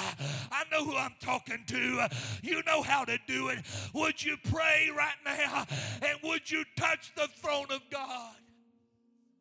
I 0.51 0.65
know 0.71 0.85
who 0.85 0.97
I'm 0.97 1.15
talking 1.21 1.65
to. 1.67 2.09
You 2.43 2.63
know 2.65 2.83
how 2.83 3.05
to 3.05 3.19
do 3.27 3.49
it. 3.49 3.59
Would 3.95 4.23
you 4.23 4.37
pray 4.51 4.91
right 4.97 5.15
now 5.25 5.67
and 6.03 6.19
would 6.23 6.51
you 6.51 6.65
touch 6.77 7.13
the 7.17 7.29
throne 7.41 7.67
of 7.71 7.81
God? 7.91 8.35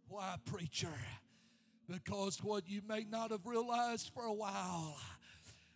Why, 0.08 0.36
preacher? 0.46 0.90
Because 1.92 2.42
what 2.42 2.70
you 2.70 2.82
may 2.88 3.06
not 3.10 3.32
have 3.32 3.46
realized 3.46 4.12
for 4.14 4.24
a 4.24 4.34
while, 4.34 4.96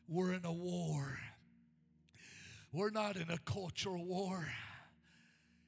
we're 0.07 0.31
in 0.31 0.45
a 0.45 0.53
war. 0.53 1.19
We're 2.71 2.89
not 2.89 3.17
in 3.17 3.29
a 3.29 3.37
cultural 3.39 4.05
war. 4.05 4.47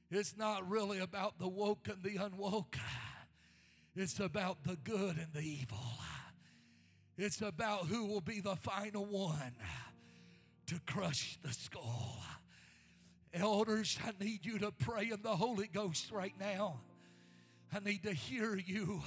It's 0.10 0.38
not 0.38 0.70
really 0.70 1.00
about 1.00 1.38
the 1.38 1.50
woke 1.50 1.90
and 1.90 2.02
the 2.02 2.18
unwoke. 2.18 2.78
It's 3.94 4.22
about 4.22 4.64
the 4.64 4.78
good 4.78 5.18
and 5.18 5.34
the 5.34 5.42
evil. 5.42 5.84
It's 7.18 7.42
about 7.42 7.88
who 7.88 8.06
will 8.06 8.22
be 8.22 8.40
the 8.40 8.56
final 8.56 9.06
one 9.06 9.56
to 10.68 10.80
crush 10.86 11.40
the 11.44 11.52
skull. 11.52 12.22
Elders, 13.34 14.00
I 14.06 14.12
need 14.24 14.46
you 14.46 14.60
to 14.60 14.72
pray 14.72 15.10
in 15.12 15.22
the 15.24 15.36
Holy 15.36 15.68
Ghost 15.68 16.10
right 16.10 16.36
now. 16.40 16.80
I 17.74 17.80
need 17.80 18.04
to 18.04 18.14
hear 18.14 18.56
you. 18.56 19.02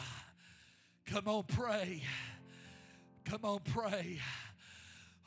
Come 1.13 1.27
on, 1.27 1.43
pray. 1.43 2.03
Come 3.25 3.41
on, 3.43 3.59
pray. 3.73 4.21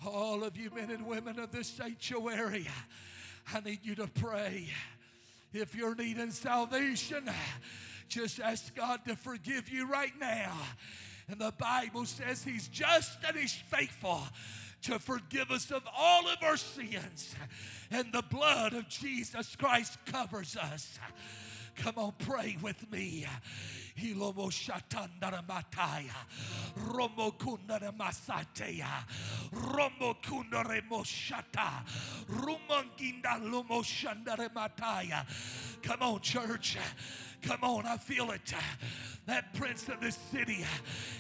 All 0.06 0.46
of 0.46 0.56
you 0.56 0.70
men 0.74 0.90
and 0.90 1.06
women 1.06 1.38
of 1.40 1.52
this 1.52 1.68
sanctuary, 1.68 2.68
I 3.54 3.60
need 3.60 3.80
you 3.84 3.94
to 3.96 4.08
pray. 4.08 4.70
If 5.52 5.76
you're 5.76 5.94
needing 5.94 6.32
salvation, 6.32 7.30
just 8.08 8.40
ask 8.40 8.74
God 8.74 9.02
to 9.08 9.18
forgive 9.18 9.68
you 9.68 9.86
right 9.86 10.14
now. 10.18 10.54
And 11.28 11.42
the 11.42 11.54
Bible 11.60 12.06
says 12.06 12.46
He's 12.46 12.70
just 12.70 13.18
and 13.28 13.36
He's 13.36 13.54
faithful 13.54 14.22
to 14.84 15.00
forgive 15.00 15.52
us 15.52 15.70
of 15.70 15.84
all 15.98 16.30
of 16.30 16.38
our 16.44 16.58
sins. 16.58 17.36
And 17.92 18.14
the 18.14 18.24
blood 18.24 18.72
of 18.72 18.88
Jesus 18.88 19.58
Christ 19.58 19.98
covers 20.06 20.56
us. 20.56 20.98
Come 21.76 21.98
on, 21.98 22.14
pray 22.20 22.58
with 22.62 22.92
me. 22.92 23.26
Hilomo 24.00 24.50
shatandara 24.50 25.46
mataya. 25.46 26.14
Romo 26.90 27.34
kundara 27.38 27.92
masateya. 27.96 29.06
Romo 29.52 30.16
kundare 30.22 30.82
moshata. 30.90 31.84
Rumanginda 32.30 33.40
lomo 33.42 33.84
shandare 33.84 34.50
mataya. 34.54 35.26
Come 35.84 36.02
on, 36.02 36.20
church. 36.22 36.78
Come 37.44 37.64
on, 37.64 37.86
I 37.86 37.98
feel 37.98 38.32
it. 38.32 38.54
That 39.26 39.54
prince 39.54 39.88
of 39.88 40.02
this 40.02 40.18
city 40.32 40.66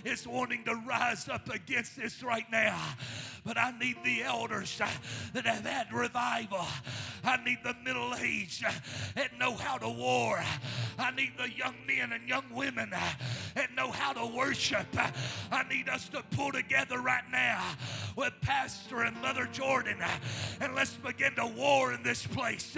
is 0.04 0.28
wanting 0.28 0.64
to 0.66 0.76
rise 0.86 1.30
up 1.30 1.50
against 1.50 1.96
this 1.96 2.22
right 2.22 2.46
now. 2.52 2.78
But 3.46 3.58
I 3.58 3.74
need 3.78 3.98
the 4.04 4.24
elders 4.24 4.80
that 5.34 5.46
have 5.46 5.66
had 5.66 5.92
revival. 5.94 6.66
I 7.24 7.44
need 7.44 7.60
the 7.64 7.76
middle 7.84 8.14
aged 8.16 8.66
that 9.16 9.38
know 9.38 9.54
how 9.54 9.78
to 9.78 9.90
war. 9.90 10.42
I 11.00 11.12
need 11.12 11.34
the 11.38 11.50
young 11.50 11.76
men 11.88 12.12
and 12.12 12.28
young 12.28 12.46
women 12.54 12.90
that 12.90 13.76
know 13.76 13.92
how 13.92 14.14
to 14.14 14.26
worship. 14.26 14.88
I 15.52 15.64
need 15.70 15.88
us 15.88 16.10
to 16.10 16.24
pull 16.32 16.52
together 16.52 17.00
right 17.00 17.30
now 17.32 17.64
with 18.18 18.34
Pastor 18.42 19.04
and 19.04 19.16
Mother 19.22 19.48
Jordan 19.52 19.98
and 20.60 20.76
let's 20.76 20.94
begin 20.94 21.36
to 21.36 21.48
war 21.48 21.94
in 21.94 22.04
this 22.04 22.26
place. 22.28 22.76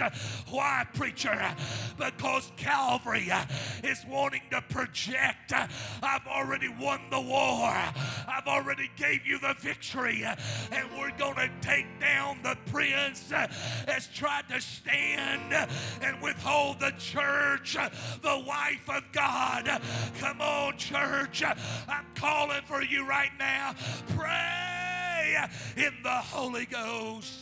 Why, 0.50 0.86
preacher? 0.94 1.54
Because 1.96 2.50
Calvary 2.56 3.30
Uh, 3.36 3.44
is 3.84 4.04
wanting 4.08 4.40
to 4.50 4.62
project. 4.62 5.52
Uh, 5.52 5.66
I've 6.02 6.26
already 6.26 6.68
won 6.68 7.00
the 7.10 7.20
war. 7.20 7.68
I've 7.68 8.46
already 8.46 8.90
gave 8.96 9.26
you 9.26 9.38
the 9.38 9.54
victory. 9.58 10.24
And 10.72 10.88
we're 10.98 11.16
going 11.18 11.34
to 11.34 11.50
take 11.60 11.86
down 12.00 12.40
the 12.42 12.56
prince 12.70 13.30
uh, 13.30 13.46
that's 13.86 14.08
tried 14.08 14.48
to 14.48 14.60
stand 14.60 15.68
and 16.00 16.22
withhold 16.22 16.80
the 16.80 16.92
church, 16.98 17.74
the 17.74 18.44
wife 18.46 18.88
of 18.88 19.02
God. 19.12 19.82
Come 20.18 20.40
on, 20.40 20.78
church. 20.78 21.42
I'm 21.44 22.06
calling 22.14 22.62
for 22.64 22.82
you 22.82 23.06
right 23.06 23.32
now. 23.38 23.74
Pray 24.16 25.36
in 25.76 25.92
the 26.02 26.08
Holy 26.08 26.64
Ghost. 26.64 27.40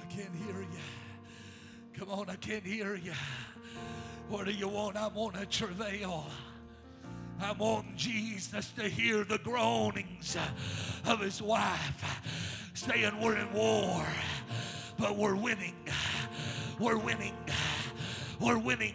I 0.00 0.12
can't 0.12 0.34
hear 0.34 0.62
you. 0.62 0.67
Come 1.98 2.10
on, 2.10 2.30
I 2.30 2.36
can't 2.36 2.62
hear 2.62 2.94
you. 2.94 3.12
What 4.28 4.46
do 4.46 4.52
you 4.52 4.68
want? 4.68 4.96
I 4.96 5.08
want 5.08 5.36
a 5.36 5.44
travail. 5.46 6.26
I 7.40 7.50
want 7.52 7.96
Jesus 7.96 8.70
to 8.76 8.84
hear 8.84 9.24
the 9.24 9.38
groanings 9.38 10.36
of 11.04 11.18
his 11.18 11.42
wife 11.42 12.22
saying, 12.72 13.20
We're 13.20 13.36
in 13.36 13.52
war, 13.52 14.06
but 14.96 15.16
we're 15.16 15.34
winning. 15.34 15.74
We're 16.78 16.98
winning. 16.98 17.34
We're 18.38 18.58
winning. 18.58 18.94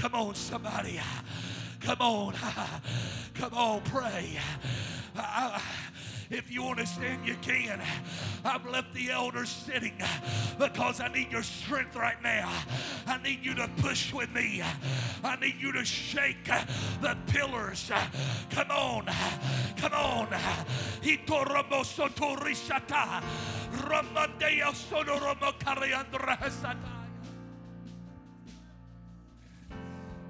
Come 0.00 0.16
on, 0.16 0.34
somebody. 0.34 0.98
Come 1.80 2.00
on. 2.00 2.34
Come 3.34 3.54
on, 3.54 3.80
pray. 3.82 4.40
I, 5.16 5.62
if 6.34 6.50
you 6.50 6.62
want 6.64 6.78
to 6.78 6.86
stand, 6.86 7.26
you 7.26 7.36
can. 7.40 7.80
I've 8.44 8.66
left 8.66 8.92
the 8.92 9.10
elders 9.10 9.48
sitting 9.48 9.94
because 10.58 11.00
I 11.00 11.08
need 11.08 11.30
your 11.30 11.42
strength 11.42 11.94
right 11.94 12.20
now. 12.22 12.52
I 13.06 13.18
need 13.22 13.44
you 13.44 13.54
to 13.54 13.68
push 13.78 14.12
with 14.12 14.32
me. 14.34 14.62
I 15.22 15.36
need 15.36 15.54
you 15.60 15.72
to 15.72 15.84
shake 15.84 16.44
the 17.00 17.16
pillars. 17.28 17.90
Come 18.50 18.70
on. 18.70 19.06
Come 19.76 19.92
on. 19.92 20.28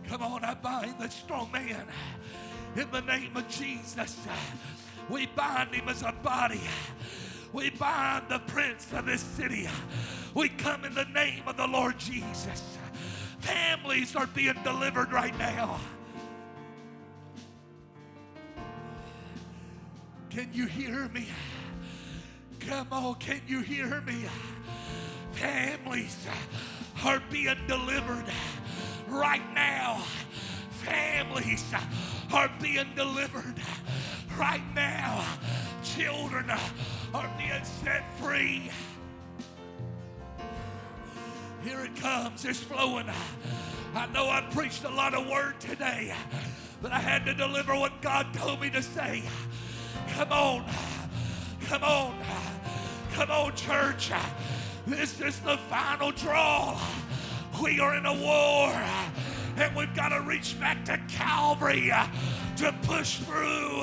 Come 0.09 0.23
on, 0.23 0.45
I 0.45 0.55
bind 0.55 0.95
the 1.01 1.09
strong 1.09 1.51
man 1.51 1.87
in 2.77 2.91
the 2.91 3.01
name 3.01 3.37
of 3.37 3.49
Jesus. 3.49 4.19
We 5.09 5.27
bind 5.27 5.75
him 5.75 5.89
as 5.89 6.03
a 6.03 6.13
body. 6.23 6.61
We 7.53 7.71
bind 7.71 8.29
the 8.29 8.41
prince 8.41 8.93
of 8.93 9.07
this 9.07 9.21
city. 9.21 9.69
We 10.35 10.49
come 10.49 10.85
in 10.85 10.95
the 10.95 11.05
name 11.05 11.43
of 11.47 11.57
the 11.57 11.67
Lord 11.67 11.99
Jesus. 11.99 12.77
Families 13.41 14.17
are 14.17 14.27
being 14.27 14.57
delivered 14.65 15.13
right 15.13 15.39
now. 15.39 15.79
Can 20.31 20.49
you 20.53 20.67
hear 20.67 21.09
me? 21.11 21.29
Come 22.59 22.89
on, 22.91 23.15
can 23.17 23.41
you 23.47 23.61
hear 23.61 24.01
me? 24.01 24.25
Families 25.33 26.27
are 27.05 27.23
being 27.31 27.59
delivered 27.69 28.25
right 29.07 29.55
now. 29.55 30.03
Families 30.83 31.65
are 32.33 32.51
being 32.61 32.87
delivered 32.97 33.55
right 34.39 34.63
now. 34.75 35.25
Children 35.83 36.51
are 37.13 37.31
being 37.39 37.65
set 37.65 38.05
free. 38.19 38.71
Here 41.63 41.81
it 41.81 41.97
comes, 41.97 42.45
it's 42.45 42.61
flowing. 42.61 43.07
I 43.95 44.07
know 44.07 44.29
I 44.29 44.43
preached 44.51 44.85
a 44.85 44.91
lot 44.91 45.15
of 45.15 45.27
word 45.29 45.61
today, 45.61 46.15
but 46.83 46.93
I 46.93 46.99
had 46.99 47.25
to 47.27 47.35
deliver 47.35 47.75
what 47.75 48.03
God 48.03 48.35
told 48.35 48.61
me 48.61 48.71
to 48.71 48.83
say. 48.83 49.23
Come 50.11 50.33
on. 50.33 50.65
Come 51.67 51.85
on. 51.85 52.15
Come 53.13 53.31
on, 53.31 53.55
church. 53.55 54.11
This 54.87 55.21
is 55.21 55.39
the 55.41 55.57
final 55.57 56.11
draw. 56.11 56.79
We 57.63 57.79
are 57.81 57.97
in 57.97 58.05
a 58.05 58.13
war, 58.13 58.73
and 59.57 59.77
we've 59.77 59.95
got 59.95 60.09
to 60.09 60.21
reach 60.21 60.59
back 60.59 60.85
to 60.87 60.99
Calvary 61.09 61.93
to 62.57 62.73
push 62.83 63.19
through. 63.19 63.83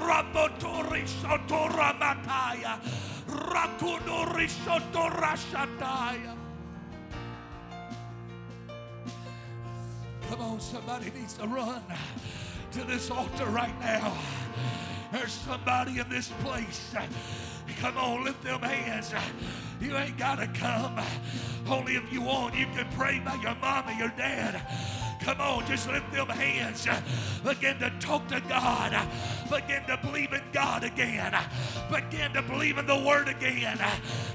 Ramotori 0.00 1.04
Sotoramataya. 1.20 2.80
Rakunori 3.28 4.48
Sotorashataya. 4.64 6.36
Come 10.28 10.40
on, 10.40 10.60
somebody 10.60 11.10
needs 11.10 11.34
to 11.34 11.46
run 11.46 11.82
to 12.72 12.84
this 12.84 13.10
altar 13.10 13.46
right 13.46 13.78
now. 13.80 14.16
There's 15.12 15.32
somebody 15.32 15.98
in 15.98 16.08
this 16.08 16.28
place. 16.42 16.94
Come 17.80 17.96
on, 17.98 18.24
lift 18.24 18.42
them 18.42 18.60
hands. 18.60 19.12
You 19.80 19.96
ain't 19.96 20.16
got 20.16 20.36
to 20.36 20.46
come. 20.46 20.98
Only 21.68 21.96
if 21.96 22.12
you 22.12 22.22
want, 22.22 22.54
you 22.54 22.66
can 22.66 22.86
pray 22.96 23.20
by 23.24 23.34
your 23.34 23.50
or 23.50 23.92
your 23.98 24.12
dad. 24.16 24.62
Come 25.22 25.40
on, 25.40 25.66
just 25.66 25.88
lift 25.88 26.10
them 26.12 26.28
hands. 26.28 26.88
Begin 27.44 27.78
to 27.78 27.90
talk 28.00 28.26
to 28.28 28.40
God. 28.48 29.06
Begin 29.48 29.84
to 29.86 29.96
believe 29.98 30.32
in 30.32 30.42
God 30.52 30.82
again. 30.82 31.32
Begin 31.88 32.32
to 32.32 32.42
believe 32.42 32.78
in 32.78 32.86
the 32.86 32.98
Word 32.98 33.28
again. 33.28 33.78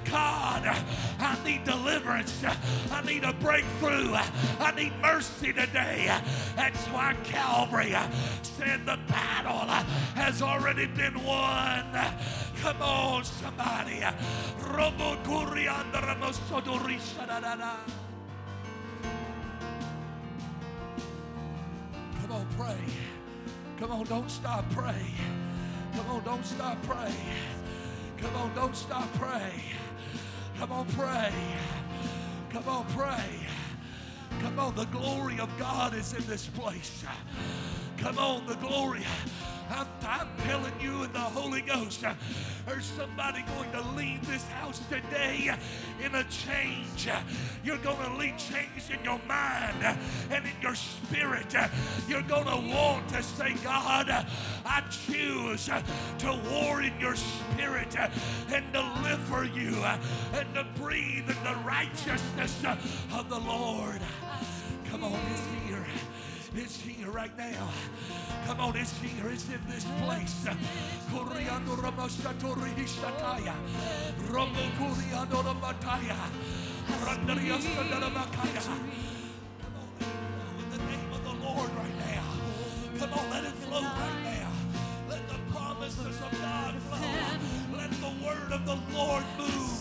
God, 0.05 0.63
I 1.19 1.37
need 1.43 1.65
deliverance. 1.65 2.41
I 2.89 3.01
need 3.03 3.25
a 3.25 3.33
breakthrough. 3.33 4.13
I 4.13 4.73
need 4.77 4.93
mercy 5.01 5.51
today. 5.51 6.09
That's 6.55 6.85
why 6.87 7.15
Calvary 7.25 7.93
said 8.41 8.85
the 8.85 8.97
battle 9.09 9.67
has 10.15 10.41
already 10.41 10.87
been 10.87 11.21
won. 11.23 11.83
Come 12.61 12.81
on, 12.81 13.23
somebody. 13.25 14.03
Come 22.27 22.41
on, 22.41 22.47
pray. 22.57 22.77
Come 23.79 23.91
on, 23.91 24.03
don't 24.05 24.29
stop 24.29 24.69
pray. 24.71 25.13
Come 25.93 26.09
on, 26.09 26.23
don't 26.25 26.45
stop 26.45 26.81
pray. 26.83 27.13
Come 28.17 28.35
on, 28.35 28.53
don't 28.53 28.75
stop 28.75 29.13
pray. 29.13 29.63
Come 30.59 30.73
on, 30.73 30.85
pray. 30.87 31.31
Come 32.49 32.67
on, 32.67 32.85
pray. 32.87 33.47
Come 34.41 34.59
on, 34.59 34.75
the 34.75 34.85
glory 34.85 35.39
of 35.39 35.49
God 35.57 35.95
is 35.95 36.13
in 36.13 36.25
this 36.27 36.47
place. 36.47 37.05
Come 37.97 38.17
on, 38.17 38.45
the 38.45 38.55
glory. 38.55 39.05
I'm, 39.69 40.27
telling 40.45 40.73
you 40.79 41.03
in 41.03 41.11
the 41.11 41.19
Holy 41.19 41.61
Ghost, 41.61 42.03
uh, 42.03 42.13
there's 42.65 42.85
somebody 42.85 43.43
going 43.55 43.71
to 43.71 43.81
leave 43.97 44.25
this 44.25 44.43
house 44.47 44.81
today 44.89 45.53
in 46.03 46.15
a 46.15 46.23
change. 46.25 47.07
Uh, 47.07 47.19
you're 47.63 47.77
going 47.77 47.97
to 47.97 48.17
leave 48.17 48.37
change 48.37 48.89
in 48.89 49.03
your 49.03 49.19
mind 49.27 49.83
uh, 49.83 49.95
and 50.31 50.45
in 50.45 50.51
your 50.61 50.75
spirit. 50.75 51.53
Uh, 51.55 51.67
you're 52.07 52.21
going 52.23 52.45
to 52.45 52.75
want 52.75 53.09
to 53.09 53.21
say, 53.21 53.55
God, 53.63 54.09
I 54.65 54.83
choose 55.07 55.65
to 55.65 56.39
war 56.49 56.81
in 56.81 56.97
your 56.99 57.15
spirit 57.15 57.95
and 57.97 58.73
to 58.73 58.81
live 59.03 59.19
for 59.21 59.43
you 59.43 59.75
and 60.33 60.53
to 60.53 60.65
breathe 60.75 61.29
in 61.29 61.43
the 61.43 61.55
righteousness 61.65 62.63
of 63.13 63.29
the 63.29 63.39
Lord. 63.39 64.01
Come 64.89 65.03
on, 65.03 65.19
it's 66.59 66.79
here. 66.79 67.09
Right 67.09 67.35
now. 67.37 67.69
Come 68.45 68.59
on, 68.59 68.75
it's 68.75 68.97
here. 68.99 69.29
It's 69.29 69.47
in 69.49 69.59
this 69.67 69.85
place. 70.01 70.45
Come 70.45 70.57
on, 71.23 71.29
let 71.29 71.43
it 71.43 72.43
flow 79.65 80.57
in 80.59 80.69
the 80.71 80.77
name 80.77 81.13
of 81.13 81.23
the 81.23 81.33
Lord 81.45 81.69
right 81.75 81.97
now. 81.99 82.23
Come 82.99 83.13
on, 83.13 83.29
let 83.29 83.43
it 83.43 83.53
flow 83.53 83.81
right 83.81 84.23
now. 84.23 84.51
Let 85.09 85.27
the 85.29 85.39
promises 85.53 86.21
of 86.21 86.31
God 86.41 86.75
flow. 86.83 87.77
Let 87.77 87.91
the 87.91 88.13
word 88.25 88.51
of 88.51 88.65
the 88.65 88.77
Lord 88.95 89.23
move. 89.37 89.76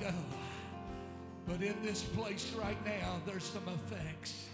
Ago, 0.00 0.12
but 1.46 1.62
in 1.62 1.74
this 1.82 2.02
place 2.02 2.52
right 2.54 2.82
now, 2.86 3.20
there's 3.26 3.44
some 3.44 3.64
effects 3.68 4.46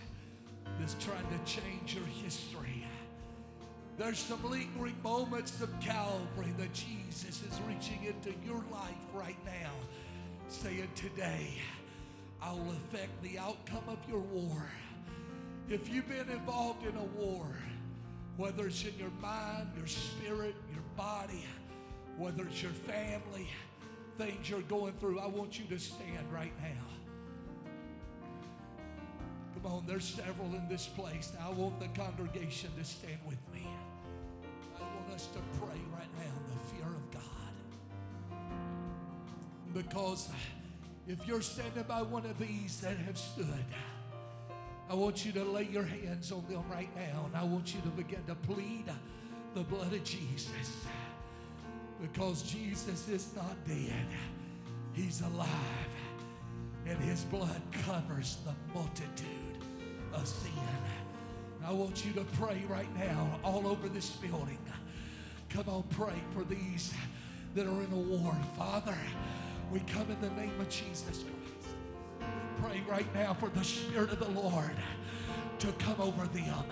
that's 0.78 0.96
trying 1.04 1.26
to 1.26 1.52
change 1.52 1.94
your 1.94 2.06
history. 2.22 2.84
There's 3.96 4.18
some 4.18 4.42
lingering 4.48 4.96
moments 5.02 5.60
of 5.60 5.68
Calvary 5.80 6.52
that 6.58 6.72
Jesus 6.72 7.42
is 7.42 7.60
reaching 7.68 8.04
into 8.04 8.36
your 8.46 8.62
life 8.72 8.94
right 9.12 9.36
now, 9.44 9.70
saying, 10.48 10.88
Today, 10.94 11.58
I 12.42 12.52
will 12.52 12.72
affect 12.72 13.22
the 13.22 13.38
outcome 13.38 13.84
of 13.88 13.98
your 14.08 14.20
war. 14.20 14.66
If 15.68 15.92
you've 15.92 16.08
been 16.08 16.30
involved 16.30 16.86
in 16.86 16.96
a 16.96 17.04
war, 17.22 17.46
whether 18.36 18.66
it's 18.66 18.84
in 18.84 18.98
your 18.98 19.12
mind, 19.20 19.68
your 19.76 19.86
spirit, 19.86 20.54
your 20.72 20.82
body, 20.96 21.44
whether 22.16 22.44
it's 22.44 22.62
your 22.62 22.72
family, 22.72 23.48
things 24.20 24.50
you're 24.50 24.60
going 24.62 24.92
through, 25.00 25.18
I 25.18 25.26
want 25.26 25.58
you 25.58 25.64
to 25.66 25.78
stand 25.78 26.30
right 26.30 26.52
now. 26.60 26.84
Come 29.54 29.72
on, 29.72 29.84
there's 29.86 30.04
several 30.04 30.54
in 30.54 30.68
this 30.68 30.86
place. 30.86 31.32
I 31.42 31.48
want 31.48 31.80
the 31.80 31.88
congregation 31.98 32.68
to 32.78 32.84
stand 32.84 33.18
with 33.26 33.38
me. 33.54 33.66
I 34.76 34.82
want 34.82 35.14
us 35.14 35.26
to 35.28 35.38
pray 35.58 35.80
right 35.90 36.12
now 36.18 36.32
the 36.48 36.58
fear 36.74 36.86
of 36.86 37.10
God. 37.10 37.22
Because 39.72 40.28
if 41.08 41.26
you're 41.26 41.40
standing 41.40 41.84
by 41.84 42.02
one 42.02 42.26
of 42.26 42.38
these 42.38 42.78
that 42.82 42.98
have 42.98 43.16
stood, 43.16 43.46
I 44.90 44.94
want 44.94 45.24
you 45.24 45.32
to 45.32 45.44
lay 45.44 45.64
your 45.72 45.84
hands 45.84 46.30
on 46.30 46.44
them 46.46 46.64
right 46.70 46.94
now 46.94 47.24
and 47.24 47.34
I 47.34 47.44
want 47.44 47.74
you 47.74 47.80
to 47.80 47.88
begin 47.88 48.22
to 48.26 48.34
plead 48.34 48.84
the 49.54 49.62
blood 49.62 49.94
of 49.94 50.04
Jesus. 50.04 50.60
Because 52.00 52.42
Jesus 52.42 53.08
is 53.08 53.28
not 53.36 53.56
dead, 53.66 54.06
He's 54.92 55.20
alive. 55.20 55.48
And 56.86 56.98
His 56.98 57.24
blood 57.24 57.60
covers 57.84 58.38
the 58.44 58.54
multitude 58.74 59.28
of 60.12 60.26
sin. 60.26 60.50
I 61.64 61.72
want 61.72 62.04
you 62.04 62.12
to 62.12 62.24
pray 62.38 62.62
right 62.68 62.92
now 62.96 63.38
all 63.44 63.66
over 63.66 63.88
this 63.88 64.10
building. 64.10 64.58
Come 65.50 65.68
on, 65.68 65.82
pray 65.90 66.14
for 66.32 66.44
these 66.44 66.94
that 67.54 67.66
are 67.66 67.82
in 67.82 67.92
a 67.92 67.96
war. 67.96 68.36
Father, 68.56 68.96
we 69.70 69.80
come 69.80 70.10
in 70.10 70.20
the 70.20 70.30
name 70.40 70.58
of 70.60 70.68
Jesus 70.68 71.24
Christ. 71.24 71.76
We 72.20 72.62
pray 72.62 72.82
right 72.88 73.14
now 73.14 73.34
for 73.34 73.48
the 73.48 73.64
Spirit 73.64 74.10
of 74.12 74.20
the 74.20 74.40
Lord 74.40 74.76
to 75.58 75.72
come 75.72 76.00
over 76.00 76.26
them 76.26 76.64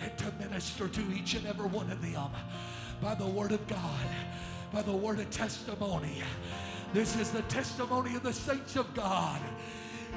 and 0.00 0.18
to 0.18 0.32
minister 0.40 0.88
to 0.88 1.00
each 1.14 1.34
and 1.34 1.46
every 1.46 1.66
one 1.66 1.90
of 1.90 2.02
them 2.02 2.30
by 3.00 3.14
the 3.14 3.26
Word 3.26 3.52
of 3.52 3.66
God, 3.68 4.06
by 4.76 4.82
the 4.82 4.92
word 4.92 5.18
of 5.18 5.30
testimony. 5.30 6.22
This 6.92 7.16
is 7.16 7.30
the 7.30 7.40
testimony 7.42 8.14
of 8.14 8.22
the 8.22 8.32
saints 8.34 8.76
of 8.76 8.92
God. 8.92 9.40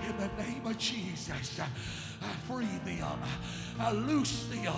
In 0.06 0.18
the 0.18 0.44
name 0.44 0.66
of 0.66 0.78
Jesus, 0.78 1.62
I 1.62 2.28
free 2.46 2.68
them. 2.84 3.20
I 3.80 3.94
loose 3.94 4.48
them. 4.48 4.74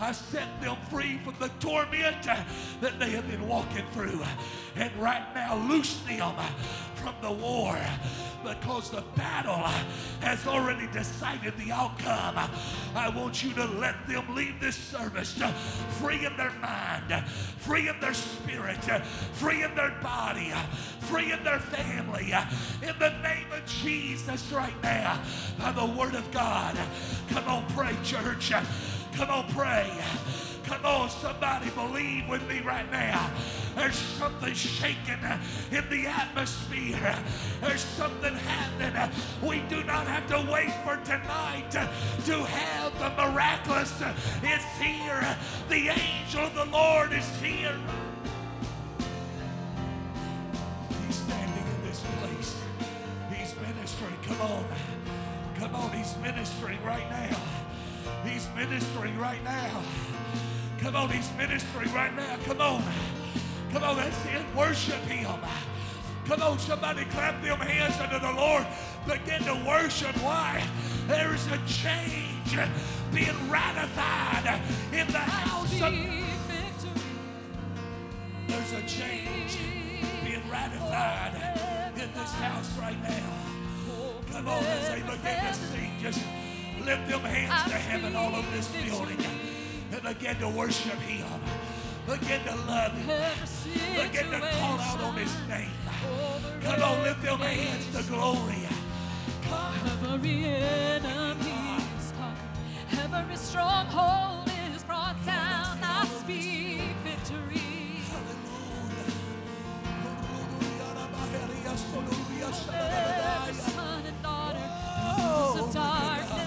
I 0.00 0.12
set 0.12 0.48
them 0.62 0.78
free 0.88 1.18
from 1.18 1.34
the 1.38 1.50
torment 1.60 2.22
that 2.22 2.98
they 2.98 3.10
have 3.10 3.28
been 3.28 3.46
walking 3.46 3.84
through. 3.92 4.22
And 4.76 4.90
right 4.96 5.26
now, 5.34 5.56
loose 5.56 6.00
them 6.04 6.34
from 7.02 7.14
the 7.20 7.32
war 7.32 7.76
because 8.44 8.90
the 8.90 9.02
battle 9.16 9.64
has 10.20 10.46
already 10.46 10.86
decided 10.88 11.52
the 11.58 11.72
outcome. 11.72 12.38
I 12.94 13.08
want 13.08 13.42
you 13.42 13.52
to 13.54 13.64
let 13.64 14.06
them 14.06 14.34
leave 14.34 14.60
this 14.60 14.76
service 14.76 15.40
free 16.00 16.24
in 16.24 16.36
their 16.36 16.52
mind, 16.60 17.24
free 17.58 17.88
in 17.88 17.98
their 18.00 18.14
spirit, 18.14 18.84
free 19.32 19.62
in 19.62 19.74
their 19.74 19.96
body, 20.02 20.52
free 21.00 21.32
in 21.32 21.42
their 21.42 21.60
family. 21.60 22.32
In 22.82 22.98
the 22.98 23.10
name 23.22 23.50
of 23.52 23.66
Jesus, 23.66 24.52
right 24.52 24.82
now, 24.82 25.20
by 25.58 25.72
the 25.72 25.86
word 25.86 26.14
of 26.14 26.30
God. 26.30 26.78
Come 27.30 27.48
on, 27.48 27.66
pray, 27.74 27.96
church. 28.04 28.52
Come 29.12 29.30
on, 29.30 29.48
pray. 29.52 29.90
Come 30.72 30.86
on, 30.86 31.10
somebody 31.10 31.68
believe 31.70 32.26
with 32.30 32.48
me 32.48 32.60
right 32.60 32.90
now. 32.90 33.30
There's 33.76 33.94
something 33.94 34.54
shaking 34.54 35.18
in 35.70 35.84
the 35.90 36.06
atmosphere. 36.06 37.14
There's 37.60 37.82
something 37.84 38.34
happening. 38.34 39.10
We 39.42 39.60
do 39.68 39.84
not 39.84 40.06
have 40.06 40.26
to 40.28 40.50
wait 40.50 40.72
for 40.82 40.96
tonight 41.04 41.70
to 41.72 42.36
have 42.46 42.98
the 42.98 43.10
miraculous. 43.22 43.92
It's 44.42 44.64
here. 44.80 45.36
The 45.68 45.90
angel 45.90 46.46
of 46.46 46.54
the 46.54 46.64
Lord 46.64 47.12
is 47.12 47.28
here. 47.36 47.78
He's 51.06 51.16
standing 51.16 51.66
in 51.66 51.82
this 51.86 52.02
place. 52.18 52.56
He's 53.30 53.54
ministering. 53.60 54.16
Come 54.22 54.40
on. 54.40 54.64
Come 55.56 55.74
on. 55.74 55.92
He's 55.92 56.16
ministering 56.22 56.82
right 56.82 57.10
now. 57.10 57.38
He's 58.24 58.48
ministering 58.56 59.18
right 59.18 59.44
now. 59.44 59.82
Come 60.82 60.96
on. 60.96 61.10
He's 61.10 61.30
ministering 61.38 61.94
right 61.94 62.14
now. 62.16 62.36
Come 62.44 62.60
on. 62.60 62.82
Come 63.72 63.84
on. 63.84 63.96
That's 63.96 64.24
it. 64.26 64.42
Worship 64.56 65.00
Him. 65.02 65.38
Come 66.26 66.42
on. 66.42 66.58
Somebody 66.58 67.04
clap 67.04 67.40
them 67.40 67.60
hands 67.60 68.00
unto 68.00 68.18
the 68.18 68.32
Lord. 68.32 68.66
Begin 69.06 69.44
to 69.44 69.64
worship. 69.64 70.16
Why? 70.22 70.60
There's 71.06 71.46
a 71.46 71.58
change 71.68 72.58
being 73.14 73.48
ratified 73.48 74.60
in 74.92 75.06
the 75.06 75.18
house 75.18 75.80
of. 75.80 75.94
There's 78.48 78.72
a 78.72 78.82
change 78.82 79.58
being 80.24 80.50
ratified 80.50 81.92
in 81.94 82.12
this 82.12 82.32
house 82.32 82.76
right 82.78 83.00
now. 83.02 83.32
Come 84.32 84.48
on, 84.48 84.64
as 84.64 84.88
they 84.88 85.00
begin 85.00 85.44
to 85.46 85.54
sing, 85.54 85.92
just 86.00 86.20
lift 86.84 87.08
them 87.08 87.20
hands 87.20 87.70
to 87.70 87.78
heaven 87.78 88.16
all 88.16 88.34
over 88.34 88.50
this 88.50 88.68
building 88.68 89.18
begin 90.02 90.36
to 90.36 90.48
worship 90.48 90.98
Him. 91.00 91.26
Begin 92.06 92.42
to 92.44 92.56
love 92.66 92.92
Him. 92.92 93.32
Begin 93.94 94.30
to 94.30 94.40
call 94.40 94.80
out 94.80 95.00
on 95.00 95.16
His 95.16 95.34
name. 95.48 95.70
Come 96.62 96.82
on, 96.82 97.02
lift 97.02 97.22
them 97.22 97.38
hands 97.38 97.86
to 97.96 98.02
glory. 98.10 98.66
Every 100.12 100.44
enemy 100.44 101.82
is 101.98 102.12
conquered. 102.18 103.14
Every 103.14 103.36
stronghold 103.36 104.50
is 104.74 104.82
brought 104.82 105.16
down. 105.24 105.78
I 105.82 106.06
speak 106.20 106.96
victory. 107.04 107.60
Every 112.74 113.54
son 113.54 114.02
and 114.06 114.22
daughter, 114.22 114.58
rulers 115.18 115.62
of 115.62 115.72
darkness 115.72 116.41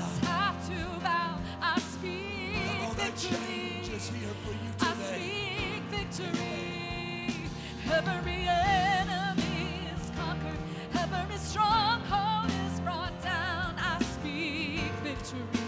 change 3.30 3.90
is 3.90 4.10
here 4.10 4.34
for 4.44 4.52
you 4.52 4.72
I 4.82 4.94
speak 4.96 5.84
victory. 5.90 7.50
Every 7.92 8.48
enemy 8.48 9.90
is 9.96 10.12
conquered. 10.16 10.60
Every 10.94 11.38
stronghold 11.38 12.52
is 12.66 12.80
brought 12.82 13.16
down. 13.24 13.76
I 13.78 14.02
speak 14.04 14.92
victory. 15.04 15.66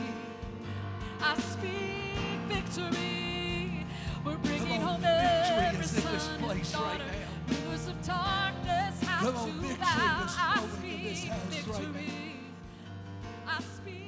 I 1.22 1.38
speak 1.40 2.40
victory. 2.48 3.86
We're 4.26 4.36
bringing 4.38 4.82
on, 4.82 4.82
home 4.82 5.02
victory 5.02 5.66
every 5.68 5.86
is 5.86 5.98
in 6.06 6.12
this 6.14 6.24
son 6.24 6.40
place 6.40 6.74
and 6.74 6.84
right 6.84 7.00
daughter. 7.00 7.12
now. 7.50 7.56
Rulers 7.66 7.88
of 7.88 8.02
darkness 8.06 9.02
have 9.04 9.34
Come 9.36 9.46
to 9.46 9.52
victory 9.62 9.78
bow. 9.80 9.86
I 9.88 10.68
flowing 10.68 10.94
in 10.98 11.04
this 11.04 11.20
speak 11.20 11.32
house 11.32 11.68
right 11.68 11.78
victory. 11.78 12.34
I 13.48 13.62
speak 13.62 14.07